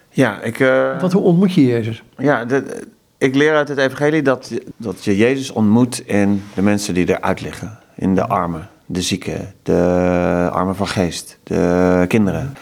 Ja, 0.10 0.42
ik, 0.42 0.60
eh, 0.60 1.00
Want 1.00 1.14
hoe 1.14 1.22
ontmoet 1.24 1.54
je 1.54 1.66
Jezus? 1.66 2.04
ja 2.18 2.46
de- 2.46 2.88
ik 3.18 3.36
leer 3.36 3.56
uit 3.56 3.68
het 3.68 3.78
evangelie 3.78 4.22
dat, 4.22 4.52
dat 4.78 5.04
je 5.04 5.18
Jezus 5.18 5.52
ontmoet 5.52 6.00
in 6.08 6.44
de 6.56 6.62
mensen 6.62 6.94
die 6.94 7.10
eruit 7.10 7.42
liggen. 7.42 7.80
In 7.96 8.16
de 8.16 8.28
armen, 8.28 8.70
de 8.86 9.02
zieken, 9.02 9.54
de 9.64 10.50
armen 10.52 10.76
van 10.76 10.88
geest, 10.88 11.38
de 11.44 12.06
kinderen, 12.08 12.54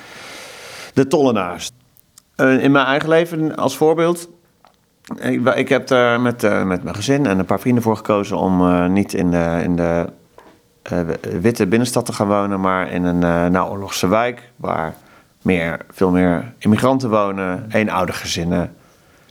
de 0.94 1.08
tollenaars. 1.08 1.72
Eh, 2.42 2.64
in 2.64 2.72
mijn 2.72 2.86
eigen 2.86 3.10
leven 3.10 3.56
als 3.56 3.78
voorbeeld. 3.78 4.30
Ik, 5.56 5.70
heb 5.70 5.88
daar 5.88 6.22
met, 6.22 6.44
eh, 6.44 6.64
met 6.64 6.84
mijn 6.84 6.96
gezin 6.96 7.26
en 7.26 7.40
een 7.40 7.46
paar 7.46 7.60
vrienden 7.60 7.84
voor 7.84 7.96
gekozen 7.96 8.38
om 8.38 8.62
eh, 8.62 8.88
niet 8.88 9.14
in 9.14 9.32
de, 9.32 9.60
in 9.64 9.76
de 9.76 10.06
witte 11.42 11.68
binnenstad 11.68 12.06
te 12.06 12.14
gaan 12.14 12.28
wonen, 12.28 12.60
maar 12.60 12.92
in 12.92 13.04
een 13.04 13.52
naoorlogse 13.52 14.08
wijk 14.08 14.52
waar 14.56 14.96
meer, 15.42 15.86
veel 15.92 16.10
meer 16.10 16.54
immigranten 16.58 17.10
wonen, 17.10 17.66
eenoudergezinnen. 17.72 18.62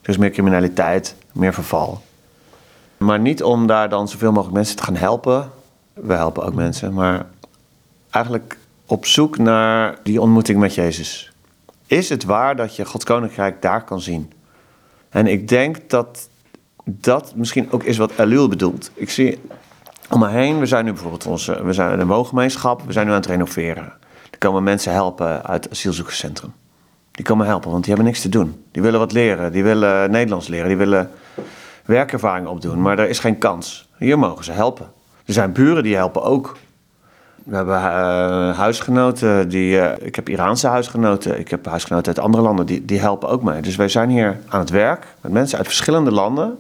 Er 0.03 0.09
is 0.09 0.17
meer 0.17 0.31
criminaliteit, 0.31 1.17
meer 1.33 1.55
verval. 1.55 2.03
Maar 2.97 3.21
niet 3.21 3.43
om 3.43 3.67
daar 3.67 3.89
dan 3.89 4.09
zoveel 4.09 4.33
mogelijk 4.33 4.55
mensen 4.57 4.77
te 4.77 4.83
gaan 4.83 4.97
helpen. 4.97 5.51
We 5.93 6.13
helpen 6.13 6.45
ook 6.45 6.55
mensen, 6.55 6.95
maar 6.95 7.27
eigenlijk 8.11 8.59
op 8.87 9.07
zoek 9.07 9.39
naar 9.39 9.99
die 10.03 10.21
ontmoeting 10.21 10.59
met 10.59 10.75
Jezus. 10.75 11.30
Is 11.91 12.09
het 12.09 12.25
waar 12.25 12.57
dat 12.57 12.77
je 12.77 12.85
Gods 12.85 13.05
koninkrijk 13.05 13.63
daar 13.63 13.85
kan 13.85 14.01
zien? 14.01 14.33
En 15.09 15.27
ik 15.27 15.49
denk 15.49 15.91
dat 15.91 16.29
dat 16.85 17.33
misschien 17.35 17.73
ook 17.73 17.83
is 17.83 17.97
wat 17.97 18.13
Elul 18.17 18.49
bedoelt. 18.49 18.91
Ik 18.95 19.11
zie 19.11 19.41
om 20.11 20.19
me 20.19 20.29
heen, 20.29 20.59
we 20.59 20.67
zijn 20.67 20.85
nu 20.85 20.91
bijvoorbeeld 20.93 21.27
onze, 21.27 21.65
we 21.65 21.73
zijn 21.73 22.01
een 22.01 22.07
woongemeenschap, 22.07 22.83
we 22.87 22.93
zijn 22.93 23.07
nu 23.07 23.13
aan 23.13 23.19
het 23.19 23.27
renoveren. 23.27 23.93
Er 24.31 24.39
komen 24.39 24.63
mensen 24.63 24.93
helpen 24.93 25.45
uit 25.45 25.65
het 25.65 25.73
asielzoekerscentrum. 25.73 26.53
Die 27.11 27.25
komen 27.25 27.47
helpen, 27.47 27.71
want 27.71 27.85
die 27.85 27.95
hebben 27.95 28.13
niks 28.13 28.23
te 28.23 28.29
doen. 28.29 28.65
Die 28.71 28.83
willen 28.83 29.01
wat 29.01 29.13
leren, 29.13 29.53
die 29.53 29.63
willen 29.63 30.11
Nederlands 30.11 30.49
leren, 30.49 30.69
die 30.69 30.77
willen 30.77 31.11
werkervaring 31.85 32.47
opdoen, 32.47 32.83
maar 32.83 32.99
er 32.99 33.09
is 33.09 33.19
geen 33.19 33.39
kans. 33.39 33.89
Hier 33.99 34.19
mogen 34.19 34.45
ze 34.45 34.53
helpen. 34.53 34.93
Er 35.25 35.33
zijn 35.33 35.53
buren 35.53 35.83
die 35.83 35.95
helpen 35.95 36.23
ook. 36.23 36.57
We 37.45 37.57
hebben 37.57 37.77
uh, 37.77 38.59
huisgenoten, 38.59 39.49
die, 39.49 39.77
uh, 39.77 39.93
ik 40.01 40.17
heb 40.17 40.29
Iraanse 40.29 40.67
huisgenoten, 40.67 41.39
ik 41.39 41.51
heb 41.51 41.67
huisgenoten 41.67 42.07
uit 42.07 42.25
andere 42.25 42.43
landen, 42.43 42.67
die, 42.67 42.85
die 42.85 43.01
helpen 43.01 43.29
ook 43.29 43.43
mee. 43.43 43.63
Dus 43.63 43.77
wij 43.77 43.89
zijn 43.89 44.09
hier 44.09 44.41
aan 44.49 44.61
het 44.61 44.71
werk 44.71 45.07
met 45.21 45.33
mensen 45.33 45.59
uit 45.59 45.67
verschillende 45.67 46.11
landen, 46.11 46.59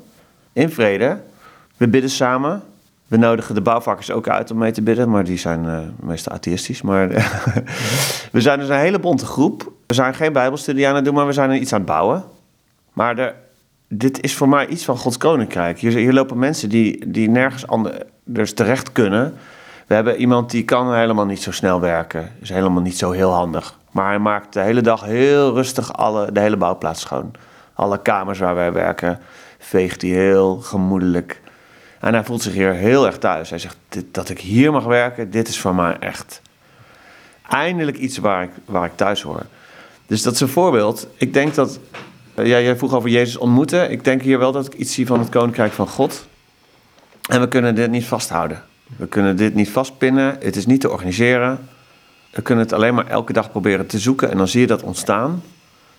in 0.52 0.70
vrede. 0.70 1.18
We 1.76 1.88
bidden 1.88 2.10
samen. 2.10 2.62
We 3.06 3.16
nodigen 3.16 3.54
de 3.54 3.60
bouwvakkers 3.60 4.10
ook 4.10 4.28
uit 4.28 4.50
om 4.50 4.58
mee 4.58 4.72
te 4.72 4.82
bidden, 4.82 5.10
maar 5.10 5.24
die 5.24 5.38
zijn 5.38 5.64
uh, 5.64 5.78
meestal 6.00 6.32
atheïstisch. 6.32 6.82
Maar 6.82 7.08
we 8.32 8.40
zijn 8.40 8.58
dus 8.58 8.68
een 8.68 8.76
hele 8.76 8.98
bonte 8.98 9.26
groep. 9.26 9.72
We 9.86 9.94
zijn 9.94 10.14
geen 10.14 10.32
bijbelstudie 10.32 10.88
aan 10.88 10.94
het 10.94 11.04
doen, 11.04 11.14
maar 11.14 11.26
we 11.26 11.32
zijn 11.32 11.50
er 11.50 11.56
iets 11.56 11.72
aan 11.72 11.78
het 11.78 11.88
bouwen. 11.88 12.24
Maar 12.92 13.18
er, 13.18 13.34
dit 13.88 14.22
is 14.22 14.34
voor 14.34 14.48
mij 14.48 14.66
iets 14.66 14.84
van 14.84 14.96
Gods 14.96 15.16
koninkrijk. 15.16 15.78
Hier, 15.78 15.92
hier 15.92 16.12
lopen 16.12 16.38
mensen 16.38 16.68
die, 16.68 17.10
die 17.10 17.28
nergens 17.28 17.66
anders 17.66 18.54
terecht 18.54 18.92
kunnen. 18.92 19.34
We 19.90 19.96
hebben 19.96 20.16
iemand 20.16 20.50
die 20.50 20.64
kan 20.64 20.94
helemaal 20.94 21.24
niet 21.24 21.42
zo 21.42 21.52
snel 21.52 21.80
werken. 21.80 22.32
Is 22.40 22.48
helemaal 22.48 22.82
niet 22.82 22.98
zo 22.98 23.10
heel 23.10 23.32
handig. 23.32 23.78
Maar 23.90 24.08
hij 24.08 24.18
maakt 24.18 24.52
de 24.52 24.60
hele 24.60 24.80
dag 24.80 25.04
heel 25.04 25.54
rustig 25.54 25.92
alle, 25.92 26.32
de 26.32 26.40
hele 26.40 26.56
bouwplaats 26.56 27.00
schoon. 27.00 27.32
Alle 27.74 28.02
kamers 28.02 28.38
waar 28.38 28.54
wij 28.54 28.72
werken 28.72 29.18
veegt 29.58 30.02
hij 30.02 30.10
heel 30.10 30.56
gemoedelijk. 30.56 31.40
En 32.00 32.14
hij 32.14 32.24
voelt 32.24 32.42
zich 32.42 32.52
hier 32.52 32.72
heel 32.72 33.06
erg 33.06 33.18
thuis. 33.18 33.50
Hij 33.50 33.58
zegt, 33.58 33.76
dat 34.10 34.28
ik 34.28 34.40
hier 34.40 34.72
mag 34.72 34.84
werken, 34.84 35.30
dit 35.30 35.48
is 35.48 35.60
voor 35.60 35.74
mij 35.74 35.96
echt 35.98 36.42
eindelijk 37.48 37.96
iets 37.96 38.18
waar 38.18 38.42
ik, 38.42 38.50
waar 38.64 38.84
ik 38.84 38.96
thuis 38.96 39.22
hoor. 39.22 39.42
Dus 40.06 40.22
dat 40.22 40.34
is 40.34 40.40
een 40.40 40.48
voorbeeld. 40.48 41.06
Ik 41.16 41.32
denk 41.32 41.54
dat, 41.54 41.78
ja, 42.34 42.44
jij 42.60 42.76
vroeg 42.76 42.94
over 42.94 43.10
Jezus 43.10 43.36
ontmoeten. 43.36 43.90
Ik 43.90 44.04
denk 44.04 44.22
hier 44.22 44.38
wel 44.38 44.52
dat 44.52 44.66
ik 44.66 44.74
iets 44.74 44.94
zie 44.94 45.06
van 45.06 45.18
het 45.18 45.28
Koninkrijk 45.28 45.72
van 45.72 45.88
God. 45.88 46.26
En 47.28 47.40
we 47.40 47.48
kunnen 47.48 47.74
dit 47.74 47.90
niet 47.90 48.04
vasthouden. 48.04 48.68
We 48.96 49.06
kunnen 49.06 49.36
dit 49.36 49.54
niet 49.54 49.70
vastpinnen. 49.70 50.36
Het 50.40 50.56
is 50.56 50.66
niet 50.66 50.80
te 50.80 50.90
organiseren. 50.90 51.58
We 52.30 52.42
kunnen 52.42 52.64
het 52.64 52.72
alleen 52.72 52.94
maar 52.94 53.06
elke 53.06 53.32
dag 53.32 53.50
proberen 53.50 53.86
te 53.86 53.98
zoeken. 53.98 54.30
En 54.30 54.36
dan 54.36 54.48
zie 54.48 54.60
je 54.60 54.66
dat 54.66 54.82
ontstaan. 54.82 55.42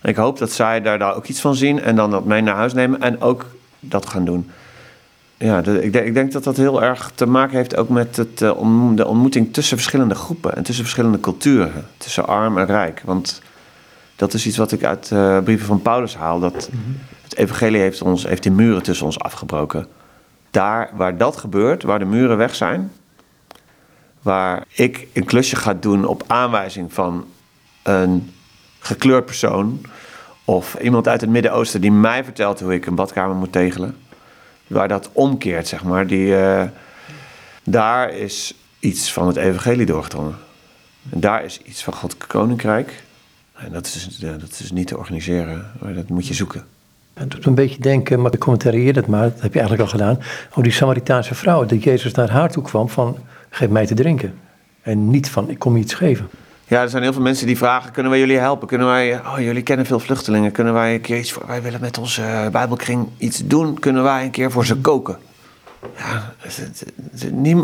En 0.01 0.09
ik 0.09 0.15
hoop 0.15 0.37
dat 0.37 0.51
zij 0.51 0.81
daar, 0.81 0.99
daar 0.99 1.15
ook 1.15 1.25
iets 1.25 1.41
van 1.41 1.55
zien. 1.55 1.81
En 1.81 1.95
dan 1.95 2.11
dat 2.11 2.25
mee 2.25 2.41
naar 2.41 2.55
huis 2.55 2.73
nemen. 2.73 3.01
En 3.01 3.21
ook 3.21 3.45
dat 3.79 4.05
gaan 4.05 4.25
doen. 4.25 4.49
Ja, 5.37 5.57
ik, 5.57 5.93
denk, 5.93 6.05
ik, 6.05 6.13
denk, 6.13 6.31
dat 6.31 6.43
dat 6.43 6.57
heel 6.57 6.83
erg 6.83 7.11
te 7.15 7.25
maken 7.25 7.57
heeft 7.57 7.75
ook 7.75 7.89
met 7.89 8.15
het, 8.15 8.41
uh, 8.41 8.89
de 8.95 9.07
ontmoeting 9.07 9.53
tussen 9.53 9.77
verschillende 9.77 10.15
groepen. 10.15 10.55
En 10.55 10.63
tussen 10.63 10.83
verschillende 10.83 11.19
culturen. 11.19 11.85
Tussen 11.97 12.27
arm 12.27 12.57
en 12.57 12.65
rijk. 12.65 13.01
Want 13.05 13.41
dat 14.15 14.33
is 14.33 14.45
iets 14.45 14.57
wat 14.57 14.71
ik 14.71 14.83
uit 14.83 15.09
uh, 15.13 15.39
brieven 15.39 15.65
van 15.65 15.81
Paulus 15.81 16.15
haal. 16.15 16.39
Dat 16.39 16.69
het 17.21 17.35
evangelie 17.35 17.81
heeft, 17.81 18.01
ons, 18.01 18.27
heeft 18.27 18.43
die 18.43 18.51
muren 18.51 18.83
tussen 18.83 19.05
ons 19.05 19.19
afgebroken 19.19 19.87
daar 20.51 20.89
waar 20.93 21.17
dat 21.17 21.37
gebeurt, 21.37 21.83
waar 21.83 21.99
de 21.99 22.05
muren 22.05 22.37
weg 22.37 22.55
zijn, 22.55 22.91
waar 24.21 24.63
ik 24.67 25.07
een 25.13 25.25
klusje 25.25 25.55
ga 25.55 25.73
doen 25.73 26.05
op 26.05 26.23
aanwijzing 26.27 26.93
van 26.93 27.25
een 27.83 28.33
gekleurd 28.79 29.25
persoon 29.25 29.81
of 30.45 30.75
iemand 30.81 31.07
uit 31.07 31.21
het 31.21 31.29
Midden-Oosten 31.29 31.81
die 31.81 31.91
mij 31.91 32.23
vertelt 32.23 32.59
hoe 32.59 32.73
ik 32.73 32.85
een 32.85 32.95
badkamer 32.95 33.35
moet 33.35 33.51
tegelen, 33.51 33.97
waar 34.67 34.87
dat 34.87 35.09
omkeert, 35.13 35.67
zeg 35.67 35.83
maar, 35.83 36.07
die, 36.07 36.27
uh, 36.27 36.63
daar 37.63 38.13
is 38.13 38.53
iets 38.79 39.13
van 39.13 39.27
het 39.27 39.35
evangelie 39.35 39.85
doorgedrongen. 39.85 40.35
En 41.09 41.19
daar 41.19 41.43
is 41.43 41.61
iets 41.61 41.83
van 41.83 41.93
God 41.93 42.17
koninkrijk. 42.17 43.03
En 43.53 43.71
dat 43.71 43.85
is, 43.85 44.17
dat 44.19 44.59
is 44.59 44.71
niet 44.71 44.87
te 44.87 44.97
organiseren, 44.97 45.71
maar 45.79 45.93
dat 45.93 46.09
moet 46.09 46.27
je 46.27 46.33
zoeken. 46.33 46.65
Het 47.13 47.31
doet 47.31 47.45
een 47.45 47.55
beetje 47.55 47.81
denken, 47.81 48.21
maar 48.21 48.33
ik 48.33 48.39
commentarieer 48.39 48.95
het 48.95 49.07
maar, 49.07 49.23
dat 49.23 49.41
heb 49.41 49.53
je 49.53 49.59
eigenlijk 49.59 49.89
al 49.89 49.97
gedaan, 49.97 50.19
over 50.49 50.63
die 50.63 50.71
Samaritaanse 50.71 51.35
vrouw, 51.35 51.65
dat 51.65 51.83
Jezus 51.83 52.13
naar 52.13 52.29
haar 52.29 52.51
toe 52.51 52.63
kwam 52.63 52.89
van, 52.89 53.17
geef 53.49 53.69
mij 53.69 53.85
te 53.85 53.93
drinken. 53.93 54.33
En 54.81 55.09
niet 55.09 55.29
van, 55.29 55.49
ik 55.49 55.59
kom 55.59 55.75
je 55.75 55.83
iets 55.83 55.93
geven. 55.93 56.29
Ja, 56.67 56.81
er 56.81 56.89
zijn 56.89 57.03
heel 57.03 57.13
veel 57.13 57.21
mensen 57.21 57.47
die 57.47 57.57
vragen, 57.57 57.91
kunnen 57.91 58.11
wij 58.11 58.19
jullie 58.19 58.37
helpen? 58.37 58.67
Kunnen 58.67 58.87
wij, 58.87 59.19
oh 59.19 59.39
jullie 59.39 59.63
kennen 59.63 59.85
veel 59.85 59.99
vluchtelingen, 59.99 60.51
kunnen 60.51 60.73
wij 60.73 60.93
een 60.93 61.01
keer 61.01 61.17
iets 61.17 61.31
voor, 61.31 61.47
wij 61.47 61.61
willen 61.61 61.81
met 61.81 61.97
onze 61.97 62.49
bijbelkring 62.51 63.07
iets 63.17 63.47
doen, 63.47 63.79
kunnen 63.79 64.03
wij 64.03 64.23
een 64.23 64.31
keer 64.31 64.51
voor 64.51 64.65
ze 64.65 64.77
koken? 64.77 65.17
Ja, 65.97 66.33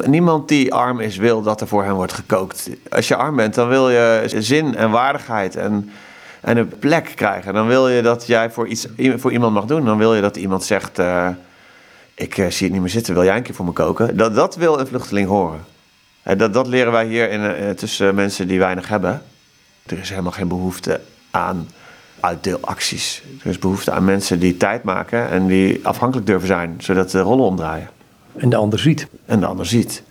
niemand 0.05 0.47
die 0.47 0.73
arm 0.73 0.99
is 0.99 1.17
wil 1.17 1.41
dat 1.41 1.61
er 1.61 1.67
voor 1.67 1.83
hem 1.83 1.93
wordt 1.93 2.13
gekookt. 2.13 2.69
Als 2.89 3.07
je 3.07 3.15
arm 3.15 3.35
bent, 3.35 3.55
dan 3.55 3.67
wil 3.67 3.89
je 3.89 4.23
zin 4.37 4.75
en 4.75 4.91
waardigheid 4.91 5.55
en 5.55 5.89
en 6.41 6.57
een 6.57 6.67
plek 6.67 7.11
krijgen. 7.15 7.53
Dan 7.53 7.67
wil 7.67 7.89
je 7.89 8.01
dat 8.01 8.27
jij 8.27 8.51
voor, 8.51 8.67
iets, 8.67 8.87
voor 9.15 9.31
iemand 9.31 9.53
mag 9.53 9.65
doen. 9.65 9.85
Dan 9.85 9.97
wil 9.97 10.15
je 10.15 10.21
dat 10.21 10.37
iemand 10.37 10.63
zegt: 10.63 10.99
uh, 10.99 11.27
Ik 12.13 12.37
uh, 12.37 12.47
zie 12.47 12.63
het 12.63 12.71
niet 12.71 12.81
meer 12.81 12.91
zitten, 12.91 13.13
wil 13.13 13.23
jij 13.23 13.37
een 13.37 13.43
keer 13.43 13.55
voor 13.55 13.65
me 13.65 13.71
koken? 13.71 14.17
Dat, 14.17 14.35
dat 14.35 14.55
wil 14.55 14.79
een 14.79 14.87
vluchteling 14.87 15.27
horen. 15.27 15.65
En 16.23 16.37
dat, 16.37 16.53
dat 16.53 16.67
leren 16.67 16.91
wij 16.91 17.05
hier 17.05 17.29
in, 17.29 17.41
uh, 17.41 17.69
tussen 17.69 18.15
mensen 18.15 18.47
die 18.47 18.59
weinig 18.59 18.87
hebben. 18.87 19.21
Er 19.85 19.97
is 19.97 20.09
helemaal 20.09 20.31
geen 20.31 20.47
behoefte 20.47 20.99
aan 21.31 21.67
uitdeelacties. 22.19 23.23
Er 23.43 23.49
is 23.49 23.59
behoefte 23.59 23.91
aan 23.91 24.05
mensen 24.05 24.39
die 24.39 24.57
tijd 24.57 24.83
maken 24.83 25.29
en 25.29 25.47
die 25.47 25.79
afhankelijk 25.83 26.27
durven 26.27 26.47
zijn, 26.47 26.75
zodat 26.77 27.11
de 27.11 27.19
rollen 27.19 27.45
omdraaien. 27.45 27.89
En 28.35 28.49
de 28.49 28.55
ander 28.55 28.79
ziet. 28.79 29.07
En 29.25 29.39
de 29.39 29.45
ander 29.45 29.65
ziet. 29.65 30.03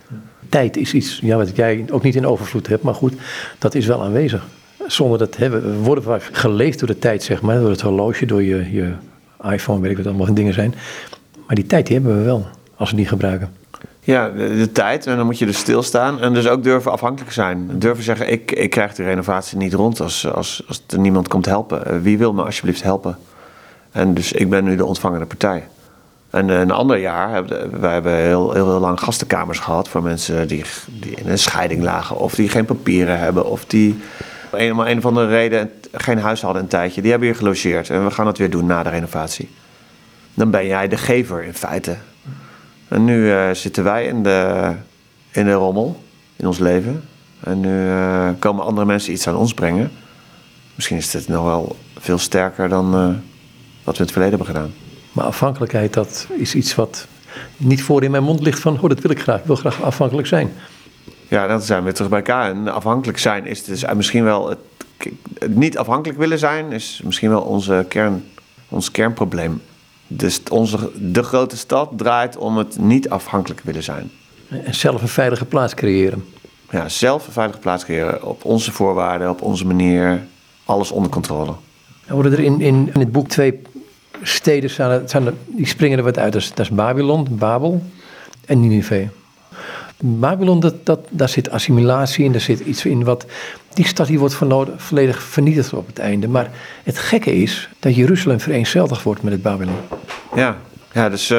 Tijd 0.49 0.77
is 0.77 0.93
iets 0.93 1.19
ja, 1.21 1.37
wat 1.37 1.55
jij 1.55 1.85
ook 1.91 2.03
niet 2.03 2.15
in 2.15 2.25
overvloed 2.25 2.67
hebt, 2.67 2.83
maar 2.83 2.95
goed, 2.95 3.13
dat 3.57 3.75
is 3.75 3.85
wel 3.85 4.03
aanwezig 4.03 4.45
zonder 4.87 5.17
dat 5.17 5.37
hebben. 5.37 5.61
We 5.61 5.77
worden 5.77 6.03
vaak 6.03 6.29
geleefd 6.31 6.79
door 6.79 6.87
de 6.87 6.99
tijd, 6.99 7.23
zeg 7.23 7.41
maar. 7.41 7.59
Door 7.59 7.69
het 7.69 7.81
horloge, 7.81 8.25
door 8.25 8.43
je, 8.43 8.71
je 8.71 8.91
iPhone, 9.49 9.81
weet 9.81 9.91
ik 9.91 9.97
wat 9.97 10.05
allemaal 10.05 10.33
dingen 10.33 10.53
zijn. 10.53 10.73
Maar 11.47 11.55
die 11.55 11.65
tijd 11.65 11.89
hebben 11.89 12.17
we 12.17 12.23
wel, 12.23 12.45
als 12.75 12.89
we 12.89 12.95
die 12.95 13.07
gebruiken. 13.07 13.51
Ja, 13.99 14.29
de, 14.29 14.71
tijd. 14.71 15.05
En 15.05 15.17
dan 15.17 15.25
moet 15.25 15.39
je 15.39 15.45
dus 15.45 15.57
stilstaan. 15.57 16.21
En 16.21 16.33
dus 16.33 16.47
ook 16.47 16.63
durven 16.63 16.91
afhankelijk 16.91 17.33
zijn. 17.33 17.79
Durven 17.79 18.03
zeggen, 18.03 18.31
ik, 18.31 18.51
ik 18.51 18.69
krijg 18.69 18.93
de 18.93 19.03
renovatie 19.03 19.57
niet 19.57 19.73
rond 19.73 20.01
als, 20.01 20.31
als, 20.31 20.63
als 20.67 20.83
er 20.87 20.99
niemand 20.99 21.27
komt 21.27 21.45
helpen. 21.45 21.85
Eh, 21.85 21.97
wie 22.01 22.17
wil 22.17 22.33
me 22.33 22.43
alsjeblieft 22.43 22.83
helpen? 22.83 23.17
En 23.91 24.13
dus 24.13 24.31
ik 24.31 24.49
ben 24.49 24.63
nu 24.63 24.75
de 24.75 24.85
ontvangende 24.85 25.25
partij. 25.25 25.67
En 26.29 26.49
een 26.49 26.71
ander 26.71 26.97
jaar 26.97 27.29
hebben 27.29 27.81
wij 27.81 27.93
hebben 27.93 28.15
heel, 28.15 28.51
heel, 28.51 28.65
heel 28.65 28.79
lang 28.79 28.99
gastenkamers 28.99 29.59
gehad 29.59 29.89
voor 29.89 30.03
mensen 30.03 30.47
die, 30.47 30.63
die 30.99 31.15
in 31.15 31.29
een 31.29 31.39
scheiding 31.39 31.83
lagen, 31.83 32.17
of 32.17 32.35
die 32.35 32.49
geen 32.49 32.65
papieren 32.65 33.19
hebben, 33.19 33.45
of 33.45 33.65
die 33.65 33.99
een, 34.59 34.89
een 34.89 35.01
van 35.01 35.13
de 35.13 35.27
reden 35.27 35.71
geen 35.91 36.19
huis 36.19 36.41
hadden 36.41 36.61
een 36.61 36.67
tijdje. 36.67 37.01
Die 37.01 37.09
hebben 37.09 37.27
hier 37.27 37.37
gelogeerd. 37.37 37.89
En 37.89 38.05
we 38.05 38.11
gaan 38.11 38.25
dat 38.25 38.37
weer 38.37 38.49
doen 38.49 38.65
na 38.65 38.83
de 38.83 38.89
renovatie. 38.89 39.49
Dan 40.33 40.51
ben 40.51 40.67
jij 40.67 40.87
de 40.87 40.97
gever 40.97 41.43
in 41.43 41.53
feite. 41.53 41.97
En 42.87 43.05
nu 43.05 43.25
uh, 43.25 43.49
zitten 43.51 43.83
wij 43.83 44.05
in 44.05 44.23
de, 44.23 44.71
in 45.31 45.45
de 45.45 45.53
rommel 45.53 46.03
in 46.35 46.47
ons 46.47 46.59
leven. 46.59 47.03
En 47.39 47.59
nu 47.59 47.85
uh, 47.85 48.29
komen 48.39 48.65
andere 48.65 48.85
mensen 48.85 49.13
iets 49.13 49.27
aan 49.27 49.35
ons 49.35 49.53
brengen. 49.53 49.91
Misschien 50.75 50.97
is 50.97 51.11
dit 51.11 51.27
nog 51.27 51.43
wel 51.43 51.75
veel 51.99 52.17
sterker 52.17 52.69
dan 52.69 52.95
uh, 52.95 53.15
wat 53.83 53.97
we 53.97 53.99
in 53.99 54.05
het 54.05 54.11
verleden 54.11 54.37
hebben 54.37 54.55
gedaan. 54.55 54.73
Maar 55.11 55.25
afhankelijkheid, 55.25 55.93
dat 55.93 56.27
is 56.37 56.55
iets 56.55 56.75
wat 56.75 57.07
niet 57.57 57.83
voor 57.83 58.03
in 58.03 58.11
mijn 58.11 58.23
mond 58.23 58.41
ligt 58.41 58.59
van... 58.59 58.81
oh, 58.81 58.89
dat 58.89 58.99
wil 58.99 59.11
ik 59.11 59.21
graag, 59.21 59.39
ik 59.39 59.45
wil 59.45 59.55
graag 59.55 59.81
afhankelijk 59.81 60.27
zijn. 60.27 60.51
Ja, 61.27 61.47
dan 61.47 61.61
zijn 61.61 61.83
we 61.83 61.91
terug 61.91 62.09
bij 62.09 62.19
elkaar. 62.19 62.49
En 62.49 62.67
afhankelijk 62.67 63.17
zijn 63.17 63.45
is 63.45 63.63
dus 63.63 63.85
misschien 63.93 64.23
wel 64.23 64.49
het, 64.49 64.59
niet 65.47 65.77
afhankelijk 65.77 66.19
willen 66.19 66.39
zijn, 66.39 66.71
is 66.71 67.01
misschien 67.03 67.29
wel 67.29 67.41
onze 67.41 67.85
kern, 67.89 68.23
ons 68.69 68.91
kernprobleem. 68.91 69.61
Dus 70.07 70.41
onze, 70.49 70.91
de 70.95 71.23
grote 71.23 71.57
stad 71.57 71.89
draait 71.95 72.37
om 72.37 72.57
het 72.57 72.79
niet 72.79 73.09
afhankelijk 73.09 73.61
willen 73.61 73.83
zijn. 73.83 74.11
En 74.47 74.75
zelf 74.75 75.01
een 75.01 75.07
veilige 75.07 75.45
plaats 75.45 75.73
creëren. 75.73 76.25
Ja, 76.69 76.89
zelf 76.89 77.27
een 77.27 77.33
veilige 77.33 77.59
plaats 77.59 77.83
creëren. 77.83 78.23
Op 78.23 78.45
onze 78.45 78.71
voorwaarden, 78.71 79.29
op 79.29 79.41
onze 79.41 79.65
manier. 79.65 80.25
Alles 80.65 80.91
onder 80.91 81.11
controle. 81.11 81.53
Er 82.05 82.13
worden 82.13 82.31
er 82.31 82.39
in, 82.39 82.61
in, 82.61 82.89
in 82.93 82.99
het 82.99 83.11
boek 83.11 83.27
twee 83.27 83.61
steden, 84.21 84.69
zijn 85.09 85.25
er, 85.25 85.33
die 85.45 85.67
springen 85.67 85.97
er 85.97 86.03
wat 86.03 86.17
uit. 86.17 86.33
Dat 86.33 86.41
is, 86.41 86.49
dat 86.49 86.59
is 86.59 86.69
Babylon, 86.69 87.27
Babel 87.29 87.83
en 88.45 88.59
Nineveh. 88.59 89.07
Babylon, 89.99 90.59
dat, 90.59 90.85
dat, 90.85 90.99
daar 91.09 91.29
zit 91.29 91.49
assimilatie 91.49 92.25
in, 92.25 92.31
daar 92.31 92.41
zit 92.41 92.59
iets 92.59 92.85
in 92.85 93.03
wat... 93.03 93.25
Die 93.73 93.87
stad 93.87 94.07
die 94.07 94.19
wordt 94.19 94.39
volledig 94.77 95.21
vernietigd 95.21 95.73
op 95.73 95.87
het 95.87 95.99
einde. 95.99 96.27
Maar 96.27 96.51
het 96.83 96.97
gekke 96.97 97.35
is 97.35 97.69
dat 97.79 97.95
Jeruzalem 97.95 98.39
vereenzeldigd 98.39 99.03
wordt 99.03 99.23
met 99.23 99.33
het 99.33 99.41
Babylon. 99.41 99.75
Ja, 100.35 100.57
ja, 100.91 101.09
dus 101.09 101.31
uh, 101.31 101.37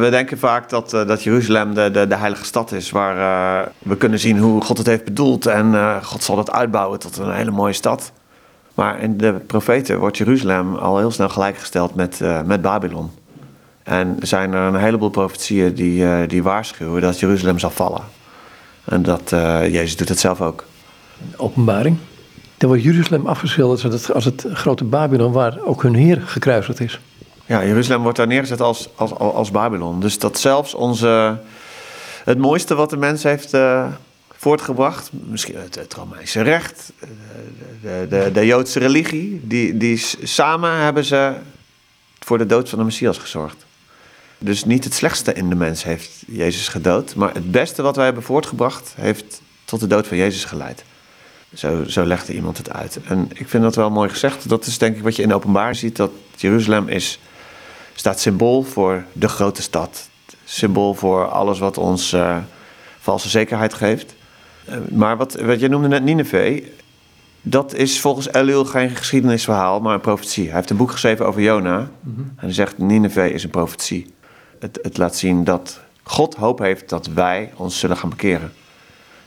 we 0.00 0.08
denken 0.10 0.38
vaak 0.38 0.68
dat, 0.68 0.94
uh, 0.94 1.06
dat 1.06 1.22
Jeruzalem 1.22 1.74
de, 1.74 1.90
de, 1.90 2.06
de, 2.06 2.16
heilige 2.16 2.44
stad 2.44 2.72
is, 2.72 2.90
waar 2.90 3.16
uh, 3.16 3.68
we 3.78 3.96
kunnen 3.96 4.18
zien 4.18 4.38
hoe 4.38 4.60
God 4.62 4.78
het 4.78 4.86
heeft 4.86 5.04
bedoeld 5.04 5.46
en 5.46 6.00
God 6.02 6.22
zal 6.22 6.38
het 6.38 6.50
uitbouwen 6.50 6.98
tot 6.98 7.16
een 7.16 7.32
hele 7.32 7.50
mooie 7.50 7.72
stad. 7.72 8.12
Maar 8.74 9.00
in 9.00 9.16
de 9.16 9.32
profeten 9.46 9.98
wordt 9.98 10.16
Jeruzalem 10.16 10.74
al 10.74 10.98
heel 10.98 11.10
snel 11.10 11.28
gelijkgesteld 11.28 11.94
met, 11.94 12.20
met 12.44 12.62
Babylon. 12.62 13.10
En 13.90 14.16
er 14.20 14.26
zijn 14.26 14.52
er 14.52 14.62
een 14.62 14.80
heleboel 14.80 15.08
profetieën 15.08 15.74
die, 15.74 16.26
die 16.26 16.42
waarschuwen 16.42 17.02
dat 17.02 17.20
Jeruzalem 17.20 17.58
zal 17.58 17.70
vallen. 17.70 18.02
En 18.84 19.02
dat 19.02 19.30
Jezus 19.70 19.96
doet 19.96 20.08
het 20.08 20.18
zelf 20.18 20.40
ook. 20.40 20.64
Openbaring. 21.36 21.96
Dan 22.56 22.68
wordt 22.68 22.84
Jeruzalem 22.84 23.26
afgeschilderd 23.26 23.84
als 23.84 23.92
het, 23.92 24.12
als 24.12 24.24
het 24.24 24.46
grote 24.52 24.84
Babylon 24.84 25.32
waar 25.32 25.58
ook 25.64 25.82
hun 25.82 25.94
Heer 25.94 26.22
gekruisigd 26.24 26.80
is. 26.80 27.00
Ja, 27.46 27.64
Jeruzalem 27.64 28.02
wordt 28.02 28.16
daar 28.16 28.26
neergezet 28.26 28.60
als, 28.60 28.88
als, 28.94 29.14
als 29.14 29.50
Babylon. 29.50 30.00
Dus 30.00 30.18
dat 30.18 30.38
zelfs 30.38 30.74
onze, 30.74 31.38
het 32.24 32.38
mooiste 32.38 32.74
wat 32.74 32.90
de 32.90 32.96
mens 32.96 33.22
heeft 33.22 33.54
uh, 33.54 33.86
voortgebracht, 34.36 35.10
misschien 35.12 35.56
het, 35.56 35.74
het, 35.74 35.94
Romeinse 35.94 36.42
recht, 36.42 36.92
de, 37.82 38.06
de, 38.08 38.30
de, 38.32 38.46
Joodse 38.46 38.78
religie, 38.78 39.40
die, 39.44 39.76
die 39.76 39.96
samen 40.22 40.76
hebben 40.76 41.04
ze 41.04 41.32
voor 42.18 42.38
de 42.38 42.46
dood 42.46 42.68
van 42.68 42.78
de 42.78 42.84
Messias 42.84 43.18
gezorgd. 43.18 43.68
Dus 44.42 44.64
niet 44.64 44.84
het 44.84 44.94
slechtste 44.94 45.32
in 45.32 45.48
de 45.48 45.54
mens 45.54 45.84
heeft 45.84 46.10
Jezus 46.26 46.68
gedood, 46.68 47.14
maar 47.14 47.34
het 47.34 47.50
beste 47.50 47.82
wat 47.82 47.96
wij 47.96 48.04
hebben 48.04 48.22
voortgebracht 48.22 48.92
heeft 48.96 49.42
tot 49.64 49.80
de 49.80 49.86
dood 49.86 50.06
van 50.06 50.16
Jezus 50.16 50.44
geleid. 50.44 50.84
Zo, 51.54 51.84
zo 51.84 52.04
legde 52.04 52.34
iemand 52.34 52.58
het 52.58 52.72
uit. 52.72 52.98
En 53.04 53.28
ik 53.34 53.48
vind 53.48 53.62
dat 53.62 53.74
wel 53.74 53.90
mooi 53.90 54.08
gezegd. 54.08 54.48
Dat 54.48 54.66
is 54.66 54.78
denk 54.78 54.96
ik 54.96 55.02
wat 55.02 55.16
je 55.16 55.22
in 55.22 55.34
openbaar 55.34 55.74
ziet, 55.74 55.96
dat 55.96 56.10
Jeruzalem 56.36 56.88
is 56.88 57.18
staat 57.94 58.20
symbool 58.20 58.62
voor 58.62 59.04
de 59.12 59.28
grote 59.28 59.62
stad. 59.62 60.08
Symbool 60.44 60.94
voor 60.94 61.28
alles 61.28 61.58
wat 61.58 61.78
ons 61.78 62.12
uh, 62.12 62.36
valse 63.00 63.28
zekerheid 63.28 63.74
geeft. 63.74 64.14
Uh, 64.68 64.74
maar 64.90 65.16
wat, 65.16 65.40
wat 65.40 65.60
je 65.60 65.68
noemde 65.68 65.88
net 65.88 66.02
Nineveh, 66.02 66.64
dat 67.42 67.74
is 67.74 68.00
volgens 68.00 68.32
Eliel 68.32 68.64
geen 68.64 68.90
geschiedenisverhaal, 68.90 69.80
maar 69.80 69.94
een 69.94 70.00
profetie. 70.00 70.46
Hij 70.46 70.54
heeft 70.54 70.70
een 70.70 70.76
boek 70.76 70.90
geschreven 70.90 71.26
over 71.26 71.42
Jona. 71.42 71.78
Mm 71.78 72.14
-hmm. 72.14 72.32
En 72.36 72.44
hij 72.44 72.52
zegt, 72.52 72.78
Nineveh 72.78 73.34
is 73.34 73.44
een 73.44 73.50
profetie. 73.50 74.14
Het, 74.60 74.78
het 74.82 74.98
laat 74.98 75.16
zien 75.16 75.44
dat 75.44 75.80
God 76.02 76.34
hoop 76.34 76.58
heeft 76.58 76.88
dat 76.88 77.06
wij 77.06 77.52
ons 77.56 77.78
zullen 77.78 77.96
gaan 77.96 78.10
bekeren. 78.10 78.52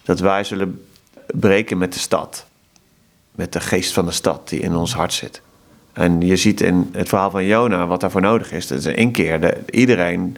Dat 0.04 0.20
wij 0.20 0.44
zullen 0.44 0.86
breken 1.34 1.78
met 1.78 1.94
de 1.94 2.00
stad. 2.00 2.46
Met 3.32 3.54
de 3.54 3.60
geest 3.60 3.94
van 3.94 4.06
de 4.06 4.12
stad 4.12 4.50
die 4.50 4.60
in 4.60 4.76
ons 4.76 4.94
hart 4.94 5.14
zit. 5.14 5.42
En 5.94 6.22
je 6.22 6.36
ziet 6.36 6.62
in 6.62 6.90
het 6.92 7.10
verhaal 7.10 7.32
van 7.32 7.46
Jona 7.46 7.88
wat 7.88 8.02
daarvoor 8.02 8.22
nodig 8.22 8.52
is. 8.52 8.68
Dat 8.68 8.78
is 8.78 8.86
een 8.86 8.96
inkeer. 8.96 9.42
De, 9.42 9.58
iedereen, 9.70 10.38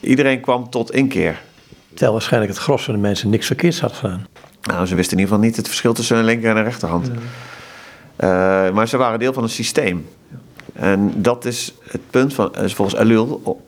iedereen 0.00 0.40
kwam 0.40 0.70
tot 0.70 0.90
inkeer. 0.90 1.42
Terwijl 1.88 2.12
waarschijnlijk 2.12 2.52
het 2.52 2.62
gros 2.62 2.84
van 2.84 2.94
de 2.94 3.00
mensen 3.00 3.30
niks 3.30 3.46
verkeerds 3.46 3.80
had 3.80 3.92
gedaan. 3.92 4.26
Nou, 4.62 4.86
ze 4.86 4.94
wisten 4.94 5.16
in 5.16 5.22
ieder 5.22 5.34
geval 5.34 5.48
niet 5.48 5.56
het 5.56 5.66
verschil 5.66 5.92
tussen 5.92 6.16
een 6.16 6.24
linker 6.24 6.50
en 6.50 6.56
een 6.56 6.64
rechterhand. 6.64 7.06
Ja. 7.06 8.66
Uh, 8.66 8.74
maar 8.74 8.88
ze 8.88 8.96
waren 8.96 9.18
deel 9.18 9.32
van 9.32 9.42
een 9.42 9.48
systeem. 9.48 10.08
En 10.72 11.22
dat 11.22 11.44
is 11.44 11.74
het 11.82 12.00
punt 12.10 12.34
van, 12.34 12.50
volgens 12.54 12.96
Alul. 12.96 13.62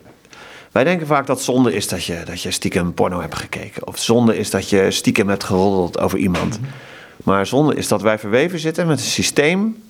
Wij 0.76 0.84
denken 0.84 1.06
vaak 1.06 1.26
dat 1.26 1.42
zonde 1.42 1.74
is 1.74 1.88
dat 1.88 2.04
je, 2.04 2.22
dat 2.24 2.42
je 2.42 2.50
stiekem 2.50 2.94
porno 2.94 3.20
hebt 3.20 3.34
gekeken. 3.34 3.86
Of 3.86 3.98
zonde 3.98 4.36
is 4.38 4.50
dat 4.50 4.68
je 4.68 4.90
stiekem 4.90 5.28
hebt 5.28 5.44
geroddeld 5.44 5.98
over 5.98 6.18
iemand. 6.18 6.60
Mhm. 6.60 6.70
Maar 7.16 7.46
zonde 7.46 7.74
is 7.74 7.88
dat 7.88 8.02
wij 8.02 8.18
verweven 8.18 8.58
zitten 8.58 8.86
met 8.86 8.98
een 8.98 9.04
systeem 9.04 9.82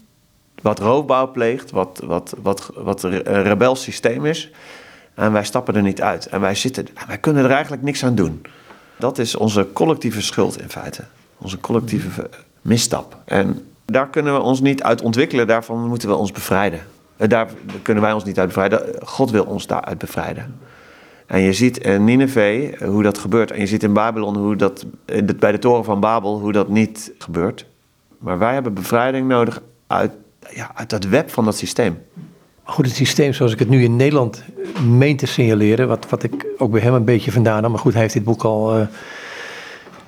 wat 0.62 0.78
roofbouw 0.78 1.30
pleegt, 1.30 1.70
wat, 1.70 2.03
wat, 2.05 2.34
wat, 2.43 2.70
wat 2.74 3.03
een 3.03 3.43
rebels 3.43 3.82
systeem 3.82 4.26
is. 4.26 4.51
En 5.14 5.32
wij 5.32 5.45
stappen 5.45 5.74
er 5.74 5.82
niet 5.82 6.03
uit. 6.03 6.26
En 6.26 6.41
wij, 6.41 6.55
zitten, 6.55 6.87
wij 7.07 7.18
kunnen 7.18 7.45
er 7.45 7.51
eigenlijk 7.51 7.82
niks 7.82 8.05
aan 8.05 8.14
doen. 8.14 8.43
Dat 8.99 9.18
is 9.18 9.37
onze 9.37 9.68
collectieve 9.72 10.22
schuld 10.22 10.61
in 10.61 10.70
feite. 10.70 11.05
Onze 11.39 11.61
collectieve 11.61 12.30
misstap. 12.62 13.16
En 13.24 13.66
daar 13.84 14.09
kunnen 14.09 14.34
we 14.34 14.41
ons 14.41 14.61
niet 14.61 14.82
uit 14.82 15.03
ontwikkelen. 15.03 15.47
Daarvan 15.47 15.89
moeten 15.89 16.09
we 16.09 16.14
ons 16.14 16.32
bevrijden. 16.32 16.80
Daar 17.16 17.48
kunnen 17.82 18.02
wij 18.02 18.12
ons 18.12 18.24
niet 18.24 18.38
uit 18.38 18.46
bevrijden. 18.46 18.94
God 19.02 19.30
wil 19.30 19.44
ons 19.44 19.66
daaruit 19.66 19.98
bevrijden. 19.98 20.58
En 21.26 21.40
je 21.40 21.52
ziet 21.52 21.78
in 21.78 22.04
Nineveh 22.04 22.80
hoe 22.80 23.02
dat 23.02 23.18
gebeurt. 23.18 23.50
En 23.50 23.60
je 23.60 23.66
ziet 23.66 23.82
in 23.82 23.92
Babylon 23.92 24.36
hoe 24.36 24.56
dat, 24.56 24.86
bij 25.36 25.52
de 25.52 25.58
toren 25.58 25.84
van 25.84 26.00
Babel, 26.00 26.40
hoe 26.40 26.52
dat 26.52 26.68
niet 26.68 27.12
gebeurt. 27.18 27.66
Maar 28.18 28.38
wij 28.38 28.54
hebben 28.54 28.74
bevrijding 28.74 29.28
nodig 29.28 29.62
uit 29.86 30.12
ja, 30.54 30.70
uit 30.74 30.90
dat 30.90 31.04
web 31.04 31.30
van 31.30 31.44
dat 31.44 31.56
systeem. 31.56 31.98
Goed, 32.64 32.86
het 32.86 32.94
systeem 32.94 33.32
zoals 33.32 33.52
ik 33.52 33.58
het 33.58 33.68
nu 33.68 33.82
in 33.82 33.96
Nederland 33.96 34.42
meen 34.88 35.16
te 35.16 35.26
signaleren, 35.26 35.88
wat, 35.88 36.08
wat 36.08 36.22
ik 36.22 36.46
ook 36.58 36.70
bij 36.70 36.80
hem 36.80 36.94
een 36.94 37.04
beetje 37.04 37.32
vandaan 37.32 37.62
had, 37.62 37.70
maar 37.70 37.80
goed, 37.80 37.92
hij 37.92 38.02
heeft 38.02 38.14
dit 38.14 38.24
boek 38.24 38.42
al, 38.42 38.88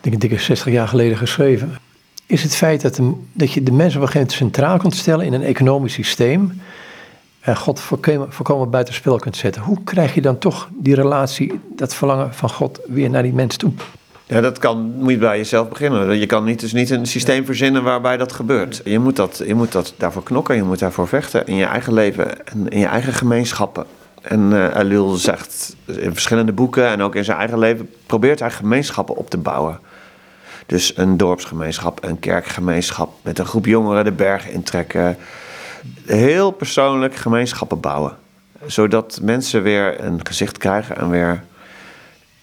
denk 0.01 0.15
ik, 0.15 0.21
dikke 0.21 0.39
60 0.39 0.73
jaar 0.73 0.89
geleden 0.89 1.17
geschreven, 1.17 1.77
is 2.27 2.43
het 2.43 2.57
feit 2.57 2.81
dat, 2.81 2.95
de, 2.95 3.13
dat 3.33 3.53
je 3.53 3.63
de 3.63 3.73
mensen 3.73 4.01
op 4.01 4.07
een 4.07 4.13
gegeven 4.13 4.37
moment 4.37 4.55
centraal 4.57 4.79
kunt 4.79 4.95
stellen 4.95 5.27
in 5.27 5.33
een 5.33 5.43
economisch 5.43 5.93
systeem 5.93 6.61
en 7.49 7.57
God 7.57 7.81
voorkomen, 7.81 8.33
voorkomen 8.33 8.71
buitenspel 8.71 9.17
kunt 9.17 9.37
zetten. 9.37 9.63
Hoe 9.63 9.79
krijg 9.85 10.15
je 10.15 10.21
dan 10.21 10.39
toch 10.39 10.69
die 10.73 10.95
relatie, 10.95 11.61
dat 11.77 11.95
verlangen 11.95 12.35
van 12.35 12.51
God 12.51 12.81
weer 12.87 13.11
naar 13.11 13.23
die 13.23 13.33
mens 13.33 13.57
toe? 13.57 13.73
Ja, 14.27 14.41
dat 14.41 14.59
kan, 14.59 14.93
moet 14.99 15.11
je 15.11 15.19
bij 15.19 15.37
jezelf 15.37 15.69
beginnen. 15.69 16.19
Je 16.19 16.27
kan 16.27 16.45
niet, 16.45 16.61
dus 16.61 16.73
niet 16.73 16.91
een 16.91 17.07
systeem 17.07 17.45
verzinnen 17.45 17.83
waarbij 17.83 18.17
dat 18.17 18.33
gebeurt. 18.33 18.81
Je 18.85 18.99
moet, 18.99 19.17
dat, 19.17 19.43
je 19.47 19.55
moet 19.55 19.73
dat 19.73 19.95
daarvoor 19.97 20.23
knokken, 20.23 20.57
je 20.57 20.63
moet 20.63 20.79
daarvoor 20.79 21.09
vechten 21.09 21.47
in 21.47 21.55
je 21.55 21.65
eigen 21.65 21.93
leven 21.93 22.47
en 22.47 22.69
in 22.69 22.79
je 22.79 22.87
eigen 22.87 23.13
gemeenschappen. 23.13 23.85
En 24.23 24.51
uh, 24.51 25.13
zegt 25.15 25.77
in 25.85 26.13
verschillende 26.13 26.53
boeken 26.53 26.89
en 26.89 27.03
ook 27.03 27.15
in 27.15 27.25
zijn 27.25 27.39
eigen 27.39 27.59
leven, 27.59 27.91
probeert 28.07 28.41
hij 28.41 28.51
gemeenschappen 28.51 29.17
op 29.17 29.31
te 29.31 29.39
bouwen. 29.39 29.79
Dus 30.67 30.97
een 30.97 31.17
dorpsgemeenschap, 31.17 32.05
een 32.05 32.19
kerkgemeenschap, 32.19 33.13
met 33.23 33.39
een 33.39 33.47
groep 33.47 33.67
jongeren 33.67 34.05
de 34.05 34.13
bergen 34.13 34.53
intrekken. 34.53 35.17
Heel 36.09 36.51
persoonlijk 36.51 37.15
gemeenschappen 37.15 37.81
bouwen. 37.81 38.17
Zodat 38.67 39.19
mensen 39.23 39.63
weer 39.63 40.01
een 40.05 40.27
gezicht 40.27 40.59
krijgen 40.59 40.97
en 40.97 41.11
weer 41.11 41.45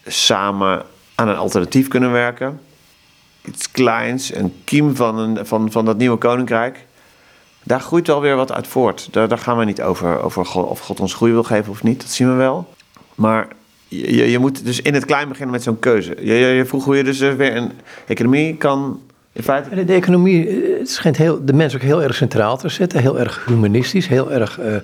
samen 0.06 0.84
aan 1.16 1.28
een 1.28 1.36
alternatief 1.36 1.88
kunnen 1.88 2.12
werken. 2.12 2.60
Iets 3.46 3.72
kleins, 3.72 4.36
een 4.36 4.54
kiem 4.64 4.96
van, 4.96 5.18
een, 5.18 5.46
van, 5.46 5.72
van 5.72 5.86
dat 5.86 5.98
nieuwe 5.98 6.18
koninkrijk. 6.18 6.86
Daar 7.64 7.80
groeit 7.80 8.08
wel 8.08 8.22
weer 8.22 8.36
wat 8.36 8.52
uit 8.52 8.68
voort. 8.68 9.08
Daar, 9.12 9.28
daar 9.28 9.38
gaan 9.38 9.58
we 9.58 9.66
niet 9.66 9.82
over, 9.82 10.22
over 10.22 10.66
of 10.66 10.80
God 10.80 11.00
ons 11.00 11.14
groei 11.14 11.32
wil 11.32 11.44
geven 11.44 11.72
of 11.72 11.84
niet. 11.84 12.02
Dat 12.02 12.10
zien 12.10 12.28
we 12.30 12.34
wel. 12.34 12.74
Maar 13.16 13.48
je, 13.88 14.32
je 14.32 14.40
moet 14.40 14.66
dus 14.66 14.82
in 14.82 14.94
het 14.94 15.06
klein 15.06 15.28
beginnen 15.28 15.52
met 15.52 15.64
zo'n 15.64 15.80
keuze. 15.80 16.16
Je, 16.20 16.34
je, 16.34 16.48
je, 16.48 16.66
vroeg 16.66 16.86
hoe 16.86 16.98
je 16.98 17.04
dus 17.04 17.20
weer 17.20 17.56
een 17.56 17.72
economie 18.08 18.58
kan. 18.58 19.02
In 19.36 19.44
feite... 19.44 19.76
De, 19.76 19.84
de 19.84 19.94
economie 19.94 20.48
eh, 20.48 20.86
schijnt 20.86 21.18
heel, 21.18 21.46
de 21.46 21.54
mens 21.54 21.76
ook 21.76 21.82
heel 21.82 22.04
erg 22.04 22.16
centraal 22.16 22.58
te 22.58 22.70
zetten. 22.70 23.00
Heel 23.00 23.20
erg 23.20 23.46
humanistisch, 23.46 24.08
heel 24.08 24.32
erg 24.32 24.60
uh, 24.60 24.76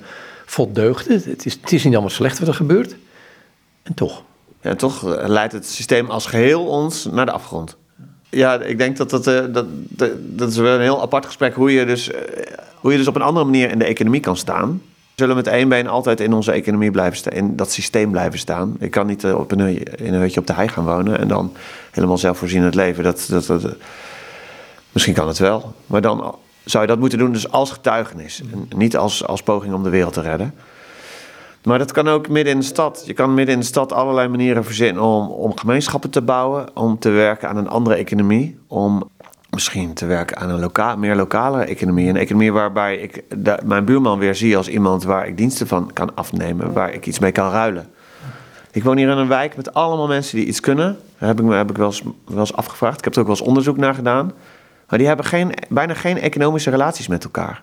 vol 0.45 0.71
deugden. 0.73 1.21
Het 1.25 1.45
is, 1.45 1.57
het 1.61 1.71
is 1.71 1.83
niet 1.83 1.93
allemaal 1.93 2.09
slecht 2.09 2.39
wat 2.39 2.47
er 2.47 2.53
gebeurt. 2.53 2.95
En 3.83 3.93
toch. 3.93 4.23
Ja, 4.61 4.75
toch 4.75 5.03
leidt 5.27 5.53
het 5.53 5.67
systeem 5.67 6.09
als 6.09 6.25
geheel 6.25 6.65
ons 6.65 7.05
naar 7.11 7.25
de 7.25 7.31
afgrond. 7.31 7.77
Ja, 8.29 8.61
ik 8.61 8.77
denk 8.77 8.97
dat 8.97 9.09
dat, 9.09 9.23
dat, 9.23 9.65
dat, 9.89 10.11
dat 10.19 10.49
is 10.49 10.57
wel 10.57 10.75
een 10.75 10.81
heel 10.81 11.01
apart 11.01 11.25
gesprek 11.25 11.53
hoe 11.53 11.71
je, 11.71 11.85
dus, 11.85 12.09
hoe 12.75 12.91
je 12.91 12.97
dus 12.97 13.07
op 13.07 13.15
een 13.15 13.21
andere 13.21 13.45
manier 13.45 13.69
in 13.69 13.79
de 13.79 13.85
economie 13.85 14.19
kan 14.19 14.37
staan. 14.37 14.81
We 14.91 15.27
zullen 15.27 15.35
met 15.35 15.47
één 15.47 15.69
been 15.69 15.87
altijd 15.87 16.19
in 16.19 16.33
onze 16.33 16.51
economie 16.51 16.91
blijven 16.91 17.17
staan, 17.17 17.33
in 17.33 17.55
dat 17.55 17.71
systeem 17.71 18.11
blijven 18.11 18.39
staan. 18.39 18.75
Ik 18.79 18.91
kan 18.91 19.07
niet 19.07 19.25
op 19.25 19.51
een, 19.51 19.59
in 19.97 20.13
een 20.13 20.21
hutje 20.21 20.39
op 20.39 20.47
de 20.47 20.53
hei 20.53 20.67
gaan 20.67 20.85
wonen 20.85 21.19
en 21.19 21.27
dan 21.27 21.53
helemaal 21.91 22.17
zelfvoorzienend 22.17 22.75
leven. 22.75 23.03
Dat, 23.03 23.25
dat, 23.29 23.45
dat, 23.45 23.75
misschien 24.91 25.13
kan 25.13 25.27
het 25.27 25.37
wel, 25.37 25.73
maar 25.85 26.01
dan 26.01 26.35
zou 26.63 26.83
je 26.83 26.89
dat 26.89 26.99
moeten 26.99 27.19
doen 27.19 27.31
dus 27.31 27.51
als 27.51 27.71
getuigenis. 27.71 28.41
En 28.51 28.67
niet 28.77 28.97
als, 28.97 29.25
als 29.25 29.43
poging 29.43 29.73
om 29.73 29.83
de 29.83 29.89
wereld 29.89 30.13
te 30.13 30.21
redden. 30.21 30.53
Maar 31.63 31.77
dat 31.77 31.91
kan 31.91 32.07
ook 32.07 32.29
midden 32.29 32.53
in 32.53 32.59
de 32.59 32.65
stad. 32.65 33.03
Je 33.05 33.13
kan 33.13 33.33
midden 33.33 33.53
in 33.53 33.59
de 33.59 33.65
stad 33.65 33.93
allerlei 33.93 34.27
manieren 34.27 34.63
verzinnen 34.63 35.03
om, 35.03 35.27
om 35.27 35.57
gemeenschappen 35.57 36.09
te 36.09 36.21
bouwen, 36.21 36.75
om 36.75 36.99
te 36.99 37.09
werken 37.09 37.49
aan 37.49 37.57
een 37.57 37.69
andere 37.69 37.95
economie, 37.95 38.57
om 38.67 39.09
misschien 39.49 39.93
te 39.93 40.05
werken 40.05 40.37
aan 40.37 40.49
een 40.49 40.59
loka 40.59 40.95
meer 40.95 41.15
lokale 41.15 41.63
economie. 41.63 42.09
Een 42.09 42.17
economie 42.17 42.51
waarbij 42.51 42.97
ik 42.97 43.23
mijn 43.63 43.85
buurman 43.85 44.19
weer 44.19 44.35
zie 44.35 44.57
als 44.57 44.67
iemand 44.67 45.03
waar 45.03 45.27
ik 45.27 45.37
diensten 45.37 45.67
van 45.67 45.93
kan 45.93 46.15
afnemen, 46.15 46.73
waar 46.73 46.93
ik 46.93 47.05
iets 47.05 47.19
mee 47.19 47.31
kan 47.31 47.51
ruilen. 47.51 47.89
Ik 48.71 48.83
woon 48.83 48.97
hier 48.97 49.09
in 49.09 49.17
een 49.17 49.27
wijk 49.27 49.55
met 49.55 49.73
allemaal 49.73 50.07
mensen 50.07 50.37
die 50.37 50.45
iets 50.45 50.59
kunnen. 50.59 50.97
Daar 51.17 51.29
heb 51.29 51.41
ik 51.41 51.51
heb 51.51 51.69
ik 51.69 51.77
wel, 51.77 51.87
eens, 51.87 52.03
wel 52.25 52.39
eens 52.39 52.55
afgevraagd. 52.55 52.97
Ik 52.97 53.03
heb 53.03 53.13
er 53.13 53.19
ook 53.19 53.27
wel 53.27 53.35
eens 53.35 53.45
onderzoek 53.45 53.77
naar 53.77 53.93
gedaan. 53.93 54.31
Maar 54.91 54.99
die 54.99 55.09
hebben 55.09 55.25
geen, 55.25 55.53
bijna 55.69 55.93
geen 55.93 56.17
economische 56.17 56.69
relaties 56.69 57.07
met 57.07 57.23
elkaar. 57.23 57.61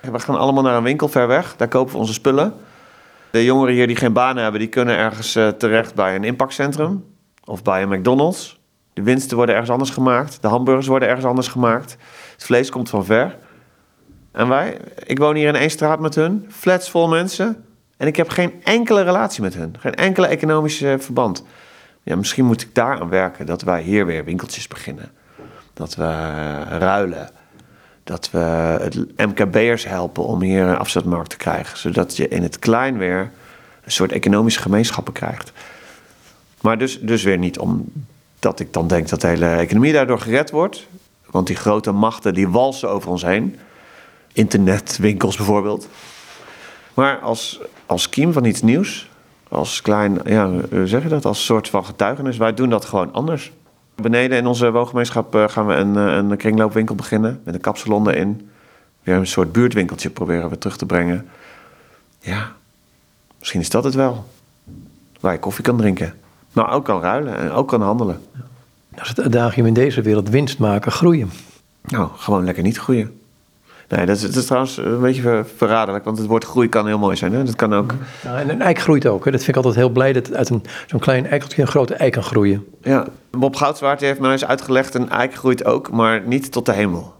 We 0.00 0.18
gaan 0.18 0.38
allemaal 0.38 0.62
naar 0.62 0.76
een 0.76 0.82
winkel 0.82 1.08
ver 1.08 1.26
weg. 1.26 1.56
Daar 1.56 1.68
kopen 1.68 1.92
we 1.92 1.98
onze 1.98 2.12
spullen. 2.12 2.54
De 3.30 3.44
jongeren 3.44 3.74
hier 3.74 3.86
die 3.86 3.96
geen 3.96 4.12
banen 4.12 4.42
hebben, 4.42 4.60
die 4.60 4.68
kunnen 4.68 4.96
ergens 4.96 5.36
uh, 5.36 5.48
terecht 5.48 5.94
bij 5.94 6.14
een 6.14 6.24
impactcentrum. 6.24 7.04
of 7.44 7.62
bij 7.62 7.82
een 7.82 7.88
McDonald's. 7.88 8.60
De 8.92 9.02
winsten 9.02 9.36
worden 9.36 9.54
ergens 9.54 9.72
anders 9.72 9.90
gemaakt. 9.90 10.42
De 10.42 10.48
hamburgers 10.48 10.86
worden 10.86 11.08
ergens 11.08 11.26
anders 11.26 11.48
gemaakt. 11.48 11.96
Het 12.32 12.44
vlees 12.44 12.70
komt 12.70 12.88
van 12.90 13.04
ver. 13.04 13.36
En 14.32 14.48
wij, 14.48 14.76
ik 15.06 15.18
woon 15.18 15.34
hier 15.34 15.48
in 15.48 15.56
één 15.56 15.70
straat 15.70 16.00
met 16.00 16.14
hun, 16.14 16.46
flats 16.50 16.90
vol 16.90 17.08
mensen. 17.08 17.64
En 17.96 18.06
ik 18.06 18.16
heb 18.16 18.28
geen 18.28 18.52
enkele 18.64 19.02
relatie 19.02 19.42
met 19.42 19.54
hun. 19.54 19.74
Geen 19.78 19.94
enkele 19.94 20.26
economische 20.26 20.96
verband. 21.00 21.44
Ja, 22.02 22.16
misschien 22.16 22.44
moet 22.44 22.62
ik 22.62 22.74
daar 22.74 23.00
aan 23.00 23.08
werken. 23.08 23.46
Dat 23.46 23.62
wij 23.62 23.82
hier 23.82 24.06
weer 24.06 24.24
winkeltjes 24.24 24.68
beginnen. 24.68 25.19
Dat 25.80 25.94
we 25.94 26.04
ruilen. 26.78 27.30
Dat 28.04 28.30
we 28.30 28.38
het 28.80 28.96
MKB'ers 29.16 29.84
helpen 29.84 30.24
om 30.24 30.40
hier 30.40 30.62
een 30.62 30.78
afzetmarkt 30.78 31.30
te 31.30 31.36
krijgen. 31.36 31.78
Zodat 31.78 32.16
je 32.16 32.28
in 32.28 32.42
het 32.42 32.58
klein 32.58 32.98
weer 32.98 33.30
een 33.84 33.92
soort 33.92 34.12
economische 34.12 34.60
gemeenschappen 34.60 35.12
krijgt. 35.12 35.52
Maar 36.60 36.78
dus, 36.78 37.00
dus 37.00 37.22
weer 37.22 37.38
niet 37.38 37.58
omdat 37.58 38.60
ik 38.60 38.72
dan 38.72 38.86
denk 38.86 39.08
dat 39.08 39.20
de 39.20 39.26
hele 39.26 39.46
economie 39.46 39.92
daardoor 39.92 40.20
gered 40.20 40.50
wordt. 40.50 40.86
Want 41.30 41.46
die 41.46 41.56
grote 41.56 41.92
machten 41.92 42.34
die 42.34 42.48
walsen 42.48 42.90
over 42.90 43.10
ons 43.10 43.22
heen. 43.22 43.58
Internetwinkels 44.32 45.36
bijvoorbeeld. 45.36 45.88
Maar 46.94 47.18
als, 47.18 47.60
als 47.86 48.08
kiem 48.08 48.32
van 48.32 48.44
iets 48.44 48.62
nieuws, 48.62 49.10
als 49.48 49.82
klein, 49.82 50.20
ja, 50.24 50.50
zeg 50.84 51.02
je 51.02 51.08
dat, 51.08 51.24
als 51.24 51.44
soort 51.44 51.68
van 51.68 51.84
getuigenis, 51.84 52.36
wij 52.36 52.54
doen 52.54 52.70
dat 52.70 52.84
gewoon 52.84 53.12
anders. 53.12 53.52
Beneden 54.00 54.38
in 54.38 54.46
onze 54.46 54.70
woongemeenschap 54.70 55.34
eh, 55.34 55.48
gaan 55.48 55.66
we 55.66 55.74
een, 55.74 55.96
eh, 55.96 56.14
een 56.14 56.36
kringloopwinkel 56.36 56.94
beginnen 56.94 57.40
met 57.44 57.54
een 57.54 57.60
kapsalon 57.60 58.08
erin. 58.08 58.50
Weer 59.02 59.14
een 59.14 59.26
soort 59.26 59.52
buurtwinkeltje 59.52 60.10
proberen 60.10 60.50
we 60.50 60.58
terug 60.58 60.76
te 60.76 60.86
brengen. 60.86 61.28
Ja, 62.20 62.52
misschien 63.38 63.60
is 63.60 63.70
dat 63.70 63.84
het 63.84 63.94
wel. 63.94 64.26
Waar 65.20 65.32
je 65.32 65.38
koffie 65.38 65.64
kan 65.64 65.76
drinken. 65.76 66.14
Maar 66.52 66.72
ook 66.72 66.84
kan 66.84 67.00
ruilen 67.00 67.36
en 67.36 67.50
ook 67.50 67.68
kan 67.68 67.82
handelen. 67.82 68.20
Dat 68.88 69.02
is 69.02 69.08
het 69.08 69.20
adagium 69.20 69.66
in 69.66 69.74
deze 69.74 70.02
wereld, 70.02 70.28
winst 70.28 70.58
maken, 70.58 70.92
groeien. 70.92 71.30
Nou, 71.82 72.08
gewoon 72.16 72.44
lekker 72.44 72.62
niet 72.62 72.78
groeien. 72.78 73.19
Nee, 73.90 74.06
dat 74.06 74.16
is, 74.16 74.22
dat 74.22 74.34
is 74.34 74.44
trouwens 74.44 74.76
een 74.76 75.00
beetje 75.00 75.44
verraderlijk, 75.56 76.04
want 76.04 76.18
het 76.18 76.26
woord 76.26 76.44
groei 76.44 76.68
kan 76.68 76.86
heel 76.86 76.98
mooi 76.98 77.16
zijn. 77.16 77.32
Hè? 77.32 77.44
Dat 77.44 77.56
kan 77.56 77.74
ook. 77.74 77.94
Ja, 78.22 78.38
en 78.38 78.48
een 78.48 78.62
eik 78.62 78.78
groeit 78.78 79.06
ook. 79.06 79.24
Hè? 79.24 79.30
Dat 79.30 79.40
vind 79.40 79.56
ik 79.56 79.64
altijd 79.64 79.84
heel 79.84 79.92
blij 79.92 80.12
dat 80.12 80.34
uit 80.34 80.46
zo'n 80.86 81.00
klein 81.00 81.26
eikeltje 81.26 81.62
een 81.62 81.68
grote 81.68 81.94
eik 81.94 82.12
kan 82.12 82.22
groeien. 82.22 82.64
Ja, 82.82 83.06
Bob 83.30 83.56
Goudswaard 83.56 84.00
heeft 84.00 84.20
mij 84.20 84.30
eens 84.30 84.44
uitgelegd: 84.44 84.94
een 84.94 85.08
eik 85.08 85.34
groeit 85.34 85.64
ook, 85.64 85.90
maar 85.90 86.22
niet 86.26 86.52
tot 86.52 86.66
de 86.66 86.72
hemel. 86.72 87.14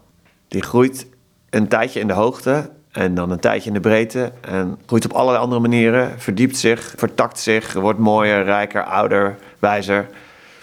Die 0.47 0.63
groeit 0.63 1.07
een 1.49 1.67
tijdje 1.67 1.99
in 1.99 2.07
de 2.07 2.13
hoogte 2.13 2.69
en 2.91 3.15
dan 3.15 3.31
een 3.31 3.39
tijdje 3.39 3.67
in 3.67 3.73
de 3.73 3.79
breedte. 3.79 4.31
En 4.41 4.77
groeit 4.85 5.05
op 5.05 5.13
allerlei 5.13 5.43
andere 5.43 5.61
manieren. 5.61 6.19
Verdiept 6.19 6.57
zich, 6.57 6.93
vertakt 6.97 7.39
zich, 7.39 7.73
wordt 7.73 7.99
mooier, 7.99 8.43
rijker, 8.43 8.83
ouder, 8.83 9.37
wijzer. 9.59 10.07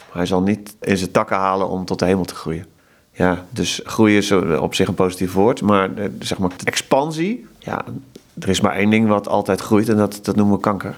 Maar 0.09 0.17
hij 0.17 0.27
zal 0.27 0.43
niet 0.43 0.77
in 0.81 0.97
zijn 0.97 1.11
takken 1.11 1.37
halen 1.37 1.69
om 1.69 1.85
tot 1.85 1.99
de 1.99 2.05
hemel 2.05 2.25
te 2.25 2.35
groeien. 2.35 2.67
Ja, 3.19 3.45
dus 3.51 3.81
groeien 3.85 4.16
is 4.16 4.33
op 4.61 4.75
zich 4.75 4.89
een 4.89 4.95
positief 4.95 5.33
woord. 5.33 5.62
Maar 5.62 5.97
eh, 5.97 6.05
zeg 6.19 6.39
maar, 6.39 6.51
expansie, 6.64 7.47
ja, 7.59 7.85
er 8.39 8.49
is 8.49 8.61
maar 8.61 8.75
één 8.75 8.91
ding 8.91 9.09
wat 9.09 9.29
altijd 9.29 9.61
groeit 9.61 9.89
en 9.89 9.97
dat, 9.97 10.19
dat 10.23 10.37
noemen 10.37 10.55
we 10.55 10.61
kanker. 10.61 10.97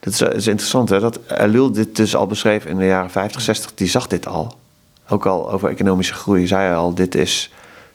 Dat 0.00 0.12
is, 0.12 0.20
is 0.20 0.46
interessant 0.46 0.88
hè, 0.88 1.00
dat 1.00 1.20
Elul 1.28 1.72
dit 1.72 1.96
dus 1.96 2.16
al 2.16 2.26
beschreef 2.26 2.64
in 2.64 2.76
de 2.76 2.84
jaren 2.84 3.10
50, 3.10 3.40
60. 3.40 3.74
Die 3.74 3.88
zag 3.88 4.06
dit 4.06 4.26
al. 4.26 4.56
Ook 5.08 5.26
al 5.26 5.52
over 5.52 5.68
economische 5.68 6.14
groei 6.14 6.46
zei 6.46 6.66
hij 6.66 6.76
al, 6.76 6.94
dit 6.94 7.14
is, 7.14 7.52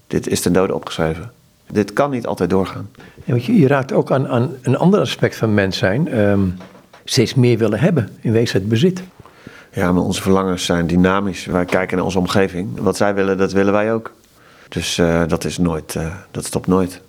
dit 0.07 0.27
is 0.27 0.41
ten 0.41 0.53
dode 0.53 0.75
opgeschreven. 0.75 1.31
Dit 1.71 1.93
kan 1.93 2.11
niet 2.11 2.27
altijd 2.27 2.49
doorgaan. 2.49 2.89
Ja, 3.15 3.31
want 3.31 3.45
je, 3.45 3.59
je 3.59 3.67
raakt 3.67 3.93
ook 3.93 4.11
aan, 4.11 4.27
aan 4.27 4.51
een 4.61 4.77
ander 4.77 4.99
aspect 4.99 5.35
van 5.35 5.53
mens 5.53 5.77
zijn. 5.77 6.19
Um, 6.19 6.57
steeds 7.05 7.33
meer 7.33 7.57
willen 7.57 7.79
hebben, 7.79 8.09
in 8.21 8.31
wezen 8.31 8.59
het 8.59 8.69
bezit. 8.69 9.01
Ja, 9.71 9.91
maar 9.91 10.03
onze 10.03 10.21
verlangens 10.21 10.65
zijn 10.65 10.87
dynamisch. 10.87 11.45
Wij 11.45 11.65
kijken 11.65 11.95
naar 11.95 12.05
onze 12.05 12.19
omgeving. 12.19 12.79
Wat 12.79 12.97
zij 12.97 13.13
willen, 13.13 13.37
dat 13.37 13.51
willen 13.51 13.73
wij 13.73 13.93
ook. 13.93 14.11
Dus 14.69 14.97
uh, 14.97 15.23
dat 15.27 15.45
is 15.45 15.57
nooit, 15.57 15.95
uh, 15.95 16.13
dat 16.31 16.45
stopt 16.45 16.67
nooit. 16.67 17.01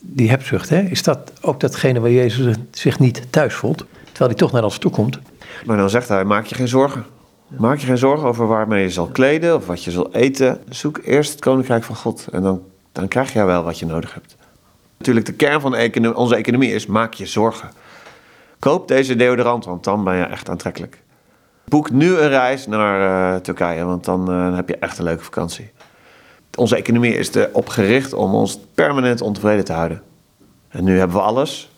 Die 0.00 0.30
hebzucht, 0.30 0.68
hè? 0.68 0.80
is 0.80 1.02
dat 1.02 1.32
ook 1.40 1.60
datgene 1.60 2.00
waar 2.00 2.10
Jezus 2.10 2.56
zich 2.70 2.98
niet 2.98 3.22
thuis 3.30 3.54
voelt? 3.54 3.84
Terwijl 4.04 4.30
hij 4.30 4.38
toch 4.38 4.52
naar 4.52 4.64
ons 4.64 4.78
toe 4.78 4.90
komt. 4.90 5.18
Maar 5.64 5.76
dan 5.76 5.90
zegt 5.90 6.08
hij, 6.08 6.24
maak 6.24 6.44
je 6.44 6.54
geen 6.54 6.68
zorgen. 6.68 7.04
Maak 7.48 7.78
je 7.78 7.86
geen 7.86 7.98
zorgen 7.98 8.28
over 8.28 8.46
waarmee 8.46 8.82
je 8.82 8.90
zal 8.90 9.06
kleden 9.06 9.54
of 9.54 9.66
wat 9.66 9.84
je 9.84 9.90
zal 9.90 10.12
eten. 10.12 10.60
Zoek 10.68 11.00
eerst 11.04 11.30
het 11.30 11.40
koninkrijk 11.40 11.84
van 11.84 11.96
God 11.96 12.26
en 12.32 12.42
dan, 12.42 12.62
dan 12.92 13.08
krijg 13.08 13.32
je 13.32 13.44
wel 13.44 13.62
wat 13.62 13.78
je 13.78 13.86
nodig 13.86 14.14
hebt. 14.14 14.36
Natuurlijk, 14.98 15.26
de 15.26 15.32
kern 15.32 15.60
van 15.60 16.14
onze 16.14 16.36
economie 16.36 16.72
is, 16.72 16.86
maak 16.86 17.14
je 17.14 17.26
zorgen. 17.26 17.70
Koop 18.58 18.88
deze 18.88 19.16
deodorant, 19.16 19.64
want 19.64 19.84
dan 19.84 20.04
ben 20.04 20.16
je 20.16 20.24
echt 20.24 20.48
aantrekkelijk. 20.48 21.02
Boek 21.68 21.90
nu 21.90 22.16
een 22.16 22.28
reis 22.28 22.66
naar 22.66 23.32
uh, 23.34 23.40
Turkije, 23.40 23.84
want 23.84 24.04
dan 24.04 24.32
uh, 24.32 24.56
heb 24.56 24.68
je 24.68 24.76
echt 24.76 24.98
een 24.98 25.04
leuke 25.04 25.24
vakantie. 25.24 25.70
Onze 26.56 26.76
economie 26.76 27.16
is 27.16 27.34
erop 27.34 27.68
gericht 27.68 28.12
om 28.12 28.34
ons 28.34 28.58
permanent 28.74 29.20
ontevreden 29.20 29.64
te 29.64 29.72
houden. 29.72 30.02
En 30.68 30.84
nu 30.84 30.98
hebben 30.98 31.16
we 31.16 31.22
alles. 31.22 31.70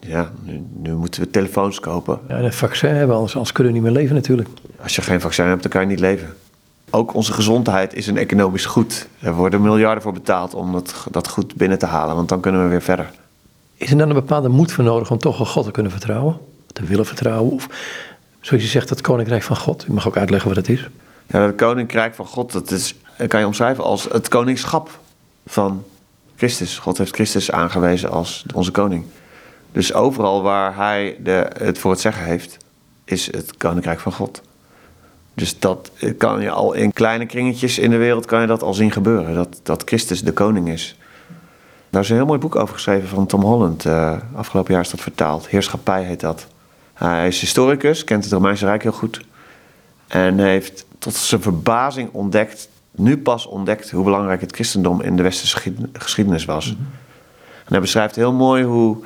Ja, 0.00 0.30
nu, 0.42 0.64
nu 0.76 0.94
moeten 0.94 1.20
we 1.20 1.30
telefoons 1.30 1.80
kopen. 1.80 2.18
Ja, 2.28 2.38
een 2.38 2.52
vaccin 2.52 2.94
hebben 2.94 3.14
anders, 3.14 3.34
anders 3.34 3.52
kunnen 3.52 3.72
we 3.72 3.78
niet 3.78 3.88
meer 3.88 3.98
leven 3.98 4.14
natuurlijk. 4.14 4.48
Als 4.82 4.96
je 4.96 5.02
geen 5.02 5.20
vaccin 5.20 5.44
hebt, 5.44 5.62
dan 5.62 5.70
kan 5.70 5.80
je 5.80 5.86
niet 5.86 6.00
leven. 6.00 6.34
Ook 6.90 7.14
onze 7.14 7.32
gezondheid 7.32 7.94
is 7.94 8.06
een 8.06 8.16
economisch 8.16 8.66
goed. 8.66 9.08
Er 9.20 9.34
worden 9.34 9.62
miljarden 9.62 10.02
voor 10.02 10.12
betaald 10.12 10.54
om 10.54 10.72
dat, 10.72 11.06
dat 11.10 11.28
goed 11.28 11.54
binnen 11.54 11.78
te 11.78 11.86
halen, 11.86 12.14
want 12.14 12.28
dan 12.28 12.40
kunnen 12.40 12.62
we 12.62 12.68
weer 12.68 12.82
verder. 12.82 13.10
Is 13.76 13.90
er 13.90 13.98
dan 13.98 14.08
een 14.08 14.14
bepaalde 14.14 14.48
moed 14.48 14.72
voor 14.72 14.84
nodig 14.84 15.10
om 15.10 15.18
toch 15.18 15.40
op 15.40 15.46
God 15.46 15.64
te 15.64 15.70
kunnen 15.70 15.92
vertrouwen? 15.92 16.38
Te 16.72 16.84
willen 16.84 17.06
vertrouwen? 17.06 17.52
Of 17.52 17.68
Zoals 18.46 18.62
je 18.62 18.68
zegt, 18.68 18.90
het 18.90 19.00
koninkrijk 19.00 19.42
van 19.42 19.56
God. 19.56 19.84
Je 19.86 19.92
mag 19.92 20.08
ook 20.08 20.16
uitleggen 20.16 20.48
wat 20.48 20.56
het 20.56 20.68
is. 20.68 20.88
Ja, 21.26 21.40
het 21.40 21.54
koninkrijk 21.54 22.14
van 22.14 22.26
God, 22.26 22.52
dat 22.52 22.70
is, 22.70 22.94
kan 23.28 23.40
je 23.40 23.46
omschrijven 23.46 23.84
als 23.84 24.04
het 24.12 24.28
koningschap 24.28 24.98
van 25.46 25.84
Christus. 26.36 26.78
God 26.78 26.98
heeft 26.98 27.14
Christus 27.14 27.50
aangewezen 27.50 28.10
als 28.10 28.44
onze 28.54 28.70
koning. 28.70 29.04
Dus 29.72 29.92
overal 29.92 30.42
waar 30.42 30.76
hij 30.76 31.16
de, 31.22 31.50
het 31.58 31.78
voor 31.78 31.90
het 31.90 32.00
zeggen 32.00 32.24
heeft, 32.24 32.56
is 33.04 33.32
het 33.32 33.56
koninkrijk 33.56 34.00
van 34.00 34.12
God. 34.12 34.42
Dus 35.34 35.58
dat 35.58 35.90
kan 36.18 36.40
je 36.40 36.50
al 36.50 36.72
in 36.72 36.92
kleine 36.92 37.26
kringetjes 37.26 37.78
in 37.78 37.90
de 37.90 37.96
wereld 37.96 38.26
kan 38.26 38.40
je 38.40 38.46
dat 38.46 38.62
al 38.62 38.74
zien 38.74 38.92
gebeuren. 38.92 39.34
Dat, 39.34 39.60
dat 39.62 39.82
Christus 39.84 40.22
de 40.22 40.32
koning 40.32 40.68
is. 40.68 40.96
Daar 41.90 42.02
is 42.02 42.08
een 42.08 42.16
heel 42.16 42.26
mooi 42.26 42.38
boek 42.38 42.56
over 42.56 42.74
geschreven 42.74 43.08
van 43.08 43.26
Tom 43.26 43.42
Holland. 43.42 43.84
Uh, 43.84 44.16
afgelopen 44.34 44.72
jaar 44.72 44.82
is 44.82 44.90
dat 44.90 45.00
vertaald. 45.00 45.48
Heerschappij 45.48 46.04
heet 46.04 46.20
dat. 46.20 46.46
Hij 46.96 47.26
is 47.26 47.40
historicus, 47.40 48.04
kent 48.04 48.24
het 48.24 48.32
Romeinse 48.32 48.66
Rijk 48.66 48.82
heel 48.82 48.92
goed. 48.92 49.20
En 50.06 50.38
heeft 50.38 50.86
tot 50.98 51.14
zijn 51.14 51.42
verbazing 51.42 52.08
ontdekt, 52.12 52.68
nu 52.90 53.18
pas 53.18 53.46
ontdekt, 53.46 53.90
hoe 53.90 54.04
belangrijk 54.04 54.40
het 54.40 54.54
christendom 54.54 55.00
in 55.00 55.16
de 55.16 55.22
westerse 55.22 55.72
geschiedenis 55.92 56.44
was. 56.44 56.66
Mhm. 56.66 56.82
En 57.64 57.72
hij 57.72 57.80
beschrijft 57.80 58.16
heel 58.16 58.32
mooi 58.32 58.64
hoe 58.64 58.96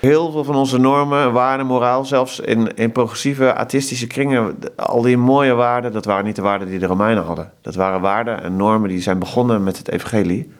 heel 0.00 0.30
veel 0.30 0.44
van 0.44 0.54
onze 0.54 0.78
normen, 0.78 1.32
waarden, 1.32 1.66
moraal, 1.66 2.04
zelfs 2.04 2.40
in, 2.40 2.76
in 2.76 2.92
progressieve 2.92 3.54
atheïstische 3.54 4.06
kringen, 4.06 4.58
al 4.76 5.02
die 5.02 5.16
mooie 5.16 5.54
waarden, 5.54 5.92
dat 5.92 6.04
waren 6.04 6.24
niet 6.24 6.36
de 6.36 6.42
waarden 6.42 6.68
die 6.68 6.78
de 6.78 6.86
Romeinen 6.86 7.24
hadden. 7.24 7.52
Dat 7.62 7.74
waren 7.74 8.00
waarden 8.00 8.42
en 8.42 8.56
normen 8.56 8.88
die 8.88 9.02
zijn 9.02 9.18
begonnen 9.18 9.62
met 9.62 9.78
het 9.78 9.90
evangelie. 9.90 10.52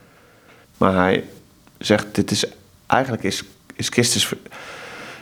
Maar 0.77 0.95
hij 0.95 1.25
zegt, 1.79 2.15
dit 2.15 2.31
is, 2.31 2.45
eigenlijk 2.87 3.23
is, 3.23 3.45
is 3.77 3.89
Christus... 3.89 4.35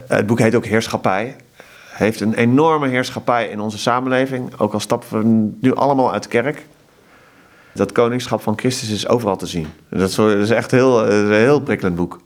Het 0.06 0.26
boek 0.26 0.38
heet 0.38 0.54
ook 0.54 0.66
Heerschappij 0.66 1.36
heeft 1.96 2.20
een 2.20 2.34
enorme 2.34 2.88
heerschappij 2.88 3.48
in 3.48 3.60
onze 3.60 3.78
samenleving. 3.78 4.58
Ook 4.58 4.72
al 4.72 4.80
stappen 4.80 5.18
we 5.18 5.50
nu 5.60 5.74
allemaal 5.74 6.12
uit 6.12 6.22
de 6.22 6.28
kerk. 6.28 6.66
Dat 7.72 7.92
koningschap 7.92 8.40
van 8.40 8.58
Christus 8.58 8.90
is 8.90 9.08
overal 9.08 9.36
te 9.36 9.46
zien. 9.46 9.66
Dat 9.88 10.18
is 10.18 10.50
echt 10.50 10.70
heel, 10.70 11.10
een 11.10 11.32
heel 11.32 11.60
prikkelend 11.60 11.96
boek. 11.96 12.20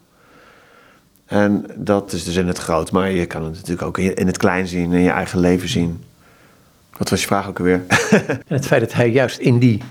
En 1.27 1.64
dat 1.77 2.12
is 2.12 2.25
dus 2.25 2.37
in 2.37 2.47
het 2.47 2.59
groot. 2.59 2.93
Maar 2.93 3.11
je 3.11 3.27
kan 3.27 3.45
het 3.45 3.55
natuurlijk 3.55 3.83
ook 3.83 3.99
in 3.99 4.27
het 4.27 4.37
klein 4.37 4.66
zien, 4.66 4.93
in 4.93 5.01
je 5.01 5.11
eigen 5.11 5.39
leven 5.39 5.68
zien. 5.68 6.05
Wat 6.97 7.11
was 7.11 7.21
je 7.21 7.27
vraag 7.27 7.49
ook 7.49 7.59
alweer? 7.59 7.83
En 8.27 8.57
het 8.57 8.66
feit 8.66 8.81
dat 8.81 8.93
hij 8.93 9.11
juist 9.11 9.39
in 9.39 9.59
die... 9.59 9.83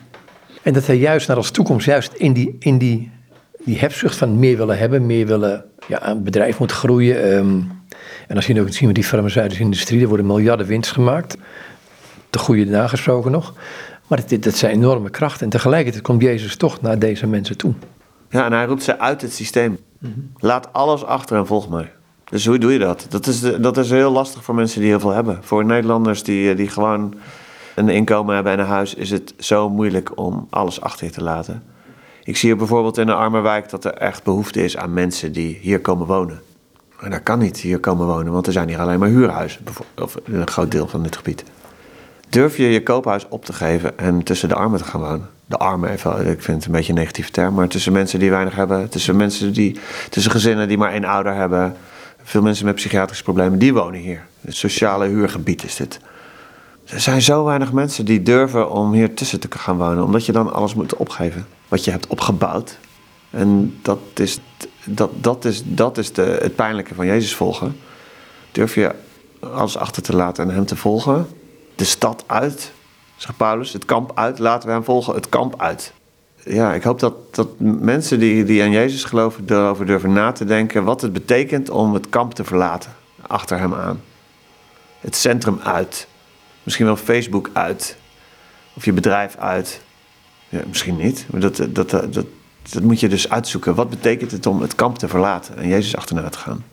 En 0.61 0.73
dat 0.73 0.85
hij 0.85 0.97
juist 0.97 1.27
naar 1.27 1.37
als 1.37 1.51
toekomst, 1.51 1.85
juist 1.85 2.13
in 2.13 2.33
die, 2.33 2.55
in 2.59 2.77
die, 2.77 3.11
die 3.63 3.79
hebzucht 3.79 4.15
van 4.15 4.39
meer 4.39 4.57
willen 4.57 4.77
hebben, 4.77 5.05
meer 5.05 5.27
willen... 5.27 5.65
Ja, 5.87 6.07
een 6.07 6.23
bedrijf 6.23 6.59
moet 6.59 6.71
groeien... 6.71 7.37
Um, 7.37 7.78
en 8.27 8.35
als 8.35 8.47
je 8.47 8.61
ook 8.61 8.73
zien 8.73 8.85
met 8.85 8.95
die 8.95 9.03
farmaceutische 9.03 9.63
industrie, 9.63 10.01
er 10.01 10.07
worden 10.07 10.25
miljarden 10.25 10.65
winst 10.65 10.91
gemaakt. 10.91 11.37
De 12.29 12.39
goede 12.39 12.65
nagesproken 12.65 13.31
nog. 13.31 13.53
Maar 14.07 14.27
dat, 14.27 14.43
dat 14.43 14.55
zijn 14.55 14.73
enorme 14.73 15.09
krachten. 15.09 15.43
En 15.43 15.49
tegelijkertijd 15.49 16.03
komt 16.03 16.21
Jezus 16.21 16.55
toch 16.55 16.81
naar 16.81 16.99
deze 16.99 17.27
mensen 17.27 17.57
toe. 17.57 17.73
Ja, 18.29 18.45
en 18.45 18.51
hij 18.51 18.65
roept 18.65 18.83
ze 18.83 18.99
uit 18.99 19.21
het 19.21 19.33
systeem. 19.33 19.77
Laat 20.37 20.73
alles 20.73 21.03
achter 21.03 21.37
en 21.37 21.47
volg 21.47 21.69
mij. 21.69 21.91
Dus 22.29 22.45
hoe 22.45 22.57
doe 22.57 22.71
je 22.71 22.79
dat? 22.79 23.05
Dat 23.09 23.27
is, 23.27 23.39
dat 23.39 23.77
is 23.77 23.89
heel 23.89 24.11
lastig 24.11 24.43
voor 24.43 24.55
mensen 24.55 24.79
die 24.81 24.89
heel 24.89 24.99
veel 24.99 25.13
hebben. 25.13 25.39
Voor 25.41 25.65
Nederlanders 25.65 26.23
die, 26.23 26.55
die 26.55 26.67
gewoon 26.67 27.13
een 27.75 27.89
inkomen 27.89 28.35
hebben 28.35 28.53
en 28.53 28.59
een 28.59 28.65
huis, 28.65 28.93
is 28.93 29.09
het 29.09 29.33
zo 29.37 29.69
moeilijk 29.69 30.17
om 30.17 30.47
alles 30.49 30.81
achter 30.81 31.05
je 31.05 31.11
te 31.11 31.23
laten. 31.23 31.63
Ik 32.23 32.37
zie 32.37 32.55
bijvoorbeeld 32.55 32.97
in 32.97 33.07
een 33.07 33.15
arme 33.15 33.39
wijk 33.39 33.69
dat 33.69 33.85
er 33.85 33.93
echt 33.93 34.23
behoefte 34.23 34.63
is 34.63 34.77
aan 34.77 34.93
mensen 34.93 35.31
die 35.31 35.57
hier 35.61 35.79
komen 35.79 36.07
wonen. 36.07 36.41
En 37.01 37.11
dat 37.11 37.23
kan 37.23 37.39
niet 37.39 37.57
hier 37.57 37.79
komen 37.79 38.07
wonen, 38.07 38.33
want 38.33 38.47
er 38.47 38.53
zijn 38.53 38.67
hier 38.67 38.79
alleen 38.79 38.99
maar 38.99 39.09
huurhuizen, 39.09 39.61
of 39.95 40.17
een 40.23 40.47
groot 40.47 40.71
deel 40.71 40.87
van 40.87 41.03
dit 41.03 41.15
gebied. 41.15 41.43
Durf 42.29 42.57
je 42.57 42.69
je 42.69 42.83
koophuis 42.83 43.27
op 43.29 43.45
te 43.45 43.53
geven 43.53 43.97
en 43.97 44.23
tussen 44.23 44.49
de 44.49 44.55
armen 44.55 44.79
te 44.79 44.85
gaan 44.85 45.01
wonen? 45.01 45.29
De 45.45 45.57
armen, 45.57 45.89
even, 45.89 46.27
ik 46.27 46.41
vind 46.41 46.57
het 46.57 46.65
een 46.65 46.71
beetje 46.71 46.93
een 46.93 46.99
negatieve 46.99 47.31
term, 47.31 47.53
maar 47.53 47.67
tussen 47.67 47.93
mensen 47.93 48.19
die 48.19 48.29
weinig 48.29 48.55
hebben, 48.55 48.89
tussen 48.89 49.15
mensen 49.15 49.53
die, 49.53 49.79
tussen 50.09 50.31
gezinnen 50.31 50.67
die 50.67 50.77
maar 50.77 50.91
één 50.91 51.05
ouder 51.05 51.33
hebben, 51.33 51.75
veel 52.23 52.41
mensen 52.41 52.65
met 52.65 52.75
psychiatrische 52.75 53.23
problemen, 53.23 53.59
die 53.59 53.73
wonen 53.73 53.99
hier. 53.99 54.25
Het 54.41 54.55
sociale 54.55 55.07
huurgebied 55.07 55.63
is 55.63 55.75
dit. 55.75 55.99
Er 56.85 56.99
zijn 56.99 57.21
zo 57.21 57.43
weinig 57.43 57.71
mensen 57.71 58.05
die 58.05 58.23
durven 58.23 58.71
om 58.71 58.91
hier 58.91 59.13
tussen 59.13 59.39
te 59.39 59.47
gaan 59.49 59.77
wonen, 59.77 60.03
omdat 60.03 60.25
je 60.25 60.31
dan 60.31 60.53
alles 60.53 60.73
moet 60.73 60.95
opgeven 60.95 61.47
wat 61.67 61.83
je 61.83 61.91
hebt 61.91 62.07
opgebouwd. 62.07 62.77
En 63.29 63.79
dat 63.81 63.99
is, 64.13 64.39
dat, 64.83 65.09
dat 65.15 65.45
is, 65.45 65.63
dat 65.65 65.97
is 65.97 66.13
de, 66.13 66.37
het 66.41 66.55
pijnlijke 66.55 66.95
van 66.95 67.05
Jezus 67.05 67.35
volgen. 67.35 67.79
Durf 68.51 68.75
je 68.75 68.95
alles 69.39 69.77
achter 69.77 70.03
te 70.03 70.15
laten 70.15 70.49
en 70.49 70.55
hem 70.55 70.65
te 70.65 70.75
volgen? 70.75 71.27
De 71.75 71.83
stad 71.83 72.23
uit, 72.27 72.71
zegt 73.15 73.37
Paulus, 73.37 73.73
het 73.73 73.85
kamp 73.85 74.11
uit, 74.15 74.39
laten 74.39 74.67
we 74.67 74.73
hem 74.73 74.83
volgen, 74.83 75.15
het 75.15 75.29
kamp 75.29 75.61
uit. 75.61 75.93
Ja, 76.43 76.73
ik 76.73 76.83
hoop 76.83 76.99
dat, 76.99 77.35
dat 77.35 77.47
mensen 77.59 78.19
die, 78.19 78.43
die 78.43 78.63
aan 78.63 78.71
Jezus 78.71 79.03
geloven 79.03 79.43
erover 79.47 79.85
durven 79.85 80.13
na 80.13 80.31
te 80.31 80.45
denken 80.45 80.83
wat 80.83 81.01
het 81.01 81.13
betekent 81.13 81.69
om 81.69 81.93
het 81.93 82.09
kamp 82.09 82.33
te 82.33 82.43
verlaten, 82.43 82.91
achter 83.27 83.59
hem 83.59 83.73
aan. 83.73 84.01
Het 84.99 85.15
centrum 85.15 85.59
uit, 85.63 86.07
misschien 86.63 86.85
wel 86.85 86.95
Facebook 86.95 87.49
uit, 87.53 87.97
of 88.73 88.85
je 88.85 88.93
bedrijf 88.93 89.35
uit. 89.35 89.81
Ja, 90.49 90.61
misschien 90.67 90.97
niet, 90.97 91.25
maar 91.31 91.41
dat, 91.41 91.55
dat, 91.69 91.89
dat, 91.89 92.13
dat, 92.13 92.25
dat 92.69 92.83
moet 92.83 92.99
je 92.99 93.09
dus 93.09 93.29
uitzoeken. 93.29 93.75
Wat 93.75 93.89
betekent 93.89 94.31
het 94.31 94.45
om 94.45 94.61
het 94.61 94.75
kamp 94.75 94.97
te 94.97 95.07
verlaten 95.07 95.57
en 95.57 95.67
Jezus 95.67 95.95
achterna 95.95 96.29
te 96.29 96.37
gaan? 96.37 96.63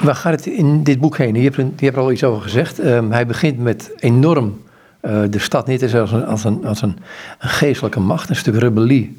Waar 0.00 0.14
gaat 0.14 0.32
het 0.32 0.46
in 0.46 0.82
dit 0.82 1.00
boek 1.00 1.16
heen? 1.16 1.34
Je 1.34 1.50
hebt, 1.50 1.56
hebt 1.56 1.96
er 1.96 2.02
al 2.02 2.12
iets 2.12 2.24
over 2.24 2.42
gezegd. 2.42 2.78
Um, 2.78 3.12
hij 3.12 3.26
begint 3.26 3.58
met 3.58 3.90
enorm 3.98 4.60
uh, 5.02 5.22
de 5.30 5.38
stad 5.38 5.66
niet 5.66 5.94
als, 5.94 6.12
een, 6.12 6.24
als, 6.24 6.44
een, 6.44 6.66
als 6.66 6.82
een, 6.82 6.98
een, 7.38 7.48
geestelijke 7.48 8.00
macht, 8.00 8.28
een 8.28 8.36
stuk 8.36 8.54
rebellie 8.54 9.16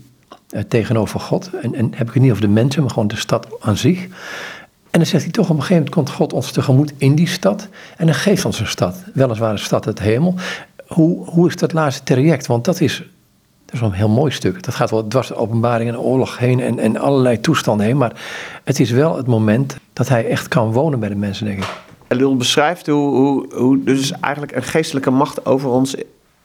uh, 0.49 0.61
tegenover 0.61 1.19
God. 1.19 1.49
En, 1.61 1.75
en 1.75 1.91
heb 1.95 2.07
ik 2.07 2.13
het 2.13 2.23
niet 2.23 2.31
over 2.31 2.43
de 2.43 2.47
mensen, 2.47 2.81
maar 2.81 2.91
gewoon 2.91 3.07
de 3.07 3.15
stad 3.15 3.47
aan 3.59 3.77
zich. 3.77 4.03
En 4.89 4.99
dan 4.99 5.05
zegt 5.05 5.23
hij 5.23 5.31
toch 5.31 5.49
op 5.49 5.55
een 5.55 5.61
gegeven 5.61 5.75
moment 5.75 5.95
komt 5.95 6.09
God 6.09 6.33
ons 6.33 6.51
tegemoet 6.51 6.93
in 6.97 7.15
die 7.15 7.27
stad. 7.27 7.67
En 7.97 8.05
dan 8.05 8.15
geeft 8.15 8.45
ons 8.45 8.59
een 8.59 8.67
stad. 8.67 9.03
Weliswaar 9.13 9.51
een 9.51 9.59
stad 9.59 9.85
het 9.85 9.99
hemel. 9.99 10.35
Hoe, 10.87 11.25
hoe 11.25 11.47
is 11.47 11.55
dat 11.55 11.73
laatste 11.73 12.03
traject? 12.03 12.47
Want 12.47 12.65
dat 12.65 12.81
is 12.81 13.03
dat 13.73 13.81
is 13.81 13.87
wel 13.87 13.99
een 13.99 14.05
heel 14.05 14.15
mooi 14.15 14.31
stuk. 14.31 14.63
Dat 14.63 14.75
gaat 14.75 14.89
wel 14.89 15.07
dwars 15.07 15.27
de 15.27 15.35
openbaring 15.35 15.89
en 15.89 15.99
oorlog 15.99 16.37
heen 16.37 16.59
en, 16.59 16.79
en 16.79 16.97
allerlei 16.97 17.39
toestanden 17.39 17.85
heen. 17.85 17.97
Maar 17.97 18.21
het 18.63 18.79
is 18.79 18.91
wel 18.91 19.17
het 19.17 19.27
moment 19.27 19.77
dat 19.93 20.07
hij 20.07 20.27
echt 20.27 20.47
kan 20.47 20.71
wonen 20.71 20.99
bij 20.99 21.09
de 21.09 21.15
mensen, 21.15 21.45
denk 21.45 21.57
ik. 21.57 21.69
Lul 22.07 22.37
beschrijft 22.37 22.87
hoe, 22.87 23.15
hoe, 23.15 23.53
hoe 23.55 23.83
dus 23.83 24.11
eigenlijk 24.11 24.55
een 24.55 24.63
geestelijke 24.63 25.09
macht 25.09 25.45
over 25.45 25.69
ons 25.69 25.95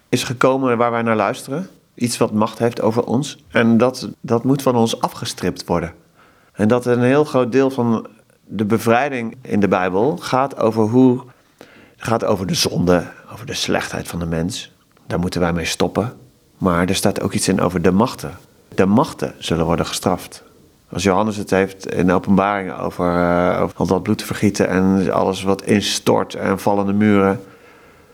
is 0.09 0.25
gekomen 0.25 0.77
waar 0.77 0.91
wij 0.91 1.03
naar 1.03 1.17
luisteren. 1.17 1.69
Iets 1.95 2.17
wat 2.17 2.33
macht 2.33 2.59
heeft 2.59 2.81
over 2.81 3.05
ons. 3.05 3.39
En 3.49 3.77
dat, 3.77 4.09
dat 4.21 4.45
moet 4.45 4.63
van 4.63 4.77
ons 4.77 5.01
afgestript 5.01 5.67
worden. 5.67 5.93
En 6.53 6.69
dat 6.69 6.87
een 6.87 7.03
heel 7.03 7.25
groot 7.25 7.53
deel 7.53 7.71
van 7.71 8.07
de 8.45 8.65
bevrijding 8.65 9.37
in 9.43 9.61
de 9.61 9.69
Bijbel 9.69 10.17
gaat 10.17 10.57
over 10.57 10.83
hoe. 10.83 11.23
gaat 11.97 12.25
over 12.25 12.47
de 12.47 12.55
zonde, 12.55 13.07
over 13.33 13.47
de 13.47 13.55
slechtheid 13.55 14.09
van 14.09 14.19
de 14.19 14.27
mens. 14.27 14.73
Daar 15.07 15.19
moeten 15.19 15.41
wij 15.41 15.53
mee 15.53 15.65
stoppen. 15.65 16.13
Maar 16.59 16.89
er 16.89 16.95
staat 16.95 17.21
ook 17.21 17.33
iets 17.33 17.49
in 17.49 17.61
over 17.61 17.83
de 17.83 17.91
machten. 17.91 18.39
De 18.75 18.87
machten 18.87 19.35
zullen 19.39 19.65
worden 19.65 19.87
gestraft. 19.87 20.43
Als 20.93 21.03
Johannes 21.03 21.37
het 21.37 21.51
heeft 21.51 21.93
in 21.95 22.07
de 22.07 22.13
openbaringen 22.13 22.79
over, 22.79 23.15
uh, 23.15 23.63
over 23.63 23.77
al 23.77 23.87
dat 23.87 24.03
bloed 24.03 24.23
vergieten 24.23 24.69
en 24.69 25.13
alles 25.13 25.43
wat 25.43 25.63
instort 25.63 26.35
en 26.35 26.59
vallende 26.59 26.93
muren. 26.93 27.41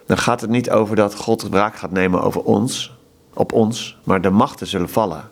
Dan 0.06 0.18
gaat 0.18 0.40
het 0.40 0.50
niet 0.50 0.70
over 0.70 0.96
dat 0.96 1.14
God 1.14 1.48
wraak 1.48 1.76
gaat 1.76 1.90
nemen 1.90 2.22
over 2.22 2.42
ons, 2.42 2.96
op 3.34 3.52
ons, 3.52 3.98
maar 4.04 4.20
de 4.20 4.30
machten 4.30 4.66
zullen 4.66 4.88
vallen. 4.88 5.28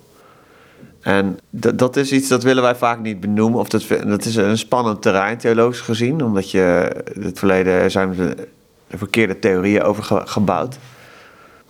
En 1.01 1.39
dat 1.51 1.97
is 1.97 2.13
iets 2.13 2.29
dat 2.29 2.43
willen 2.43 2.63
wij 2.63 2.75
vaak 2.75 3.01
niet 3.01 3.21
benoemen. 3.21 3.61
Of 3.61 3.69
dat, 3.69 3.85
dat 4.07 4.25
is 4.25 4.37
een 4.37 4.59
spannend 4.59 5.03
terrein, 5.03 5.39
theologisch 5.39 5.81
gezien. 5.81 6.25
Omdat 6.25 6.51
je 6.51 6.97
het 7.21 7.39
verleden 7.39 7.91
zijn 7.91 8.15
de 8.17 8.49
verkeerde 8.97 9.39
theorieën 9.39 9.83
over 9.83 10.05
gebouwd. 10.29 10.79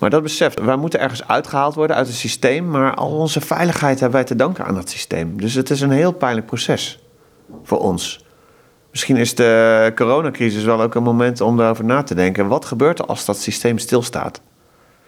Maar 0.02 0.10
dat 0.10 0.22
beseft, 0.22 0.60
wij 0.60 0.76
moeten 0.76 1.00
ergens 1.00 1.28
uitgehaald 1.28 1.74
worden 1.74 1.96
uit 1.96 2.06
het 2.06 2.16
systeem, 2.16 2.70
maar 2.70 2.94
al 2.94 3.10
onze 3.10 3.40
veiligheid 3.40 4.00
hebben 4.00 4.18
wij 4.18 4.26
te 4.26 4.36
danken 4.36 4.64
aan 4.64 4.74
dat 4.74 4.90
systeem. 4.90 5.40
Dus 5.40 5.54
het 5.54 5.70
is 5.70 5.80
een 5.80 5.90
heel 5.90 6.12
pijnlijk 6.12 6.46
proces 6.46 6.98
voor 7.62 7.78
ons. 7.78 8.24
Misschien 8.90 9.16
is 9.16 9.34
de 9.34 9.92
coronacrisis 9.94 10.64
wel 10.64 10.82
ook 10.82 10.94
een 10.94 11.02
moment 11.02 11.40
om 11.40 11.56
daarover 11.56 11.84
na 11.84 12.02
te 12.02 12.14
denken. 12.14 12.48
Wat 12.48 12.64
gebeurt 12.64 12.98
er 12.98 13.04
als 13.04 13.24
dat 13.24 13.36
systeem 13.36 13.78
stilstaat? 13.78 14.40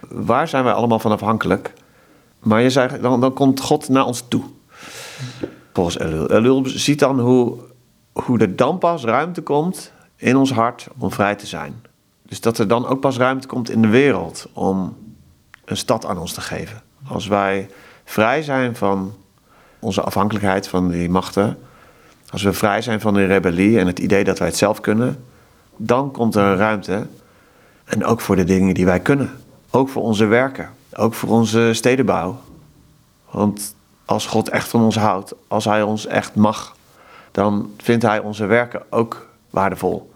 Waar 0.09 0.49
zijn 0.49 0.65
wij 0.65 0.73
allemaal 0.73 0.99
van 0.99 1.13
afhankelijk? 1.13 1.73
Maar 2.39 2.63
je 2.63 2.71
zei, 2.71 3.01
dan, 3.01 3.21
dan 3.21 3.33
komt 3.33 3.61
God 3.61 3.89
naar 3.89 4.05
ons 4.05 4.25
toe. 4.29 4.45
Volgens 5.73 5.99
Elul. 5.99 6.31
Elul 6.31 6.63
ziet 6.67 6.99
dan 6.99 7.21
hoe, 7.21 7.59
hoe 8.13 8.39
er 8.39 8.57
dan 8.57 8.79
pas 8.79 9.05
ruimte 9.05 9.43
komt 9.43 9.93
in 10.17 10.37
ons 10.37 10.53
hart 10.53 10.87
om 10.99 11.11
vrij 11.11 11.35
te 11.35 11.47
zijn. 11.47 11.84
Dus 12.29 12.41
dat 12.41 12.59
er 12.59 12.68
dan 12.68 12.87
ook 12.87 13.01
pas 13.01 13.16
ruimte 13.16 13.47
komt 13.47 13.70
in 13.70 13.83
de 13.83 13.89
wereld 13.89 14.49
om 14.53 14.97
een 15.64 15.77
stad 15.77 16.07
aan 16.07 16.18
ons 16.18 16.33
te 16.33 16.41
geven. 16.41 16.83
Als 17.09 17.27
wij 17.27 17.70
vrij 18.05 18.43
zijn 18.43 18.77
van 18.77 19.14
onze 19.79 20.03
afhankelijkheid 20.03 20.68
van 20.68 20.89
die 20.89 21.11
machten, 21.11 21.59
als 22.31 22.43
we 22.43 22.53
vrij 22.53 22.83
zijn 22.83 23.01
van 23.01 23.14
de 23.14 23.27
rebellie 23.27 23.79
en 23.79 23.87
het 23.87 23.99
idee 23.99 24.25
dat 24.25 24.39
wij 24.39 24.49
het 24.49 24.57
zelf 24.57 24.81
kunnen, 24.81 25.25
dan 25.77 26.11
komt 26.11 26.35
er 26.35 26.57
ruimte. 26.57 27.07
En 27.85 28.05
ook 28.05 28.20
voor 28.20 28.37
de 28.37 28.45
dingen 28.45 28.75
die 28.75 28.85
wij 28.85 29.01
kunnen. 29.01 29.31
Ook 29.70 29.89
voor 29.89 30.03
onze 30.03 30.25
werken. 30.25 30.70
Ook 30.95 31.14
voor 31.14 31.29
onze 31.29 31.70
stedenbouw. 31.72 32.39
Want 33.31 33.75
als 34.05 34.27
God 34.27 34.49
echt 34.49 34.68
van 34.68 34.83
ons 34.83 34.97
houdt, 34.97 35.35
als 35.49 35.64
Hij 35.64 35.83
ons 35.83 36.07
echt 36.07 36.35
mag, 36.35 36.77
dan 37.31 37.70
vindt 37.77 38.03
Hij 38.03 38.18
onze 38.18 38.47
werken 38.47 38.83
ook 38.91 39.27
waardevol. 39.51 40.12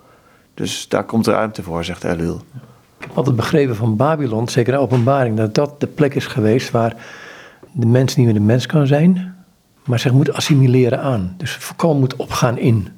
Dus 0.59 0.89
daar 0.89 1.05
komt 1.05 1.27
ruimte 1.27 1.63
voor, 1.63 1.85
zegt 1.85 2.05
Elul. 2.05 2.41
Ik 2.99 3.07
heb 3.07 3.17
altijd 3.17 3.37
begrepen 3.37 3.77
van 3.77 3.97
Babylon, 3.97 4.49
zeker 4.49 4.73
de 4.73 4.79
openbaring, 4.79 5.37
dat 5.37 5.55
dat 5.55 5.81
de 5.81 5.87
plek 5.87 6.15
is 6.15 6.27
geweest 6.27 6.71
waar 6.71 6.95
de 7.73 7.87
mens 7.87 8.17
niet 8.17 8.27
meer 8.27 8.35
de 8.35 8.41
mens 8.41 8.67
kan 8.67 8.87
zijn, 8.87 9.35
maar 9.85 9.99
zich 9.99 10.13
moet 10.13 10.33
assimileren 10.33 11.01
aan. 11.01 11.35
Dus 11.37 11.53
voorkomen 11.53 11.99
moet 11.99 12.17
opgaan 12.17 12.59
in. 12.59 12.89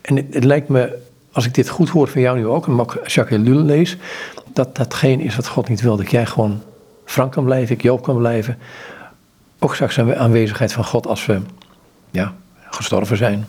En 0.00 0.16
het, 0.16 0.44
lijkt 0.44 0.68
me, 0.68 0.98
als 1.32 1.46
ik 1.46 1.54
dit 1.54 1.68
goed 1.68 1.88
hoor 1.88 2.08
van 2.08 2.20
jou 2.20 2.38
nu 2.38 2.46
ook, 2.46 2.66
en 2.66 2.76
Jacques 3.04 3.40
Ellul 3.40 3.62
lees, 3.62 3.96
dat 4.52 4.76
datgene 4.76 5.22
is 5.22 5.36
wat 5.36 5.48
God 5.48 5.68
niet 5.68 5.80
wil. 5.80 5.96
Dat 5.96 6.10
jij 6.10 6.26
gewoon 6.26 6.62
Frank 7.04 7.32
kan 7.32 7.44
blijven, 7.44 7.74
ik 7.74 7.82
Joop 7.82 8.02
kan 8.02 8.16
blijven. 8.16 8.58
Ook 9.58 9.74
straks 9.74 9.94
de 9.94 10.16
aanwezigheid 10.16 10.72
van 10.72 10.84
God 10.84 11.06
als 11.06 11.26
we 11.26 11.40
ja, 12.10 12.34
gestorven 12.70 13.16
zijn. 13.16 13.46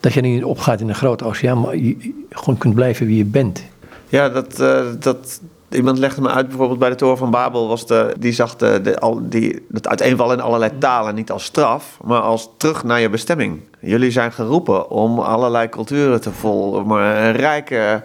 Dat 0.00 0.12
je 0.12 0.20
niet 0.20 0.44
opgaat 0.44 0.80
in 0.80 0.88
een 0.88 0.94
grote 0.94 1.24
oceaan, 1.24 1.60
maar 1.60 1.76
je 1.76 2.14
gewoon 2.30 2.58
kunt 2.58 2.74
blijven 2.74 3.06
wie 3.06 3.16
je 3.16 3.24
bent. 3.24 3.64
Ja, 4.08 4.28
dat, 4.28 4.60
uh, 4.60 4.80
dat, 4.98 5.40
iemand 5.68 5.98
legde 5.98 6.20
me 6.20 6.28
uit, 6.28 6.48
bijvoorbeeld 6.48 6.78
bij 6.78 6.88
de 6.88 6.94
Toren 6.94 7.18
van 7.18 7.30
Babel, 7.30 7.68
was 7.68 7.86
die 8.18 8.32
zag 8.32 8.56
de, 8.56 8.98
al, 8.98 9.28
die, 9.28 9.66
het 9.72 9.88
uiteenvallen 9.88 10.36
in 10.36 10.42
allerlei 10.42 10.72
talen 10.78 11.14
niet 11.14 11.30
als 11.30 11.44
straf, 11.44 11.98
maar 12.04 12.20
als 12.20 12.50
terug 12.56 12.84
naar 12.84 13.00
je 13.00 13.10
bestemming. 13.10 13.60
Jullie 13.80 14.10
zijn 14.10 14.32
geroepen 14.32 14.90
om 14.90 15.18
allerlei 15.18 15.68
culturen 15.68 16.20
te 16.20 16.32
volgen, 16.32 16.90
een, 16.90 17.32
rijke, 17.32 18.02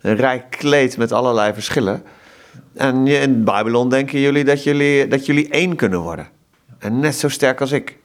een 0.00 0.16
rijk 0.16 0.44
kleed 0.50 0.96
met 0.96 1.12
allerlei 1.12 1.52
verschillen. 1.52 2.02
En 2.74 3.06
in 3.06 3.44
Babylon 3.44 3.88
denken 3.88 4.20
jullie 4.20 4.44
dat, 4.44 4.64
jullie 4.64 5.08
dat 5.08 5.26
jullie 5.26 5.48
één 5.48 5.76
kunnen 5.76 6.00
worden. 6.00 6.28
En 6.78 7.00
net 7.00 7.14
zo 7.14 7.28
sterk 7.28 7.60
als 7.60 7.72
ik. 7.72 7.98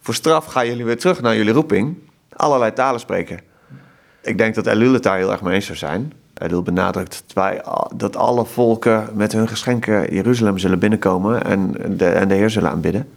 Voor 0.00 0.14
straf 0.14 0.44
gaan 0.44 0.66
jullie 0.66 0.84
weer 0.84 0.98
terug 0.98 1.20
naar 1.20 1.36
jullie 1.36 1.52
roeping, 1.52 1.96
allerlei 2.38 2.72
talen 2.72 3.00
spreken. 3.00 3.38
Ik 4.22 4.38
denk 4.38 4.54
dat 4.54 4.66
Elul 4.66 4.92
het 4.92 5.02
daar 5.02 5.16
heel 5.16 5.32
erg 5.32 5.42
mee 5.42 5.54
eens 5.54 5.66
zou 5.66 5.78
zijn. 5.78 6.12
Elul 6.34 6.62
benadrukt 6.62 7.22
dat, 7.26 7.32
wij, 7.34 7.62
dat 7.96 8.16
alle 8.16 8.44
volken 8.44 9.08
met 9.14 9.32
hun 9.32 9.48
geschenken 9.48 10.14
Jeruzalem 10.14 10.58
zullen 10.58 10.78
binnenkomen 10.78 11.44
en 11.44 11.74
de, 11.96 12.06
en 12.06 12.28
de 12.28 12.34
Heer 12.34 12.50
zullen 12.50 12.70
aanbidden. 12.70 13.08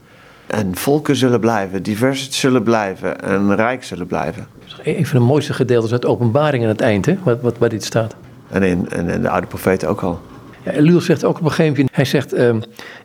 En 0.48 0.76
volken 0.76 1.16
zullen 1.16 1.40
blijven, 1.40 1.84
divers 1.84 2.32
zullen 2.32 2.64
blijven 2.64 3.22
en 3.22 3.56
rijk 3.56 3.84
zullen 3.84 4.08
blijven. 4.08 4.48
Een 4.84 5.06
van 5.06 5.20
de 5.20 5.26
mooiste 5.26 5.54
gedeeltes 5.54 5.92
uit 5.92 6.06
openbaring 6.06 6.64
aan 6.64 6.70
het 6.70 6.82
eind, 6.82 7.06
hè? 7.06 7.18
Wat, 7.24 7.42
wat 7.42 7.58
bij 7.58 7.70
dit 7.70 7.84
staat. 7.84 8.16
En 8.50 8.64
in, 8.64 8.90
en 8.90 9.22
de 9.22 9.30
oude 9.30 9.48
profeten 9.48 9.90
ook 9.90 10.02
al. 10.02 10.20
Ja, 10.64 10.72
Elul 10.72 11.02
zegt 11.02 11.24
ook 11.24 11.38
op 11.38 11.44
een 11.44 11.50
gegeven 11.50 11.72
moment, 11.72 11.96
hij 11.96 12.06
zegt, 12.06 12.34
uh, 12.34 12.56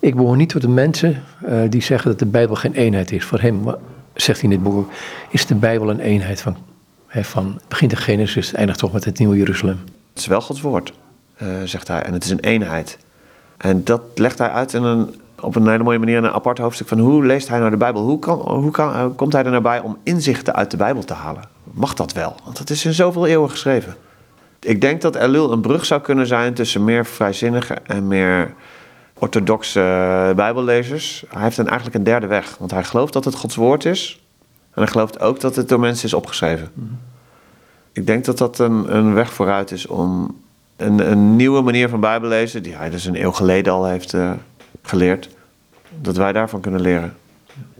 ik 0.00 0.14
behoor 0.14 0.36
niet 0.36 0.48
tot 0.48 0.60
de 0.60 0.68
mensen 0.68 1.22
uh, 1.48 1.58
die 1.68 1.82
zeggen 1.82 2.10
dat 2.10 2.18
de 2.18 2.26
Bijbel 2.26 2.54
geen 2.54 2.72
eenheid 2.72 3.12
is. 3.12 3.24
Voor 3.24 3.40
hem, 3.40 3.64
zegt 4.16 4.40
hij 4.40 4.50
in 4.50 4.56
dit 4.56 4.72
boek 4.72 4.90
is 5.30 5.46
de 5.46 5.54
Bijbel 5.54 5.90
een 5.90 6.00
eenheid 6.00 6.40
van, 6.40 6.56
hè, 7.06 7.24
van 7.24 7.60
begint 7.68 7.90
de 7.90 7.96
Genesis, 7.96 8.52
eindigt 8.52 8.78
toch 8.78 8.92
met 8.92 9.04
het 9.04 9.18
nieuwe 9.18 9.36
Jeruzalem. 9.36 9.78
Het 10.10 10.18
is 10.18 10.26
wel 10.26 10.40
Gods 10.40 10.60
woord, 10.60 10.92
uh, 11.42 11.48
zegt 11.64 11.88
hij, 11.88 12.02
en 12.02 12.12
het 12.12 12.24
is 12.24 12.30
een 12.30 12.40
eenheid. 12.40 12.98
En 13.56 13.84
dat 13.84 14.00
legt 14.14 14.38
hij 14.38 14.50
uit 14.50 14.72
in 14.72 14.82
een, 14.82 15.20
op 15.40 15.56
een 15.56 15.68
hele 15.68 15.82
mooie 15.82 15.98
manier 15.98 16.16
in 16.16 16.24
een 16.24 16.32
apart 16.32 16.58
hoofdstuk 16.58 16.88
van 16.88 16.98
hoe 16.98 17.24
leest 17.24 17.48
hij 17.48 17.58
nou 17.58 17.70
de 17.70 17.76
Bijbel? 17.76 18.02
Hoe, 18.02 18.18
kan, 18.18 18.38
hoe 18.38 18.70
kan, 18.70 19.14
komt 19.14 19.32
hij 19.32 19.44
er 19.44 19.50
naar 19.50 19.62
bij 19.62 19.80
om 19.80 19.98
inzichten 20.02 20.54
uit 20.54 20.70
de 20.70 20.76
Bijbel 20.76 21.04
te 21.04 21.14
halen? 21.14 21.42
Mag 21.64 21.94
dat 21.94 22.12
wel? 22.12 22.34
Want 22.44 22.58
het 22.58 22.70
is 22.70 22.84
in 22.84 22.92
zoveel 22.92 23.26
eeuwen 23.26 23.50
geschreven. 23.50 23.96
Ik 24.60 24.80
denk 24.80 25.00
dat 25.00 25.14
Elul 25.14 25.52
een 25.52 25.60
brug 25.60 25.84
zou 25.84 26.00
kunnen 26.00 26.26
zijn 26.26 26.54
tussen 26.54 26.84
meer 26.84 27.06
vrijzinnige 27.06 27.74
en 27.74 28.08
meer 28.08 28.54
orthodoxe 29.18 29.80
bijbellezers. 30.36 31.24
Hij 31.28 31.42
heeft 31.42 31.56
dan 31.56 31.66
eigenlijk 31.66 31.96
een 31.96 32.04
derde 32.04 32.26
weg, 32.26 32.56
want 32.58 32.70
hij 32.70 32.84
gelooft 32.84 33.12
dat 33.12 33.24
het 33.24 33.34
Gods 33.34 33.54
woord 33.54 33.84
is. 33.84 34.20
En 34.74 34.82
hij 34.82 34.86
gelooft 34.86 35.20
ook 35.20 35.40
dat 35.40 35.56
het 35.56 35.68
door 35.68 35.80
mensen 35.80 36.06
is 36.06 36.14
opgeschreven. 36.14 36.70
Ik 37.92 38.06
denk 38.06 38.24
dat 38.24 38.38
dat 38.38 38.58
een, 38.58 38.96
een 38.96 39.14
weg 39.14 39.32
vooruit 39.32 39.70
is 39.70 39.86
om 39.86 40.36
een, 40.76 41.10
een 41.10 41.36
nieuwe 41.36 41.62
manier 41.62 41.88
van 41.88 42.00
bijbellezen, 42.00 42.62
die 42.62 42.74
hij 42.74 42.90
dus 42.90 43.04
een 43.04 43.22
eeuw 43.22 43.32
geleden 43.32 43.72
al 43.72 43.86
heeft 43.86 44.12
uh, 44.12 44.32
geleerd, 44.82 45.28
dat 46.00 46.16
wij 46.16 46.32
daarvan 46.32 46.60
kunnen 46.60 46.80
leren. 46.80 47.16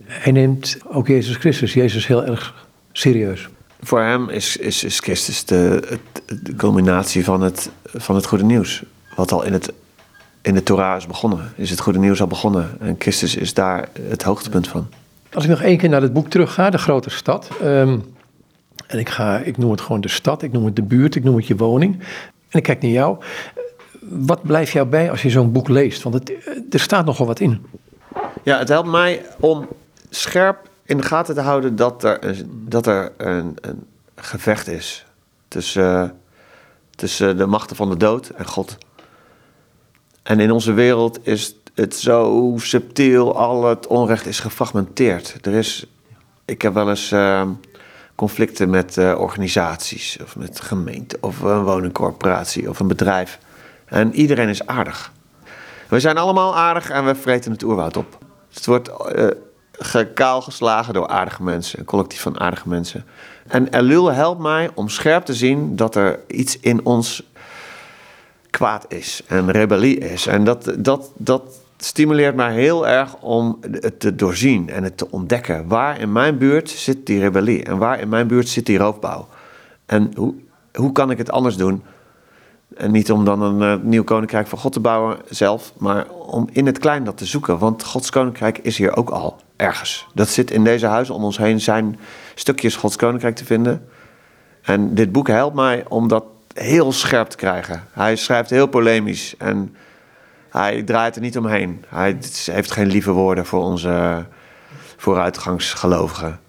Hij 0.05 0.33
neemt 0.33 0.79
ook 0.89 1.07
Jezus 1.07 1.37
Christus, 1.37 1.75
Jezus 1.75 2.07
heel 2.07 2.25
erg 2.25 2.67
serieus. 2.93 3.49
Voor 3.81 4.01
hem 4.01 4.29
is, 4.29 4.57
is, 4.57 4.85
is 4.85 5.01
Christus 5.01 5.45
de, 5.45 5.99
de 6.43 6.55
culminatie 6.55 7.25
van 7.25 7.43
het, 7.43 7.71
van 7.95 8.15
het 8.15 8.27
goede 8.27 8.45
nieuws. 8.45 8.83
Wat 9.17 9.33
al 9.33 9.43
in, 9.43 9.53
het, 9.53 9.73
in 10.47 10.55
de 10.55 10.63
Torah 10.63 10.97
is 10.97 11.07
begonnen. 11.07 11.53
Is 11.55 11.71
het 11.71 11.81
goede 11.81 11.99
nieuws 11.99 12.21
al 12.21 12.27
begonnen. 12.27 12.77
En 12.81 12.97
Christus 12.99 13.37
is 13.37 13.55
daar 13.55 13.89
het 14.01 14.23
hoogtepunt 14.23 14.69
van. 14.69 14.89
Als 15.33 15.45
ik 15.45 15.51
nog 15.51 15.63
één 15.63 15.77
keer 15.77 15.89
naar 15.89 16.03
het 16.03 16.13
boek 16.13 16.29
terug 16.29 16.55
ga, 16.55 16.71
De 16.71 16.79
Grote 16.79 17.11
Stad. 17.11 17.51
Um, 17.63 18.15
en 18.87 18.99
ik, 18.99 19.09
ga, 19.09 19.39
ik 19.39 19.59
noem 19.59 19.71
het 19.71 19.81
gewoon 19.81 20.01
de 20.01 20.09
stad, 20.09 20.43
ik 20.43 20.53
noem 20.53 20.65
het 20.65 20.77
de 20.77 20.83
buurt, 20.83 21.15
ik 21.15 21.25
noem 21.25 21.37
het 21.37 21.47
je 21.47 21.57
woning. 21.57 21.99
En 22.49 22.59
ik 22.59 22.63
kijk 22.63 22.83
naar 22.83 22.91
jou. 22.91 23.19
Wat 24.01 24.43
blijft 24.43 24.73
jou 24.73 24.87
bij 24.87 25.11
als 25.11 25.23
je 25.23 25.31
zo'n 25.31 25.53
boek 25.53 25.69
leest? 25.69 26.03
Want 26.03 26.15
het, 26.15 26.33
er 26.71 26.81
staat 26.81 27.05
nogal 27.05 27.27
wat 27.27 27.41
in. 27.41 27.67
Ja, 28.43 28.59
het 28.59 28.69
helpt 28.69 28.89
mij 28.89 29.23
om 29.41 29.69
scherp 30.11 30.69
in 30.85 30.97
de 30.97 31.03
gaten 31.03 31.35
te 31.35 31.41
houden 31.41 31.77
dat 31.77 32.05
er, 32.05 32.25
een, 32.25 32.65
dat 32.69 32.87
er 32.87 33.13
een, 33.17 33.57
een 33.61 33.87
gevecht 34.15 34.69
is 34.69 35.07
tussen, 35.49 36.17
tussen 36.91 37.37
de 37.37 37.47
machten 37.47 37.77
van 37.77 37.91
de 37.91 37.97
dood 37.97 38.29
en 38.29 38.47
God. 38.47 38.77
En 40.27 40.41
in 40.41 40.51
onze 40.51 40.73
wereld 40.73 41.19
is 41.27 41.57
het 41.75 41.97
zo 41.97 42.55
subtiel, 42.57 43.37
al 43.37 43.65
het 43.65 43.87
onrecht 43.87 44.27
is 44.27 44.41
gefragmenteerd. 44.41 45.39
Er 45.43 45.53
is, 45.53 45.87
ik 46.45 46.63
heb 46.63 46.75
wel 46.75 46.89
eens 46.89 47.13
uh, 47.13 47.43
conflicten 48.15 48.71
met 48.71 48.97
uh, 48.97 49.19
organisaties, 49.19 50.19
of 50.23 50.37
met 50.37 50.61
gemeente, 50.61 51.17
of 51.21 51.41
een 51.41 51.63
woningcorporatie, 51.63 52.69
of 52.69 52.81
een 52.81 52.87
bedrijf. 52.89 53.39
En 53.85 54.15
iedereen 54.15 54.49
is 54.49 54.67
aardig. 54.67 55.13
We 55.89 56.01
zijn 56.01 56.19
allemaal 56.19 56.57
aardig 56.57 56.91
en 56.91 57.05
we 57.05 57.15
vreten 57.15 57.53
het 57.53 57.63
oerwoud 57.63 57.97
op. 57.97 58.19
Het 58.53 58.67
wordt 58.67 58.91
uh, 59.17 59.29
geslagen 60.41 60.95
door 60.95 61.09
aardige 61.09 61.43
mensen, 61.43 61.79
een 61.79 61.85
collectief 61.85 62.21
van 62.21 62.41
aardige 62.41 62.69
mensen. 62.69 63.05
En 63.47 63.69
Elul 63.69 64.13
helpt 64.13 64.41
mij 64.41 64.71
om 64.75 64.89
scherp 64.89 65.25
te 65.25 65.35
zien 65.35 65.77
dat 65.77 65.95
er 65.95 66.21
iets 66.27 66.59
in 66.61 66.85
ons 66.85 67.23
kwaad 68.51 68.85
is 68.89 69.23
en 69.27 69.51
rebellie 69.51 69.99
is. 69.99 70.27
En 70.27 70.45
dat, 70.45 70.75
dat, 70.79 71.13
dat 71.17 71.43
stimuleert 71.77 72.35
mij 72.35 72.55
heel 72.55 72.89
erg 72.89 73.17
om 73.17 73.59
het 73.71 74.01
te 74.01 74.15
doorzien 74.15 74.71
en 74.71 74.85
het 74.85 74.97
te 74.97 75.11
ontdekken. 75.11 75.69
Waar 75.69 76.01
in 76.01 76.13
mijn 76.13 76.39
buurt 76.39 76.71
zit 76.71 77.07
die 77.07 77.21
rebellie 77.21 77.65
en 77.65 77.79
waar 77.79 78.01
in 78.01 78.09
mijn 78.09 78.27
buurt 78.27 78.49
zit 78.49 78.67
die 78.67 78.79
roofbouw? 78.79 79.29
En 79.87 80.13
hoe, 80.17 80.35
hoe 80.75 80.93
kan 80.93 81.11
ik 81.11 81.19
het 81.19 81.31
anders 81.31 81.57
doen? 81.57 81.83
En 82.77 82.91
niet 82.91 83.13
om 83.13 83.25
dan 83.25 83.43
een 83.43 83.79
uh, 83.79 83.85
nieuw 83.85 84.05
koninkrijk 84.05 84.47
van 84.47 84.59
God 84.59 84.73
te 84.73 84.81
bouwen 84.81 85.19
zelf, 85.29 85.73
maar 85.79 86.11
om 86.11 86.49
in 86.53 86.67
het 86.67 86.79
klein 86.79 87.05
dat 87.05 87.17
te 87.17 87.25
zoeken. 87.25 87.59
Want 87.59 87.85
Gods 87.85 88.11
koninkrijk 88.11 88.59
is 88.59 88.79
hier 88.79 88.97
ook 88.97 89.11
al 89.11 89.37
ergens. 89.57 90.07
Dat 90.15 90.29
zit 90.29 90.51
in 90.51 90.65
deze 90.65 90.87
huizen 90.87 91.15
om 91.15 91.25
ons 91.25 91.39
heen, 91.39 91.61
zijn 91.61 91.99
stukjes 92.35 92.77
Gods 92.77 92.97
koninkrijk 92.97 93.37
te 93.37 93.45
vinden. 93.45 93.89
En 94.63 94.95
dit 94.95 95.13
boek 95.13 95.29
helpt 95.29 95.55
mij 95.55 95.85
om 95.89 96.09
dat 96.09 96.25
heel 96.57 96.93
scherp 96.93 97.29
te 97.29 97.37
krijgen. 97.37 97.85
Hij 97.93 98.17
schrijft 98.17 98.51
heel 98.51 98.67
polemisch 98.67 99.35
en 99.39 99.77
hij 100.51 100.83
draait 100.83 101.15
er 101.17 101.21
niet 101.21 101.39
omheen. 101.39 101.85
Hij 101.89 102.19
heeft 102.45 102.71
geen 102.71 102.87
lieve 102.87 103.11
woorden 103.11 103.47
voor 103.47 103.63
onze 103.63 104.27
vooruitgangsgelovigen. 104.97 106.41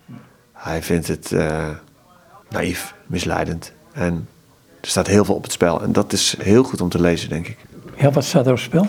Hij 0.53 0.83
vindt 0.83 1.07
het 1.07 1.31
uh, 1.31 1.67
naïef, 2.49 2.93
misleidend. 3.05 3.71
En 3.93 4.27
er 4.81 4.87
staat 4.87 5.07
heel 5.07 5.25
veel 5.25 5.35
op 5.35 5.43
het 5.43 5.51
spel. 5.51 5.81
En 5.81 5.91
dat 5.91 6.13
is 6.13 6.35
heel 6.39 6.63
goed 6.63 6.81
om 6.81 6.89
te 6.89 7.01
lezen, 7.01 7.29
denk 7.29 7.47
ik. 7.47 7.57
Ja, 7.95 8.11
wat 8.11 8.25
staat 8.25 8.45
er 8.45 8.51
op 8.51 8.57
het 8.57 8.65
spel? 8.65 8.87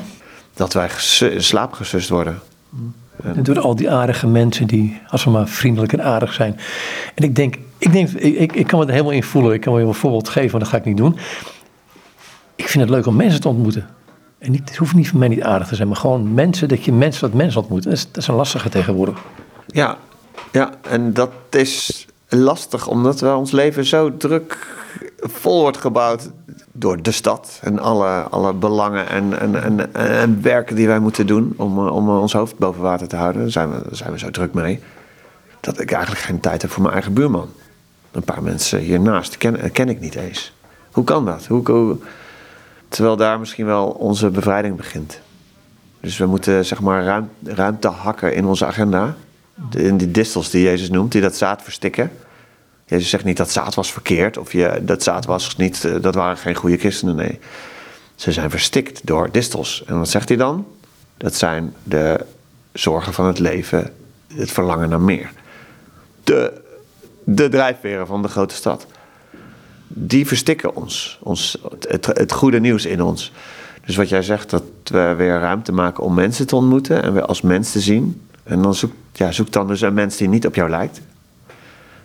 Dat 0.54 0.72
wij 0.72 0.90
in 1.20 1.42
slaap 1.42 1.72
gesust 1.72 2.08
worden. 2.08 2.40
En 3.22 3.42
door 3.42 3.60
al 3.60 3.74
die 3.74 3.90
aardige 3.90 4.26
mensen 4.26 4.66
die, 4.66 5.00
als 5.08 5.22
ze 5.22 5.30
maar 5.30 5.48
vriendelijk 5.48 5.92
en 5.92 6.02
aardig 6.02 6.32
zijn. 6.32 6.60
En 7.14 7.24
ik 7.24 7.36
denk, 7.36 7.56
ik, 7.78 7.92
denk 7.92 8.08
ik, 8.10 8.52
ik 8.52 8.66
kan 8.66 8.78
me 8.78 8.84
er 8.84 8.90
helemaal 8.90 9.12
in 9.12 9.22
voelen. 9.22 9.52
Ik 9.52 9.60
kan 9.60 9.74
me 9.74 9.80
een 9.80 9.94
voorbeeld 9.94 10.28
geven, 10.28 10.50
maar 10.50 10.60
dat 10.60 10.68
ga 10.68 10.76
ik 10.76 10.84
niet 10.84 10.96
doen. 10.96 11.18
Ik 12.54 12.68
vind 12.68 12.84
het 12.84 12.92
leuk 12.92 13.06
om 13.06 13.16
mensen 13.16 13.40
te 13.40 13.48
ontmoeten. 13.48 13.88
En 14.38 14.50
niet, 14.50 14.68
het 14.68 14.76
hoeft 14.76 14.94
niet 14.94 15.08
voor 15.08 15.18
mij 15.18 15.28
niet 15.28 15.42
aardig 15.42 15.68
te 15.68 15.74
zijn, 15.74 15.88
maar 15.88 15.96
gewoon 15.96 16.34
mensen, 16.34 16.68
dat 16.68 16.84
je 16.84 16.92
mensen 16.92 17.20
dat 17.20 17.38
mensen 17.38 17.60
ontmoet. 17.60 17.82
Dat 17.82 17.92
is, 17.92 18.06
dat 18.06 18.16
is 18.16 18.28
een 18.28 18.34
lastige 18.34 18.68
tegenwoordig. 18.68 19.18
Ja, 19.66 19.96
ja, 20.52 20.70
en 20.82 21.12
dat 21.12 21.30
is 21.50 22.06
lastig 22.28 22.88
omdat 22.88 23.20
we 23.20 23.34
ons 23.34 23.50
leven 23.50 23.84
zo 23.84 24.16
druk 24.16 24.76
vol 25.20 25.60
wordt 25.60 25.76
gebouwd 25.76 26.30
door 26.78 27.02
de 27.02 27.10
stad 27.10 27.58
en 27.62 27.78
alle, 27.78 28.22
alle 28.22 28.52
belangen 28.52 29.08
en, 29.08 29.40
en, 29.40 29.62
en, 29.62 29.94
en 29.94 30.42
werken 30.42 30.76
die 30.76 30.86
wij 30.86 30.98
moeten 30.98 31.26
doen 31.26 31.54
om, 31.56 31.88
om 31.88 32.08
ons 32.08 32.32
hoofd 32.32 32.58
boven 32.58 32.82
water 32.82 33.08
te 33.08 33.16
houden. 33.16 33.42
Daar 33.42 33.50
zijn, 33.50 33.70
we, 33.70 33.82
zijn 33.90 34.12
we 34.12 34.18
zo 34.18 34.30
druk 34.30 34.54
mee. 34.54 34.80
Dat 35.60 35.80
ik 35.80 35.92
eigenlijk 35.92 36.24
geen 36.24 36.40
tijd 36.40 36.62
heb 36.62 36.70
voor 36.70 36.82
mijn 36.82 36.94
eigen 36.94 37.12
buurman. 37.12 37.48
Een 38.10 38.22
paar 38.22 38.42
mensen 38.42 38.78
hiernaast 38.78 39.36
ken, 39.36 39.72
ken 39.72 39.88
ik 39.88 40.00
niet 40.00 40.14
eens. 40.14 40.52
Hoe 40.90 41.04
kan 41.04 41.24
dat? 41.24 41.46
Hoe, 41.46 41.70
hoe, 41.70 41.96
terwijl 42.88 43.16
daar 43.16 43.38
misschien 43.38 43.66
wel 43.66 43.86
onze 43.86 44.30
bevrijding 44.30 44.76
begint. 44.76 45.20
Dus 46.00 46.18
we 46.18 46.26
moeten 46.26 46.64
zeg 46.64 46.80
maar 46.80 47.04
ruim, 47.04 47.30
ruimte 47.44 47.88
hakken 47.88 48.34
in 48.34 48.44
onze 48.44 48.66
agenda. 48.66 49.14
in 49.70 49.96
die 49.96 50.10
distels 50.10 50.50
die 50.50 50.62
Jezus 50.62 50.90
noemt, 50.90 51.12
die 51.12 51.20
dat 51.20 51.36
zaad 51.36 51.62
verstikken. 51.62 52.10
Jezus 52.88 53.08
zegt 53.10 53.24
niet 53.24 53.36
dat 53.36 53.50
zaad 53.50 53.74
was 53.74 53.92
verkeerd 53.92 54.36
of 54.36 54.52
je, 54.52 54.80
dat 54.82 55.02
zaad 55.02 55.24
was 55.24 55.56
niet, 55.56 55.84
eh, 55.84 55.94
dat 56.00 56.14
waren 56.14 56.36
geen 56.36 56.54
goede 56.54 56.76
christenen. 56.76 57.16
Nee. 57.16 57.38
Ze 58.14 58.32
zijn 58.32 58.50
verstikt 58.50 59.06
door 59.06 59.30
distels. 59.32 59.84
En 59.86 59.98
wat 59.98 60.08
zegt 60.08 60.28
hij 60.28 60.36
dan? 60.38 60.66
Dat 61.16 61.34
zijn 61.34 61.74
de 61.82 62.26
zorgen 62.72 63.12
van 63.12 63.26
het 63.26 63.38
leven, 63.38 63.92
het 64.34 64.50
verlangen 64.50 64.88
naar 64.88 65.00
meer. 65.00 65.30
De, 66.24 66.60
de 67.24 67.48
drijfveren 67.48 68.06
van 68.06 68.22
de 68.22 68.28
grote 68.28 68.54
stad. 68.54 68.86
Die 69.88 70.26
verstikken 70.26 70.76
ons, 70.76 71.18
ons 71.22 71.58
het, 71.88 72.06
het 72.06 72.32
goede 72.32 72.60
nieuws 72.60 72.86
in 72.86 73.02
ons. 73.02 73.32
Dus 73.84 73.96
wat 73.96 74.08
jij 74.08 74.22
zegt, 74.22 74.50
dat 74.50 74.62
we 74.84 75.14
weer 75.16 75.38
ruimte 75.40 75.72
maken 75.72 76.04
om 76.04 76.14
mensen 76.14 76.46
te 76.46 76.56
ontmoeten 76.56 77.02
en 77.02 77.12
weer 77.12 77.26
als 77.26 77.40
mens 77.40 77.72
te 77.72 77.80
zien. 77.80 78.22
En 78.42 78.62
dan 78.62 78.74
zoek, 78.74 78.92
ja, 79.12 79.32
zoek 79.32 79.52
dan 79.52 79.66
dus 79.66 79.80
een 79.80 79.94
mens 79.94 80.16
die 80.16 80.28
niet 80.28 80.46
op 80.46 80.54
jou 80.54 80.70
lijkt. 80.70 81.00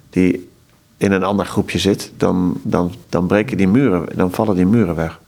Die 0.10 0.52
in 1.04 1.12
een 1.12 1.24
ander 1.24 1.46
groepje 1.46 1.80
zit, 1.80 2.12
dan, 2.18 2.60
dan, 2.62 2.94
dan 3.10 3.28
breken 3.28 3.58
die 3.58 3.68
muren, 3.68 4.06
dan 4.16 4.32
vallen 4.32 4.56
die 4.56 4.66
muren 4.66 4.96
weg. 4.96 5.20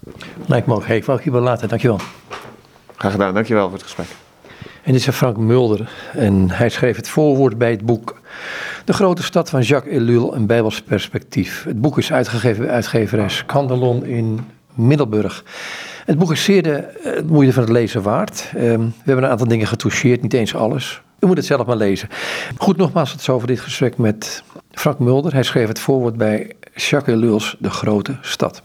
Lijkt 0.45 0.67
me 0.67 0.73
ook. 0.73 0.85
Hey, 0.85 0.97
ik 0.97 1.23
je 1.23 1.31
wel 1.31 1.41
laten. 1.41 1.69
Dankjewel. 1.69 1.99
Graag 2.95 3.11
gedaan. 3.11 3.33
Dankjewel 3.33 3.63
voor 3.63 3.73
het 3.73 3.83
gesprek. 3.83 4.07
En 4.83 4.91
dit 4.91 5.07
is 5.07 5.15
Frank 5.15 5.37
Mulder. 5.37 5.89
En 6.13 6.49
hij 6.49 6.69
schreef 6.69 6.95
het 6.95 7.09
voorwoord 7.09 7.57
bij 7.57 7.71
het 7.71 7.85
boek 7.85 8.21
De 8.85 8.93
Grote 8.93 9.23
Stad 9.23 9.49
van 9.49 9.61
Jacques 9.61 9.95
Ellul, 9.95 10.35
een 10.35 10.45
Bijbels 10.45 10.81
perspectief. 10.81 11.63
Het 11.63 11.81
boek 11.81 11.97
is 11.97 12.11
uitgegeven 12.11 12.65
bij 12.65 12.73
uitgeverij 12.73 13.29
Scandelon 13.29 14.05
in 14.05 14.39
Middelburg. 14.73 15.43
Het 16.05 16.17
boek 16.17 16.31
is 16.31 16.43
zeer 16.43 16.63
de, 16.63 16.99
het 17.01 17.29
moeite 17.29 17.53
van 17.53 17.63
het 17.63 17.71
lezen 17.71 18.01
waard. 18.01 18.51
Ehm, 18.55 18.79
we 18.79 18.91
hebben 19.03 19.23
een 19.23 19.31
aantal 19.31 19.47
dingen 19.47 19.67
getoucheerd, 19.67 20.21
niet 20.21 20.33
eens 20.33 20.55
alles. 20.55 21.01
U 21.19 21.27
moet 21.27 21.37
het 21.37 21.45
zelf 21.45 21.65
maar 21.65 21.75
lezen. 21.75 22.09
Goed, 22.57 22.77
nogmaals, 22.77 23.11
het 23.11 23.19
is 23.21 23.29
over 23.29 23.47
dit 23.47 23.59
gesprek 23.59 23.97
met 23.97 24.43
Frank 24.71 24.99
Mulder. 24.99 25.33
Hij 25.33 25.43
schreef 25.43 25.67
het 25.67 25.79
voorwoord 25.79 26.17
bij 26.17 26.51
Jacques 26.75 27.15
Ellul's 27.15 27.55
De 27.59 27.69
Grote 27.69 28.17
Stad. 28.21 28.61